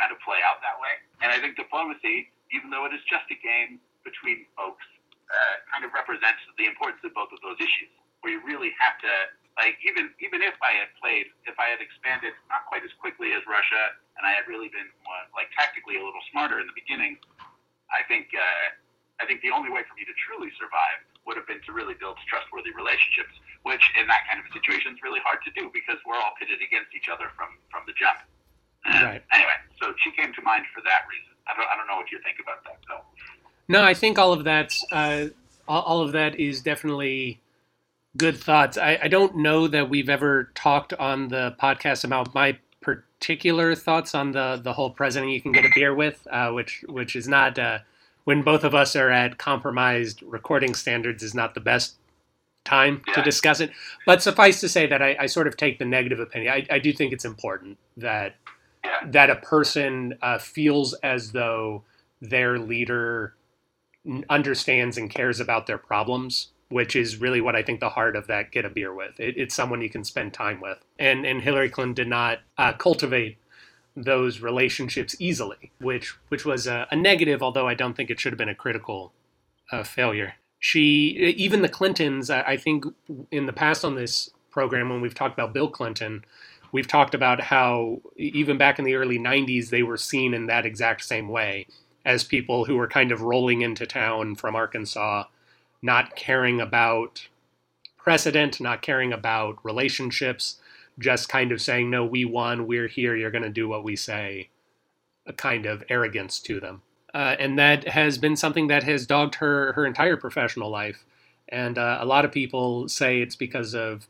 kind 0.00 0.08
of 0.08 0.18
play 0.24 0.40
out 0.40 0.64
that 0.64 0.80
way. 0.80 0.96
And 1.20 1.28
I 1.28 1.36
think 1.36 1.60
diplomacy, 1.60 2.32
even 2.56 2.72
though 2.72 2.88
it 2.88 2.96
is 2.96 3.04
just 3.04 3.28
a 3.28 3.36
game 3.36 3.76
between 4.00 4.48
folks, 4.56 4.82
uh, 5.28 5.60
kind 5.68 5.84
of 5.84 5.92
represents 5.92 6.40
the 6.56 6.64
importance 6.64 7.04
of 7.04 7.12
both 7.12 7.28
of 7.30 7.38
those 7.44 7.60
issues, 7.60 7.92
where 8.24 8.32
you 8.32 8.40
really 8.40 8.72
have 8.80 8.96
to 9.04 9.12
like 9.60 9.76
even 9.84 10.08
even 10.24 10.40
if 10.40 10.56
I 10.64 10.72
had 10.72 10.88
played, 10.96 11.28
if 11.44 11.60
I 11.60 11.68
had 11.68 11.84
expanded 11.84 12.32
not 12.48 12.64
quite 12.64 12.80
as 12.80 12.90
quickly 12.96 13.36
as 13.36 13.44
Russia, 13.44 14.00
and 14.16 14.24
I 14.24 14.32
had 14.32 14.48
really 14.48 14.72
been 14.72 14.88
uh, 15.04 15.24
like 15.36 15.52
tactically 15.52 16.00
a 16.00 16.02
little 16.02 16.24
smarter 16.32 16.58
in 16.62 16.66
the 16.66 16.76
beginning, 16.76 17.20
I 17.92 18.00
think 18.08 18.32
uh, 18.32 18.66
I 19.20 19.28
think 19.28 19.44
the 19.44 19.52
only 19.52 19.68
way 19.68 19.84
for 19.84 19.94
me 19.98 20.08
to 20.08 20.14
truly 20.16 20.48
survive 20.56 21.04
would 21.28 21.36
have 21.36 21.44
been 21.44 21.60
to 21.68 21.76
really 21.76 21.92
build 22.00 22.16
trustworthy 22.24 22.72
relationships, 22.72 23.36
which 23.68 23.84
in 24.00 24.08
that 24.08 24.24
kind 24.24 24.40
of 24.40 24.48
situation 24.56 24.96
is 24.96 25.00
really 25.04 25.20
hard 25.20 25.44
to 25.44 25.52
do 25.52 25.68
because 25.68 26.00
we're 26.08 26.16
all 26.16 26.32
pitted 26.40 26.64
against 26.64 26.96
each 26.96 27.12
other 27.12 27.28
from 27.36 27.60
from 27.68 27.84
the 27.84 27.94
jump. 27.98 28.24
And 28.84 29.04
Right. 29.04 29.22
Anyway, 29.32 29.50
so 29.80 29.92
she 30.02 30.10
came 30.12 30.32
to 30.32 30.42
mind 30.42 30.64
for 30.74 30.80
that 30.82 31.02
reason. 31.08 31.34
I 31.46 31.56
don't, 31.56 31.66
I 31.72 31.76
don't 31.76 31.86
know 31.86 31.96
what 31.96 32.10
you 32.10 32.18
think 32.24 32.36
about 32.42 32.64
that, 32.64 32.78
though. 32.88 33.04
No, 33.68 33.84
I 33.84 33.94
think 33.94 34.18
all 34.18 34.32
of 34.32 34.44
that's 34.44 34.84
uh, 34.90 35.26
all, 35.68 36.00
of 36.00 36.12
that 36.12 36.40
is 36.40 36.60
definitely 36.60 37.40
good 38.16 38.36
thoughts. 38.36 38.76
I, 38.76 38.98
I 39.02 39.08
don't 39.08 39.36
know 39.36 39.68
that 39.68 39.88
we've 39.88 40.08
ever 40.08 40.50
talked 40.54 40.92
on 40.94 41.28
the 41.28 41.54
podcast 41.60 42.04
about 42.04 42.34
my 42.34 42.58
particular 42.80 43.74
thoughts 43.74 44.14
on 44.14 44.32
the 44.32 44.60
the 44.62 44.72
whole 44.72 44.90
president 44.90 45.30
you 45.30 45.40
can 45.40 45.52
get 45.52 45.64
a 45.64 45.70
beer 45.74 45.94
with, 45.94 46.26
uh, 46.30 46.50
which 46.50 46.84
which 46.88 47.14
is 47.14 47.28
not 47.28 47.58
uh, 47.58 47.78
when 48.24 48.42
both 48.42 48.64
of 48.64 48.74
us 48.74 48.96
are 48.96 49.10
at 49.10 49.38
compromised 49.38 50.22
recording 50.22 50.74
standards 50.74 51.22
is 51.22 51.34
not 51.34 51.54
the 51.54 51.60
best 51.60 51.94
time 52.64 53.02
to 53.14 53.22
discuss 53.22 53.60
it. 53.60 53.70
But 54.04 54.22
suffice 54.22 54.60
to 54.60 54.68
say 54.68 54.86
that 54.86 55.00
I, 55.00 55.16
I 55.20 55.26
sort 55.26 55.46
of 55.46 55.56
take 55.56 55.78
the 55.78 55.84
negative 55.84 56.20
opinion. 56.20 56.52
I, 56.52 56.66
I 56.70 56.78
do 56.78 56.92
think 56.92 57.12
it's 57.12 57.24
important 57.24 57.78
that 57.96 58.34
That 59.04 59.30
a 59.30 59.36
person 59.36 60.18
uh, 60.22 60.38
feels 60.38 60.94
as 60.94 61.32
though 61.32 61.84
their 62.20 62.58
leader 62.58 63.34
understands 64.28 64.96
and 64.96 65.10
cares 65.10 65.40
about 65.40 65.66
their 65.66 65.78
problems, 65.78 66.48
which 66.68 66.96
is 66.96 67.20
really 67.20 67.40
what 67.40 67.56
I 67.56 67.62
think 67.62 67.80
the 67.80 67.90
heart 67.90 68.16
of 68.16 68.26
that 68.28 68.50
get 68.52 68.64
a 68.64 68.70
beer 68.70 68.94
with. 68.94 69.18
It, 69.20 69.36
it's 69.36 69.54
someone 69.54 69.82
you 69.82 69.90
can 69.90 70.04
spend 70.04 70.32
time 70.32 70.60
with, 70.60 70.78
and 70.98 71.26
and 71.26 71.42
Hillary 71.42 71.68
Clinton 71.68 71.94
did 71.94 72.08
not 72.08 72.40
uh, 72.56 72.72
cultivate 72.72 73.36
those 73.96 74.40
relationships 74.40 75.16
easily, 75.18 75.72
which 75.80 76.16
which 76.28 76.44
was 76.44 76.66
a, 76.66 76.86
a 76.90 76.96
negative. 76.96 77.42
Although 77.42 77.68
I 77.68 77.74
don't 77.74 77.94
think 77.94 78.10
it 78.10 78.20
should 78.20 78.32
have 78.32 78.38
been 78.38 78.48
a 78.48 78.54
critical 78.54 79.12
uh, 79.70 79.82
failure. 79.82 80.34
She 80.58 81.34
even 81.36 81.62
the 81.62 81.68
Clintons. 81.68 82.30
I, 82.30 82.42
I 82.42 82.56
think 82.56 82.84
in 83.30 83.46
the 83.46 83.52
past 83.52 83.84
on 83.84 83.94
this 83.94 84.30
program 84.50 84.88
when 84.88 85.00
we've 85.00 85.14
talked 85.14 85.34
about 85.38 85.52
Bill 85.52 85.68
Clinton. 85.68 86.24
We've 86.72 86.86
talked 86.86 87.14
about 87.14 87.40
how 87.40 88.00
even 88.16 88.58
back 88.58 88.78
in 88.78 88.84
the 88.84 88.94
early 88.94 89.18
90s, 89.18 89.70
they 89.70 89.82
were 89.82 89.96
seen 89.96 90.34
in 90.34 90.46
that 90.46 90.66
exact 90.66 91.04
same 91.04 91.28
way 91.28 91.66
as 92.04 92.24
people 92.24 92.64
who 92.64 92.76
were 92.76 92.88
kind 92.88 93.12
of 93.12 93.22
rolling 93.22 93.62
into 93.62 93.86
town 93.86 94.34
from 94.34 94.56
Arkansas, 94.56 95.24
not 95.82 96.16
caring 96.16 96.60
about 96.60 97.28
precedent, 97.96 98.60
not 98.60 98.82
caring 98.82 99.12
about 99.12 99.58
relationships, 99.64 100.56
just 100.98 101.28
kind 101.28 101.52
of 101.52 101.60
saying, 101.60 101.90
no, 101.90 102.04
we 102.04 102.24
won, 102.24 102.66
we're 102.66 102.88
here, 102.88 103.14
you're 103.14 103.30
going 103.30 103.42
to 103.42 103.50
do 103.50 103.68
what 103.68 103.84
we 103.84 103.96
say, 103.96 104.48
a 105.26 105.32
kind 105.32 105.66
of 105.66 105.84
arrogance 105.88 106.40
to 106.40 106.60
them. 106.60 106.82
Uh, 107.12 107.36
and 107.38 107.58
that 107.58 107.88
has 107.88 108.18
been 108.18 108.36
something 108.36 108.68
that 108.68 108.84
has 108.84 109.06
dogged 109.06 109.36
her 109.36 109.72
her 109.72 109.84
entire 109.84 110.16
professional 110.16 110.70
life. 110.70 111.04
And 111.48 111.76
uh, 111.76 111.98
a 112.00 112.06
lot 112.06 112.24
of 112.24 112.30
people 112.30 112.88
say 112.88 113.20
it's 113.20 113.34
because 113.34 113.74
of 113.74 114.06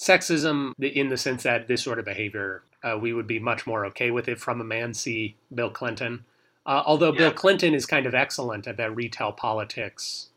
sexism 0.00 0.72
in 0.80 1.10
the 1.10 1.16
sense 1.18 1.42
that 1.42 1.68
this 1.68 1.82
sort 1.82 1.98
of 1.98 2.06
behavior, 2.06 2.62
uh, 2.82 2.96
we 2.98 3.12
would 3.12 3.26
be 3.26 3.38
much 3.38 3.66
more 3.66 3.84
okay 3.84 4.10
with 4.10 4.28
it 4.28 4.40
from 4.40 4.60
a 4.60 4.64
man. 4.64 4.94
See 4.94 5.36
Bill 5.54 5.70
Clinton. 5.70 6.24
Uh, 6.64 6.82
although 6.86 7.12
Bill 7.12 7.32
Clinton 7.32 7.74
is 7.74 7.84
kind 7.84 8.06
of 8.06 8.14
excellent 8.14 8.66
at 8.66 8.76
that 8.78 8.94
retail 8.94 9.32
politics 9.32 10.28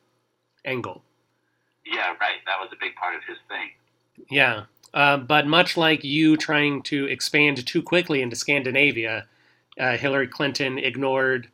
angle. 0.65 1.03
Yeah, 1.85 2.09
right. 2.19 2.39
That 2.45 2.59
was 2.59 2.69
a 2.73 2.77
big 2.79 2.95
part 2.95 3.15
of 3.15 3.21
his 3.25 3.37
thing. 3.47 3.71
Yeah. 4.29 4.63
Uh, 4.93 5.17
but 5.17 5.47
much 5.47 5.75
like 5.75 6.03
you 6.03 6.37
trying 6.37 6.81
to 6.83 7.05
expand 7.05 7.65
too 7.65 7.81
quickly 7.81 8.21
into 8.21 8.35
Scandinavia, 8.35 9.27
uh, 9.79 9.97
Hillary 9.97 10.27
Clinton 10.27 10.77
ignored 10.77 11.49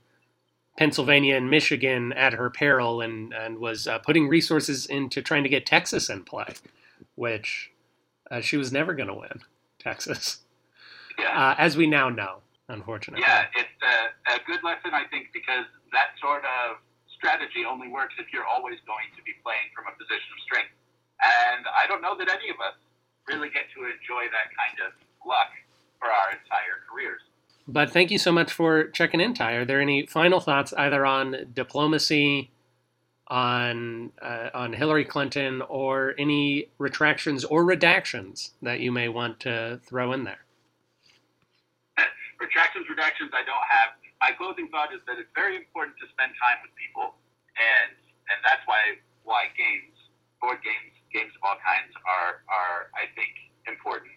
Pennsylvania 0.78 1.36
and 1.36 1.49
Michigan 1.49 2.14
at 2.14 2.34
her 2.34 2.49
peril 2.49 3.01
and, 3.01 3.34
and 3.34 3.60
was 3.60 3.88
uh, 3.88 3.99
putting 3.99 4.28
resources 4.28 4.86
into 4.86 5.22
trying 5.22 5.43
to 5.43 5.49
get 5.49 5.66
Texas 5.66 6.10
in 6.10 6.24
play, 6.24 6.53
which 7.16 7.72
uh, 8.32 8.41
she 8.41 8.57
was 8.57 8.71
never 8.71 8.93
going 8.93 9.07
to 9.07 9.13
win, 9.13 9.41
Texas, 9.80 10.39
Yeah. 11.17 11.30
uh, 11.51 11.55
as 11.57 11.75
we 11.77 11.88
now 11.88 12.09
know, 12.09 12.39
unfortunately. 12.67 13.23
Yeah, 13.27 13.45
it's 13.55 13.69
a, 13.82 14.36
a 14.36 14.39
good 14.45 14.63
lesson, 14.63 14.91
I 14.93 15.03
think, 15.09 15.30
because 15.34 15.65
that 15.91 16.11
sort 16.21 16.43
of 16.45 16.77
strategy 17.15 17.65
only 17.67 17.88
works 17.89 18.15
if 18.19 18.32
you're 18.32 18.45
always 18.45 18.77
going 18.88 19.07
to 19.17 19.23
be 19.23 19.34
playing 19.43 19.67
from 19.75 19.86
a 19.88 19.97
position 19.97 20.30
of 20.32 20.39
strength. 20.45 20.71
And 21.19 21.65
I 21.67 21.88
don't 21.88 22.01
know 22.01 22.15
that 22.17 22.30
any 22.30 22.49
of 22.49 22.55
us 22.61 22.75
really 23.27 23.49
get 23.49 23.65
to 23.75 23.84
enjoy 23.86 24.32
that 24.32 24.47
kind 24.55 24.88
of 24.88 24.93
luck 25.27 25.51
for 25.99 26.07
our 26.07 26.32
entire 26.32 26.80
careers. 26.89 27.21
But 27.67 27.91
thank 27.91 28.09
you 28.09 28.17
so 28.17 28.32
much 28.32 28.51
for 28.51 28.86
checking 28.88 29.19
in, 29.21 29.34
Ty. 29.34 29.51
Are 29.53 29.65
there 29.65 29.82
any 29.82 30.05
final 30.05 30.39
thoughts 30.39 30.73
either 30.73 31.05
on 31.05 31.51
diplomacy, 31.53 32.51
on 33.30 34.11
uh, 34.21 34.49
on 34.53 34.73
Hillary 34.73 35.05
Clinton, 35.05 35.61
or 35.69 36.15
any 36.17 36.69
retractions 36.77 37.45
or 37.45 37.63
redactions 37.63 38.51
that 38.61 38.80
you 38.80 38.91
may 38.91 39.07
want 39.07 39.39
to 39.41 39.80
throw 39.86 40.13
in 40.13 40.23
there? 40.23 40.45
Retractions, 42.39 42.88
redactions, 42.88 43.30
I 43.36 43.43
don't 43.45 43.67
have. 43.69 43.99
My 44.21 44.32
closing 44.32 44.67
thought 44.69 44.93
is 44.93 44.99
that 45.07 45.19
it's 45.19 45.32
very 45.36 45.55
important 45.55 45.95
to 46.01 46.07
spend 46.09 46.34
time 46.41 46.57
with 46.65 46.73
people, 46.75 47.13
and 47.55 47.93
and 48.34 48.39
that's 48.41 48.65
why 48.65 48.97
why 49.23 49.53
games, 49.53 49.93
board 50.41 50.57
games, 50.65 50.95
games 51.13 51.32
of 51.38 51.41
all 51.45 51.59
kinds 51.61 51.93
are 52.07 52.41
are 52.49 52.89
I 52.97 53.11
think 53.13 53.32
important. 53.69 54.11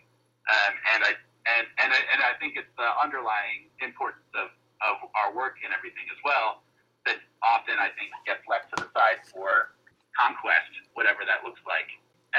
Um, 0.49 0.73
and 0.97 1.01
I 1.05 1.13
and 1.47 1.67
and 1.85 1.91
I, 1.93 2.01
and 2.17 2.21
I 2.25 2.33
think 2.41 2.57
it's 2.57 2.73
the 2.81 2.89
underlying 2.97 3.69
importance 3.85 4.27
of, 4.39 4.49
of 4.81 4.97
our 5.19 5.35
work 5.37 5.61
and 5.61 5.75
everything 5.75 6.09
as 6.09 6.19
well 6.25 6.63
that 7.07 7.19
often 7.43 7.77
I 7.79 7.91
think 7.99 8.11
gets 8.27 8.43
left 8.49 8.71
to 8.75 8.85
the 8.85 8.89
side 8.95 9.23
for 9.31 9.75
conquest, 10.19 10.71
whatever 10.95 11.25
that 11.27 11.45
looks 11.45 11.61
like. 11.67 11.89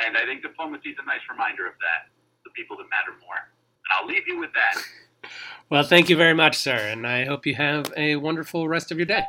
And 0.05 0.17
I 0.17 0.25
think 0.25 0.41
diplomacy 0.41 0.89
is 0.89 0.97
a 1.01 1.05
nice 1.05 1.21
reminder 1.29 1.67
of 1.67 1.73
that, 1.81 2.09
the 2.43 2.51
people 2.51 2.77
that 2.77 2.89
matter 2.89 3.13
more. 3.21 3.37
And 3.37 3.91
I'll 3.93 4.07
leave 4.07 4.27
you 4.27 4.39
with 4.39 4.51
that. 4.53 4.81
Well, 5.69 5.83
thank 5.83 6.09
you 6.09 6.17
very 6.17 6.33
much, 6.33 6.57
sir, 6.57 6.75
and 6.75 7.07
I 7.07 7.23
hope 7.23 7.45
you 7.45 7.55
have 7.55 7.91
a 7.95 8.17
wonderful 8.17 8.67
rest 8.67 8.91
of 8.91 8.97
your 8.97 9.05
day. 9.05 9.23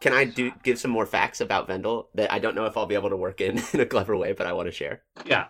Can 0.00 0.12
I 0.12 0.24
do 0.24 0.50
give 0.64 0.80
some 0.80 0.90
more 0.90 1.06
facts 1.06 1.40
about 1.40 1.68
Vendel 1.68 2.08
that 2.14 2.32
I 2.32 2.40
don't 2.40 2.56
know 2.56 2.64
if 2.64 2.76
I'll 2.76 2.86
be 2.86 2.96
able 2.96 3.10
to 3.10 3.16
work 3.16 3.40
in 3.40 3.62
in 3.72 3.80
a 3.80 3.86
clever 3.86 4.16
way, 4.16 4.32
but 4.32 4.46
I 4.48 4.52
want 4.52 4.66
to 4.66 4.72
share? 4.72 5.02
Yeah. 5.24 5.46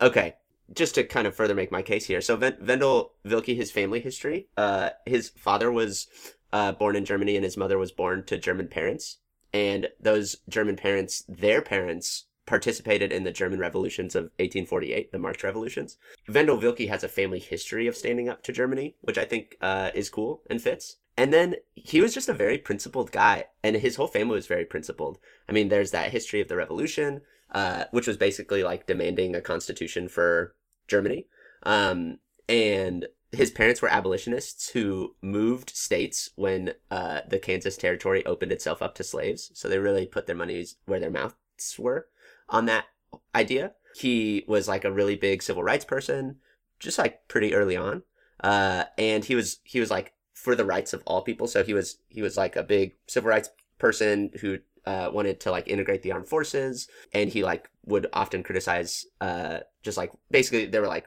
Okay, 0.00 0.36
just 0.72 0.94
to 0.94 1.04
kind 1.04 1.26
of 1.26 1.34
further 1.34 1.54
make 1.54 1.72
my 1.72 1.82
case 1.82 2.06
here. 2.06 2.20
So 2.20 2.36
Ven- 2.36 2.58
Vendel 2.60 3.12
Wilke, 3.24 3.56
his 3.56 3.70
family 3.70 4.00
history. 4.00 4.48
Uh, 4.56 4.90
his 5.06 5.30
father 5.30 5.70
was 5.72 6.06
uh, 6.52 6.72
born 6.72 6.96
in 6.96 7.04
Germany, 7.04 7.36
and 7.36 7.44
his 7.44 7.56
mother 7.56 7.78
was 7.78 7.92
born 7.92 8.24
to 8.26 8.38
German 8.38 8.68
parents. 8.68 9.18
And 9.52 9.88
those 10.00 10.36
German 10.48 10.76
parents, 10.76 11.24
their 11.28 11.62
parents, 11.62 12.26
participated 12.48 13.12
in 13.12 13.24
the 13.24 13.30
German 13.30 13.58
revolutions 13.58 14.14
of 14.14 14.24
1848, 14.38 15.12
the 15.12 15.18
March 15.18 15.44
revolutions. 15.44 15.98
Vendel 16.26 16.58
Wilke 16.58 16.88
has 16.88 17.04
a 17.04 17.08
family 17.08 17.38
history 17.38 17.86
of 17.86 17.96
standing 17.96 18.28
up 18.28 18.42
to 18.42 18.52
Germany, 18.52 18.96
which 19.02 19.18
I 19.18 19.26
think 19.26 19.56
uh, 19.60 19.90
is 19.94 20.08
cool 20.08 20.42
and 20.48 20.60
fits. 20.60 20.96
And 21.16 21.32
then 21.32 21.56
he 21.74 22.00
was 22.00 22.14
just 22.14 22.28
a 22.28 22.34
very 22.34 22.56
principled 22.56 23.12
guy, 23.12 23.46
and 23.62 23.76
his 23.76 23.96
whole 23.96 24.06
family 24.06 24.36
was 24.36 24.46
very 24.46 24.64
principled. 24.64 25.18
I 25.48 25.52
mean, 25.52 25.68
there's 25.68 25.90
that 25.90 26.10
history 26.10 26.40
of 26.40 26.48
the 26.48 26.56
revolution, 26.56 27.20
uh, 27.52 27.84
which 27.90 28.06
was 28.06 28.16
basically 28.16 28.62
like 28.62 28.86
demanding 28.86 29.34
a 29.34 29.40
constitution 29.40 30.08
for 30.08 30.54
Germany. 30.88 31.26
Um, 31.62 32.18
and 32.48 33.06
his 33.30 33.50
parents 33.50 33.82
were 33.82 33.92
abolitionists 33.92 34.70
who 34.70 35.14
moved 35.20 35.70
states 35.70 36.30
when 36.36 36.72
uh, 36.90 37.20
the 37.28 37.38
Kansas 37.38 37.76
territory 37.76 38.24
opened 38.24 38.52
itself 38.52 38.80
up 38.80 38.94
to 38.96 39.04
slaves. 39.04 39.50
So 39.54 39.68
they 39.68 39.78
really 39.78 40.06
put 40.06 40.26
their 40.26 40.36
monies 40.36 40.76
where 40.86 40.98
their 40.98 41.10
mouths 41.10 41.78
were 41.78 42.06
on 42.48 42.66
that 42.66 42.86
idea. 43.34 43.72
He 43.94 44.44
was 44.48 44.68
like 44.68 44.84
a 44.84 44.92
really 44.92 45.16
big 45.16 45.42
civil 45.42 45.62
rights 45.62 45.84
person, 45.84 46.36
just 46.78 46.98
like 46.98 47.28
pretty 47.28 47.54
early 47.54 47.76
on. 47.76 48.02
Uh, 48.40 48.84
and 48.96 49.24
he 49.24 49.34
was 49.34 49.58
he 49.64 49.80
was 49.80 49.90
like 49.90 50.14
for 50.32 50.54
the 50.54 50.64
rights 50.64 50.92
of 50.92 51.02
all 51.04 51.22
people. 51.22 51.46
So 51.46 51.64
he 51.64 51.74
was 51.74 51.98
he 52.08 52.22
was 52.22 52.36
like 52.36 52.56
a 52.56 52.62
big 52.62 52.94
civil 53.06 53.28
rights 53.28 53.50
person 53.78 54.30
who 54.40 54.58
uh, 54.86 55.10
wanted 55.12 55.40
to 55.40 55.50
like 55.50 55.68
integrate 55.68 56.02
the 56.02 56.12
armed 56.12 56.28
forces, 56.28 56.88
and 57.12 57.30
he 57.30 57.42
like 57.42 57.70
would 57.86 58.06
often 58.12 58.42
criticize 58.42 59.06
uh, 59.20 59.60
just 59.82 59.96
like 59.96 60.12
basically 60.30 60.66
there 60.66 60.80
were 60.80 60.88
like 60.88 61.06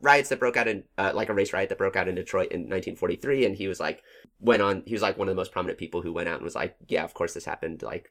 riots 0.00 0.28
that 0.28 0.40
broke 0.40 0.56
out 0.56 0.68
in 0.68 0.82
uh, 0.98 1.12
like 1.14 1.28
a 1.28 1.34
race 1.34 1.52
riot 1.52 1.68
that 1.68 1.78
broke 1.78 1.96
out 1.96 2.08
in 2.08 2.14
Detroit 2.14 2.50
in 2.50 2.60
1943, 2.60 3.46
and 3.46 3.56
he 3.56 3.68
was 3.68 3.80
like 3.80 4.02
went 4.40 4.62
on 4.62 4.82
he 4.86 4.94
was 4.94 5.02
like 5.02 5.18
one 5.18 5.28
of 5.28 5.34
the 5.34 5.40
most 5.40 5.52
prominent 5.52 5.78
people 5.78 6.02
who 6.02 6.12
went 6.12 6.28
out 6.28 6.36
and 6.36 6.44
was 6.44 6.56
like 6.56 6.74
yeah 6.88 7.04
of 7.04 7.14
course 7.14 7.32
this 7.32 7.44
happened 7.44 7.80
like 7.80 8.10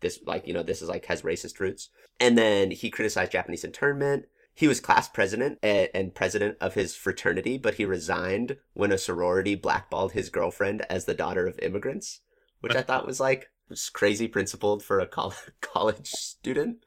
this 0.00 0.20
like 0.26 0.46
you 0.46 0.54
know 0.54 0.62
this 0.62 0.80
is 0.82 0.88
like 0.88 1.06
has 1.06 1.22
racist 1.22 1.60
roots, 1.60 1.90
and 2.20 2.36
then 2.36 2.70
he 2.70 2.90
criticized 2.90 3.32
Japanese 3.32 3.64
internment. 3.64 4.26
He 4.54 4.68
was 4.68 4.80
class 4.80 5.06
president 5.06 5.58
and, 5.62 5.90
and 5.92 6.14
president 6.14 6.56
of 6.62 6.74
his 6.74 6.94
fraternity, 6.94 7.58
but 7.58 7.74
he 7.74 7.84
resigned 7.84 8.56
when 8.72 8.90
a 8.90 8.96
sorority 8.96 9.54
blackballed 9.54 10.12
his 10.12 10.30
girlfriend 10.30 10.80
as 10.88 11.04
the 11.04 11.12
daughter 11.12 11.46
of 11.46 11.58
immigrants, 11.58 12.20
which 12.60 12.74
I 12.74 12.82
thought 12.86 13.06
was 13.06 13.20
like 13.20 13.50
was 13.68 13.88
crazy 13.88 14.28
principled 14.28 14.82
for 14.82 15.00
a 15.00 15.06
col- 15.06 15.34
college 15.60 16.08
student. 16.08 16.78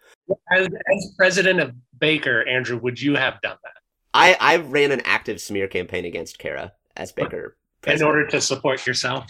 As, 0.51 0.67
as 0.67 1.13
president 1.17 1.59
of 1.59 1.73
Baker, 1.97 2.47
Andrew, 2.47 2.77
would 2.77 3.01
you 3.01 3.15
have 3.15 3.41
done 3.41 3.57
that 3.63 3.80
I, 4.13 4.38
I 4.39 4.55
ran 4.57 4.91
an 4.91 5.01
active 5.05 5.39
smear 5.39 5.67
campaign 5.67 6.05
against 6.05 6.39
Kara 6.39 6.73
as 6.95 7.11
Baker. 7.11 7.57
in 7.86 8.03
order 8.03 8.27
to 8.27 8.41
support 8.41 8.86
yourself? 8.86 9.25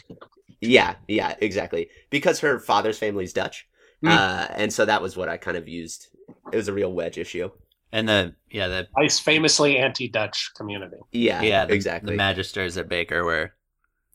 Yeah, 0.61 0.95
yeah, 1.07 1.35
exactly. 1.39 1.89
Because 2.09 2.39
her 2.39 2.59
father's 2.59 2.97
family's 2.97 3.33
Dutch. 3.33 3.67
Hmm. 4.01 4.07
Uh, 4.09 4.47
and 4.51 4.71
so 4.71 4.85
that 4.85 5.01
was 5.01 5.17
what 5.17 5.29
I 5.29 5.37
kind 5.37 5.57
of 5.57 5.67
used. 5.67 6.07
It 6.51 6.55
was 6.55 6.67
a 6.67 6.73
real 6.73 6.93
wedge 6.93 7.17
issue. 7.17 7.49
And 7.91 8.07
the 8.07 8.35
yeah 8.51 8.67
the 8.67 8.87
Vice 8.95 9.19
famously 9.19 9.77
anti-Dutch 9.79 10.51
community. 10.55 10.97
Yeah, 11.11 11.41
yeah 11.41 11.65
the, 11.65 11.73
exactly. 11.73 12.15
the 12.15 12.21
magisters 12.21 12.77
at 12.77 12.87
Baker 12.87 13.25
were 13.25 13.53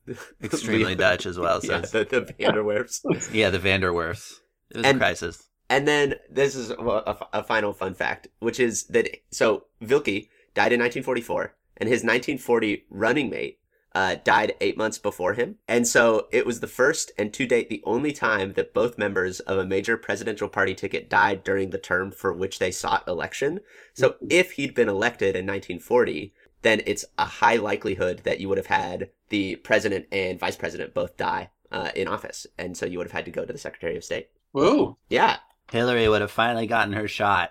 extremely 0.42 0.94
Dutch 0.94 1.26
as 1.26 1.38
well. 1.38 1.60
So 1.60 1.72
yeah, 1.72 1.80
the, 1.80 2.04
the 2.04 2.32
Vanderwerfs. 2.38 3.30
yeah, 3.32 3.50
the 3.50 3.58
Vanderwerfs. 3.58 4.40
It 4.70 4.78
was 4.78 4.86
And- 4.86 4.96
a 4.96 5.00
crisis. 5.00 5.48
And 5.70 5.88
then 5.88 6.16
this 6.30 6.54
is 6.54 6.70
a, 6.70 6.74
a, 6.74 7.18
a 7.32 7.42
final 7.42 7.72
fun 7.72 7.94
fact, 7.94 8.28
which 8.38 8.60
is 8.60 8.84
that 8.88 9.08
so 9.30 9.64
Vilke 9.82 10.28
died 10.54 10.72
in 10.72 10.80
1944, 10.80 11.54
and 11.78 11.88
his 11.88 12.02
1940 12.02 12.84
running 12.90 13.30
mate 13.30 13.58
uh, 13.94 14.16
died 14.24 14.54
eight 14.60 14.76
months 14.76 14.98
before 14.98 15.34
him. 15.34 15.56
And 15.68 15.86
so 15.86 16.26
it 16.32 16.44
was 16.44 16.60
the 16.60 16.66
first 16.66 17.12
and 17.16 17.32
to 17.32 17.46
date 17.46 17.68
the 17.68 17.82
only 17.84 18.12
time 18.12 18.54
that 18.54 18.74
both 18.74 18.98
members 18.98 19.40
of 19.40 19.56
a 19.58 19.66
major 19.66 19.96
presidential 19.96 20.48
party 20.48 20.74
ticket 20.74 21.08
died 21.08 21.44
during 21.44 21.70
the 21.70 21.78
term 21.78 22.10
for 22.10 22.32
which 22.32 22.58
they 22.58 22.70
sought 22.70 23.06
election. 23.06 23.60
So 23.94 24.16
if 24.28 24.52
he'd 24.52 24.74
been 24.74 24.88
elected 24.88 25.36
in 25.36 25.46
1940, 25.46 26.34
then 26.62 26.82
it's 26.86 27.04
a 27.18 27.24
high 27.24 27.56
likelihood 27.56 28.22
that 28.24 28.40
you 28.40 28.48
would 28.48 28.58
have 28.58 28.66
had 28.66 29.10
the 29.34 29.56
president 29.56 30.06
and 30.12 30.38
vice 30.38 30.54
president 30.54 30.94
both 30.94 31.16
die 31.16 31.50
uh, 31.72 31.90
in 31.96 32.06
office. 32.06 32.46
And 32.56 32.76
so 32.76 32.86
you 32.86 32.98
would 32.98 33.08
have 33.08 33.12
had 33.12 33.24
to 33.24 33.32
go 33.32 33.44
to 33.44 33.52
the 33.52 33.58
Secretary 33.58 33.96
of 33.96 34.04
State. 34.04 34.28
Woo! 34.52 34.96
Yeah. 35.08 35.38
Hillary 35.72 36.08
would 36.08 36.20
have 36.20 36.30
finally 36.30 36.68
gotten 36.68 36.92
her 36.92 37.08
shot. 37.08 37.50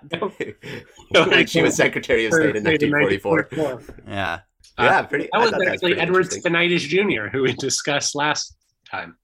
when 1.12 1.46
she 1.48 1.62
was 1.62 1.76
Secretary 1.76 2.26
of 2.26 2.32
State 2.32 2.56
in 2.56 2.64
1944. 2.64 3.84
Yeah. 4.08 4.40
Yeah, 4.80 5.02
pretty. 5.02 5.28
That 5.34 5.40
was 5.42 5.52
thought 5.52 5.60
that 5.60 5.68
actually 5.68 5.90
pretty 5.96 6.02
Edward 6.02 6.22
interesting. 6.34 6.54
Stettinius 6.54 6.88
Jr., 6.88 7.28
who 7.36 7.42
we 7.44 7.52
discussed 7.54 8.16
last 8.16 8.56
time. 8.90 9.18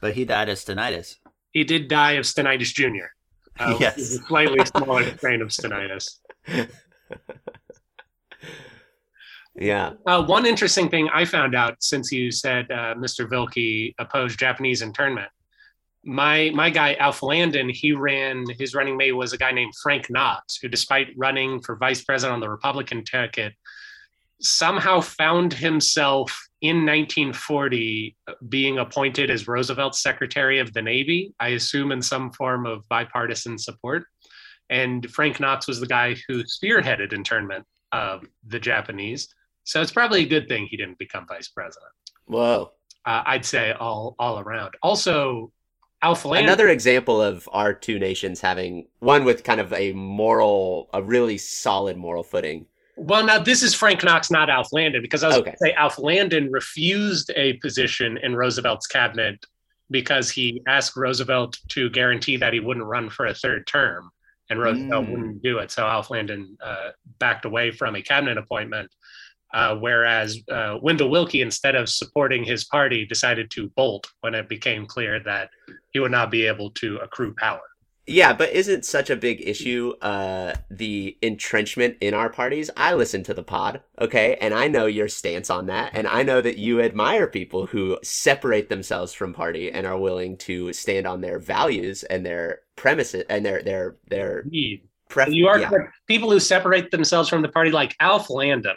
But 0.00 0.14
he 0.14 0.24
died 0.24 0.48
of 0.48 0.56
stenitis. 0.56 1.16
He 1.52 1.62
did 1.64 1.88
die 1.88 2.12
of 2.12 2.24
stenitis 2.24 2.72
Jr. 2.72 3.10
Uh, 3.58 3.72
which 3.72 3.80
Yes. 3.86 3.98
is 3.98 4.18
a 4.18 4.22
slightly 4.22 4.64
smaller 4.64 5.04
strain 5.18 5.42
of 5.42 5.48
stenitis. 5.48 6.20
Yeah. 9.60 9.92
Uh, 10.06 10.24
one 10.24 10.46
interesting 10.46 10.88
thing 10.88 11.10
I 11.12 11.26
found 11.26 11.54
out 11.54 11.82
since 11.82 12.10
you 12.10 12.32
said 12.32 12.70
uh, 12.70 12.94
Mr. 12.94 13.28
Vilke 13.28 13.94
opposed 13.98 14.38
Japanese 14.38 14.80
internment. 14.80 15.28
My 16.02 16.50
my 16.54 16.70
guy 16.70 16.94
Alf 16.94 17.22
Landon, 17.22 17.68
he 17.68 17.92
ran 17.92 18.46
his 18.58 18.74
running 18.74 18.96
mate 18.96 19.12
was 19.12 19.34
a 19.34 19.38
guy 19.38 19.52
named 19.52 19.74
Frank 19.82 20.08
Knox, 20.08 20.56
who, 20.56 20.66
despite 20.66 21.08
running 21.14 21.60
for 21.60 21.76
vice 21.76 22.02
president 22.02 22.32
on 22.32 22.40
the 22.40 22.48
Republican 22.48 23.04
ticket, 23.04 23.52
somehow 24.40 25.02
found 25.02 25.52
himself 25.52 26.48
in 26.62 26.86
1940 26.86 28.16
being 28.48 28.78
appointed 28.78 29.30
as 29.30 29.46
Roosevelt's 29.46 30.00
Secretary 30.00 30.58
of 30.58 30.72
the 30.72 30.80
Navy. 30.80 31.34
I 31.38 31.48
assume 31.48 31.92
in 31.92 32.00
some 32.00 32.32
form 32.32 32.64
of 32.64 32.88
bipartisan 32.88 33.58
support. 33.58 34.04
And 34.70 35.10
Frank 35.10 35.38
Knox 35.38 35.66
was 35.66 35.80
the 35.80 35.86
guy 35.86 36.16
who 36.28 36.44
spearheaded 36.44 37.12
internment 37.12 37.66
of 37.92 38.24
the 38.46 38.60
Japanese. 38.60 39.28
So 39.70 39.80
it's 39.80 39.92
probably 39.92 40.22
a 40.22 40.26
good 40.26 40.48
thing 40.48 40.66
he 40.68 40.76
didn't 40.76 40.98
become 40.98 41.26
vice 41.28 41.46
president. 41.46 41.92
Whoa. 42.26 42.72
Uh, 43.06 43.22
I'd 43.24 43.44
say 43.44 43.70
all 43.70 44.16
all 44.18 44.40
around. 44.40 44.74
Also, 44.82 45.52
Alf 46.02 46.24
Landon. 46.24 46.48
Another 46.48 46.66
example 46.68 47.22
of 47.22 47.48
our 47.52 47.72
two 47.72 48.00
nations 48.00 48.40
having 48.40 48.88
one 48.98 49.24
with 49.24 49.44
kind 49.44 49.60
of 49.60 49.72
a 49.72 49.92
moral, 49.92 50.90
a 50.92 51.00
really 51.00 51.38
solid 51.38 51.96
moral 51.96 52.24
footing. 52.24 52.66
well, 52.96 53.24
now 53.24 53.38
this 53.38 53.62
is 53.62 53.72
Frank 53.72 54.02
Knox, 54.02 54.28
not 54.28 54.50
Alf 54.50 54.72
Landon, 54.72 55.02
because 55.02 55.22
I 55.22 55.28
was 55.28 55.36
Okay. 55.36 55.44
going 55.44 55.56
to 55.56 55.64
say 55.66 55.72
Alf 55.74 56.00
Landon 56.00 56.50
refused 56.50 57.30
a 57.36 57.52
position 57.58 58.18
in 58.24 58.34
Roosevelt's 58.34 58.88
cabinet 58.88 59.38
because 59.88 60.30
he 60.30 60.60
asked 60.66 60.96
Roosevelt 60.96 61.58
to 61.68 61.88
guarantee 61.90 62.36
that 62.38 62.52
he 62.52 62.58
wouldn't 62.60 62.86
run 62.86 63.08
for 63.08 63.26
a 63.26 63.34
third 63.34 63.68
term, 63.68 64.10
and 64.50 64.58
Roosevelt 64.60 65.06
Mm. 65.06 65.10
wouldn't 65.12 65.42
do 65.44 65.58
it. 65.58 65.70
So 65.70 65.86
Alf 65.86 66.10
Landon 66.10 66.58
uh, 66.60 66.90
backed 67.20 67.44
away 67.44 67.70
from 67.70 67.94
a 67.94 68.02
cabinet 68.02 68.36
appointment. 68.36 68.90
Uh, 69.52 69.76
whereas 69.76 70.38
uh, 70.50 70.78
Wendell 70.80 71.10
Wilkie, 71.10 71.42
instead 71.42 71.74
of 71.74 71.88
supporting 71.88 72.44
his 72.44 72.64
party, 72.64 73.04
decided 73.04 73.50
to 73.52 73.68
bolt 73.70 74.06
when 74.20 74.34
it 74.34 74.48
became 74.48 74.86
clear 74.86 75.20
that 75.20 75.50
he 75.92 75.98
would 75.98 76.12
not 76.12 76.30
be 76.30 76.46
able 76.46 76.70
to 76.70 76.98
accrue 76.98 77.34
power. 77.36 77.60
Yeah, 78.06 78.32
but 78.32 78.50
isn't 78.50 78.84
such 78.84 79.08
a 79.10 79.14
big 79.14 79.46
issue 79.46 79.92
uh 80.02 80.54
the 80.68 81.16
entrenchment 81.22 81.96
in 82.00 82.12
our 82.12 82.28
parties? 82.28 82.68
I 82.76 82.94
listen 82.94 83.22
to 83.24 83.34
the 83.34 83.42
pod, 83.44 83.82
okay, 84.00 84.36
and 84.40 84.52
I 84.52 84.66
know 84.68 84.86
your 84.86 85.06
stance 85.06 85.48
on 85.50 85.66
that, 85.66 85.92
and 85.94 86.08
I 86.08 86.24
know 86.24 86.40
that 86.40 86.58
you 86.58 86.80
admire 86.80 87.28
people 87.28 87.66
who 87.66 87.98
separate 88.02 88.68
themselves 88.68 89.12
from 89.12 89.32
party 89.32 89.70
and 89.70 89.86
are 89.86 89.98
willing 89.98 90.36
to 90.38 90.72
stand 90.72 91.06
on 91.06 91.20
their 91.20 91.38
values 91.38 92.02
and 92.04 92.26
their 92.26 92.62
premises 92.74 93.24
and 93.28 93.44
their 93.46 93.62
their 93.62 93.96
their 94.08 94.40
Indeed. 94.40 94.88
pref- 95.08 95.28
You 95.28 95.46
are 95.46 95.60
yeah. 95.60 95.70
people 96.08 96.30
who 96.30 96.40
separate 96.40 96.90
themselves 96.90 97.28
from 97.28 97.42
the 97.42 97.48
party, 97.48 97.70
like 97.70 97.94
Alf 98.00 98.28
Landon, 98.28 98.76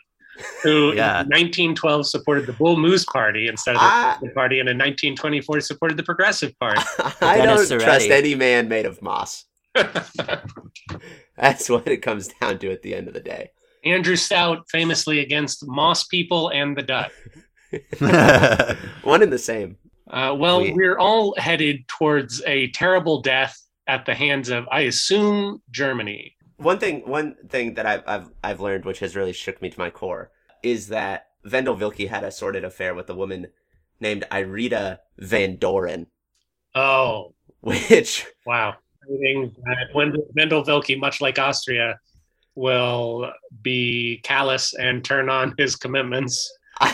who 0.64 0.94
Yeah. 0.94 1.22
in 1.22 1.28
1912 1.28 2.08
supported 2.08 2.46
the 2.48 2.54
Bull 2.54 2.78
Moose 2.78 3.06
Party 3.06 3.48
instead 3.48 3.76
of 3.76 3.82
the 3.82 3.88
I- 3.88 4.18
Party, 4.34 4.60
and 4.60 4.68
in 4.70 4.78
1924 4.78 5.62
supported 5.62 5.98
the 5.98 6.04
Progressive 6.04 6.58
Party. 6.60 6.82
I 7.22 7.38
Dennis 7.38 7.70
don't 7.70 7.80
trust 7.82 8.10
any 8.10 8.36
man 8.36 8.68
made 8.68 8.86
of 8.86 9.02
moss. 9.02 9.46
That's 11.38 11.70
what 11.70 11.88
it 11.88 11.98
comes 11.98 12.28
down 12.40 12.60
to 12.60 12.72
at 12.72 12.82
the 12.82 12.94
end 12.96 13.08
of 13.08 13.14
the 13.14 13.20
day. 13.20 13.52
Andrew 13.86 14.16
Stout 14.16 14.66
famously 14.70 15.20
against 15.20 15.68
Moss 15.68 16.06
people 16.06 16.50
and 16.50 16.78
the 16.78 16.84
Dutch. 16.84 17.12
One 19.04 19.24
and 19.24 19.32
the 19.34 19.38
same. 19.40 19.78
Uh, 20.10 20.36
well, 20.38 20.62
We- 20.62 20.74
we're 20.74 20.98
all 20.98 21.36
headed 21.38 21.88
towards 21.88 22.42
a 22.46 22.70
terrible 22.72 23.22
death 23.22 23.60
at 23.88 24.06
the 24.06 24.14
hands 24.14 24.50
of, 24.50 24.66
I 24.72 24.82
assume, 24.82 25.62
Germany. 25.72 26.36
One 26.64 26.80
thing, 26.80 27.02
one 27.02 27.36
thing 27.50 27.74
that 27.76 27.86
I've, 27.86 28.04
I've 28.08 28.30
I've 28.44 28.60
learned, 28.62 28.86
which 28.86 29.00
has 29.00 29.16
really 29.16 29.34
shook 29.34 29.62
me 29.62 29.70
to 29.70 29.80
my 29.80 29.90
core, 29.90 30.32
is 30.64 30.88
that 30.88 31.28
Vendel 31.44 31.76
Vilke 31.76 32.08
had 32.10 32.24
a 32.24 32.32
sordid 32.32 32.64
affair 32.64 32.94
with 32.96 33.10
a 33.10 33.16
woman 33.16 33.48
named 34.00 34.24
Irita 34.32 35.00
Van 35.18 35.58
Doren, 35.58 36.08
Oh, 36.76 37.34
which 37.62 38.26
wow. 38.46 38.76
Meaning 39.08 39.54
that 39.66 39.88
Wendell, 39.94 40.26
Wendell 40.36 40.64
Wilkie, 40.64 40.96
much 40.96 41.20
like 41.20 41.38
Austria, 41.38 42.00
will 42.56 43.32
be 43.62 44.22
callous 44.24 44.74
and 44.74 45.04
turn 45.04 45.30
on 45.30 45.54
his 45.58 45.76
commitments 45.76 46.50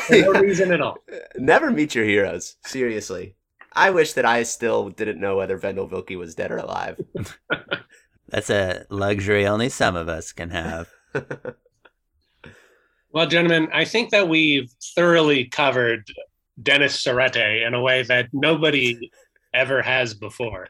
for 0.08 0.16
no 0.18 0.32
reason 0.42 0.72
at 0.72 0.82
all. 0.82 0.98
never 1.38 1.70
meet 1.70 1.94
your 1.94 2.06
heroes. 2.06 2.56
Seriously, 2.66 3.36
I 3.74 3.92
wish 3.92 4.14
that 4.14 4.26
I 4.26 4.42
still 4.44 4.90
didn't 4.90 5.20
know 5.20 5.38
whether 5.38 5.58
Vendel 5.58 5.88
Vilke 5.88 6.18
was 6.18 6.34
dead 6.34 6.52
or 6.52 6.58
alive. 6.58 7.00
That's 8.30 8.50
a 8.50 8.86
luxury 8.90 9.46
only 9.48 9.70
some 9.70 9.96
of 9.96 10.08
us 10.10 10.32
can 10.32 10.50
have. 10.52 10.90
Well, 13.12 13.26
gentlemen, 13.26 13.70
I 13.74 13.86
think 13.86 14.12
that 14.12 14.28
we've 14.30 14.70
thoroughly 14.96 15.46
covered 15.46 16.08
Dennis 16.62 17.04
Serrette 17.04 17.66
in 17.66 17.74
a 17.74 17.82
way 17.82 18.04
that 18.04 18.30
nobody 18.34 19.12
ever 19.54 19.82
has 19.82 20.14
before. 20.14 20.68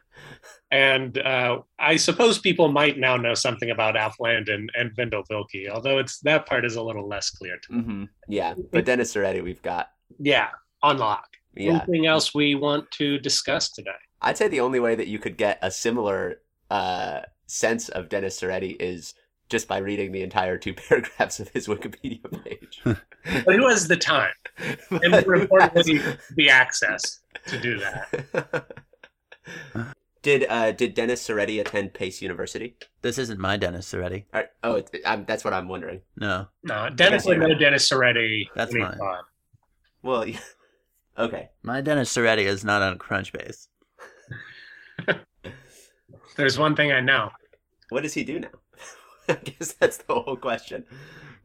And 0.72 1.18
uh, 1.18 1.62
I 1.80 1.97
suppose 1.97 2.39
people 2.39 2.72
might 2.72 2.97
now 2.97 3.18
know 3.18 3.34
something 3.34 3.72
about 3.72 3.97
Alf 3.97 4.16
Landon 4.20 4.70
and 4.74 4.95
Vendel 4.95 5.24
Vilke, 5.30 5.68
although 5.70 5.97
it's 5.97 6.20
that 6.20 6.45
part 6.45 6.64
is 6.64 6.76
a 6.76 6.82
little 6.82 7.07
less 7.07 7.30
clear 7.30 7.57
to 7.57 7.74
me. 7.74 7.82
hmm 7.82 8.03
Yeah, 8.28 8.53
but 8.72 8.86
Dennis 8.86 9.14
Serretti, 9.14 9.43
we've 9.43 9.62
got. 9.62 9.89
Yeah, 10.18 10.47
on 10.82 10.97
lock. 10.97 11.28
Yeah, 11.55 11.72
Anything 11.72 12.05
else 12.05 12.34
we 12.34 12.55
want 12.55 12.89
to 12.91 13.18
discuss 13.20 13.70
today? 13.70 13.91
I'd 14.22 14.38
say 14.38 14.47
the 14.47 14.62
only 14.62 14.80
way 14.80 14.95
that 14.95 15.07
you 15.07 15.20
could 15.20 15.38
get 15.38 15.60
a 15.62 15.72
similar 15.72 16.39
uh, 16.70 17.22
sense 17.50 17.89
of 17.89 18.10
Dennis 18.10 18.39
Serretti 18.39 18.76
is 18.80 19.14
just 19.50 19.68
by 19.68 19.80
reading 19.80 20.12
the 20.12 20.22
entire 20.22 20.58
two 20.58 20.74
paragraphs 20.89 21.39
of 21.39 21.50
his 21.50 21.68
Wikipedia 21.68 22.43
page. 22.43 22.82
But 23.45 23.56
who 23.56 23.68
has 23.68 23.88
the 23.88 23.97
time 23.97 24.32
and 24.89 25.12
more 25.12 25.36
importantly, 25.36 26.02
the 26.36 26.50
access 26.50 27.20
to 27.47 27.60
do 27.60 27.78
that? 27.80 28.66
did 30.22 30.45
uh, 30.50 30.72
did 30.72 30.93
Dennis 30.93 31.28
Serretti 31.28 31.60
attend 31.60 31.93
Pace 31.93 32.22
University? 32.22 32.78
This 33.02 33.18
isn't 33.18 33.39
my 33.39 33.58
Dennis 33.58 33.93
already. 33.93 34.26
Or- 34.34 34.50
oh, 34.64 34.76
it, 34.76 34.89
I'm, 35.06 35.26
that's 35.26 35.43
what 35.43 35.54
I'm 35.54 35.68
wondering. 35.68 36.02
No. 36.16 36.47
No, 36.64 36.89
Dennis 36.89 37.26
would 37.26 37.39
know 37.39 37.54
Dennis 37.54 37.88
Serrette. 37.89 38.47
That's 38.56 38.74
when 38.74 38.89
he 38.89 38.97
fine. 38.97 39.22
Well, 40.02 40.26
yeah. 40.26 40.39
okay. 41.18 41.50
My 41.62 41.82
Dennis 41.82 42.16
Serretti 42.16 42.45
is 42.45 42.64
not 42.64 42.82
on 42.82 42.97
Crunchbase. 42.97 43.68
There's 46.38 46.58
one 46.58 46.74
thing 46.74 46.93
I 46.93 47.02
know. 47.02 47.32
What 47.90 48.04
does 48.04 48.14
he 48.14 48.24
do 48.24 48.40
now? 48.40 48.50
I 49.30 49.34
guess 49.36 49.74
that's 49.74 49.98
the 49.98 50.14
whole 50.16 50.36
question. 50.38 50.86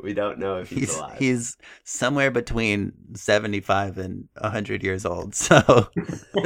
We 0.00 0.12
don't 0.14 0.38
know 0.38 0.58
if 0.58 0.70
he's, 0.70 0.78
He's 0.90 0.96
alive. 0.98 1.18
he's 1.18 1.56
somewhere 1.84 2.30
between 2.30 2.92
75 3.14 3.98
and 3.98 4.28
100 4.40 4.82
years 4.82 5.04
old. 5.06 5.34
So 5.44 5.88
You 5.94 6.02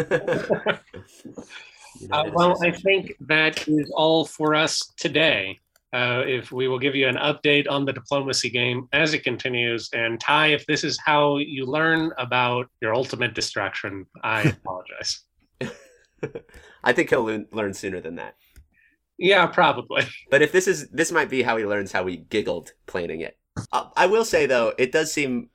know, 2.09 2.17
Uh, 2.17 2.31
well, 2.33 2.57
I 2.65 2.71
think 2.71 3.15
that 3.21 3.67
is 3.67 3.91
all 3.95 4.25
for 4.25 4.55
us 4.55 4.93
today. 4.97 5.59
Uh, 5.95 6.23
if 6.27 6.53
we 6.53 6.69
will 6.69 6.79
give 6.79 6.95
you 6.95 7.09
an 7.09 7.17
update 7.17 7.67
on 7.71 7.87
the 7.87 7.93
diplomacy 7.95 8.51
game 8.51 8.87
as 8.93 9.15
it 9.15 9.25
continues, 9.25 9.89
and 9.95 10.21
Ty, 10.21 10.49
if 10.49 10.67
this 10.67 10.85
is 10.85 10.99
how 11.05 11.39
you 11.39 11.65
learn 11.65 12.13
about 12.19 12.69
your 12.83 12.95
ultimate 12.95 13.33
destruction, 13.35 14.05
I 14.23 14.43
apologize. 14.43 15.21
I 16.85 16.93
think 16.93 17.09
he'll 17.11 17.25
learn, 17.25 17.47
learn 17.53 17.73
sooner 17.73 18.01
than 18.01 18.17
that. 18.17 18.37
Yeah, 19.19 19.47
probably. 19.47 20.05
But 20.31 20.43
if 20.43 20.53
this 20.53 20.69
is 20.69 20.89
this 20.89 21.13
might 21.13 21.29
be 21.29 21.43
how 21.43 21.57
he 21.57 21.67
learns 21.67 21.93
how 21.93 22.05
we 22.05 22.17
giggled 22.17 22.73
planning 22.87 23.21
it. 23.21 23.37
Uh, 23.73 23.89
I 23.97 24.07
will 24.07 24.25
say 24.25 24.47
though, 24.47 24.73
it 24.79 24.93
does 24.93 25.13
seem 25.13 25.51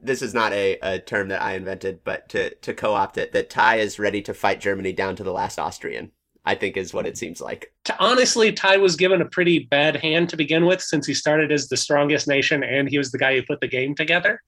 this 0.00 0.22
is 0.22 0.34
not 0.34 0.52
a, 0.52 0.78
a 0.82 0.98
term 0.98 1.28
that 1.28 1.42
I 1.42 1.54
invented, 1.54 2.00
but 2.04 2.28
to 2.30 2.54
to 2.54 2.74
co-opt 2.74 3.18
it, 3.18 3.32
that 3.32 3.50
Ty 3.50 3.76
is 3.76 3.98
ready 3.98 4.22
to 4.22 4.34
fight 4.34 4.60
Germany 4.60 4.92
down 4.92 5.16
to 5.16 5.24
the 5.24 5.32
last 5.32 5.58
Austrian. 5.58 6.12
I 6.46 6.54
think 6.54 6.76
is 6.76 6.92
what 6.92 7.06
it 7.06 7.16
seems 7.16 7.40
like. 7.40 7.72
T- 7.84 7.94
Honestly, 7.98 8.52
Ty 8.52 8.76
was 8.76 8.96
given 8.96 9.22
a 9.22 9.24
pretty 9.24 9.60
bad 9.60 9.96
hand 9.96 10.28
to 10.28 10.36
begin 10.36 10.66
with 10.66 10.82
since 10.82 11.06
he 11.06 11.14
started 11.14 11.50
as 11.50 11.68
the 11.68 11.76
strongest 11.76 12.28
nation 12.28 12.62
and 12.62 12.86
he 12.86 12.98
was 12.98 13.10
the 13.10 13.18
guy 13.18 13.34
who 13.34 13.42
put 13.42 13.60
the 13.60 13.66
game 13.66 13.94
together. 13.94 14.42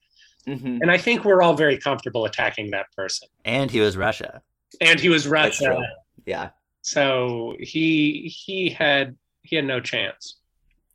Mm-hmm. 0.47 0.83
And 0.83 0.91
I 0.91 0.99
think 0.99 1.25
we're 1.25 1.43
all 1.43 1.55
very 1.55 1.79
comfortable 1.79 2.27
attacking 2.27 2.71
that 2.73 2.87
person. 2.95 3.29
And 3.45 3.71
he 3.71 3.81
was 3.81 3.97
Russia. 3.97 4.43
And 4.81 5.01
he 5.01 5.09
was 5.09 5.27
Russia. 5.27 5.81
Yeah, 6.27 6.51
So 6.87 7.57
he 7.59 8.33
he 8.33 8.71
had 8.71 9.17
he 9.43 9.57
had 9.57 9.65
no 9.65 9.81
chance. 9.81 10.37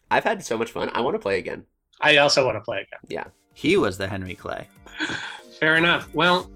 I've 0.09 0.23
had 0.23 0.43
so 0.43 0.57
much 0.57 0.71
fun. 0.71 0.89
I 0.93 1.01
want 1.01 1.15
to 1.15 1.19
play 1.19 1.37
again. 1.37 1.65
I 1.99 2.17
also 2.17 2.45
want 2.45 2.55
to 2.55 2.61
play 2.61 2.77
again. 2.77 2.99
Yeah. 3.09 3.25
He 3.53 3.75
was 3.75 3.97
the 3.97 4.07
Henry 4.07 4.35
Clay. 4.35 4.67
Fair 5.59 5.75
enough. 5.75 6.07
Well, 6.13 6.49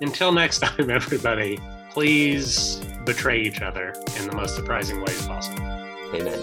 until 0.00 0.32
next 0.32 0.60
time, 0.60 0.90
everybody, 0.90 1.58
please 1.90 2.80
betray 3.04 3.42
each 3.42 3.60
other 3.60 3.92
in 4.18 4.28
the 4.28 4.34
most 4.34 4.56
surprising 4.56 5.00
ways 5.00 5.26
possible. 5.26 5.62
Amen. 6.14 6.42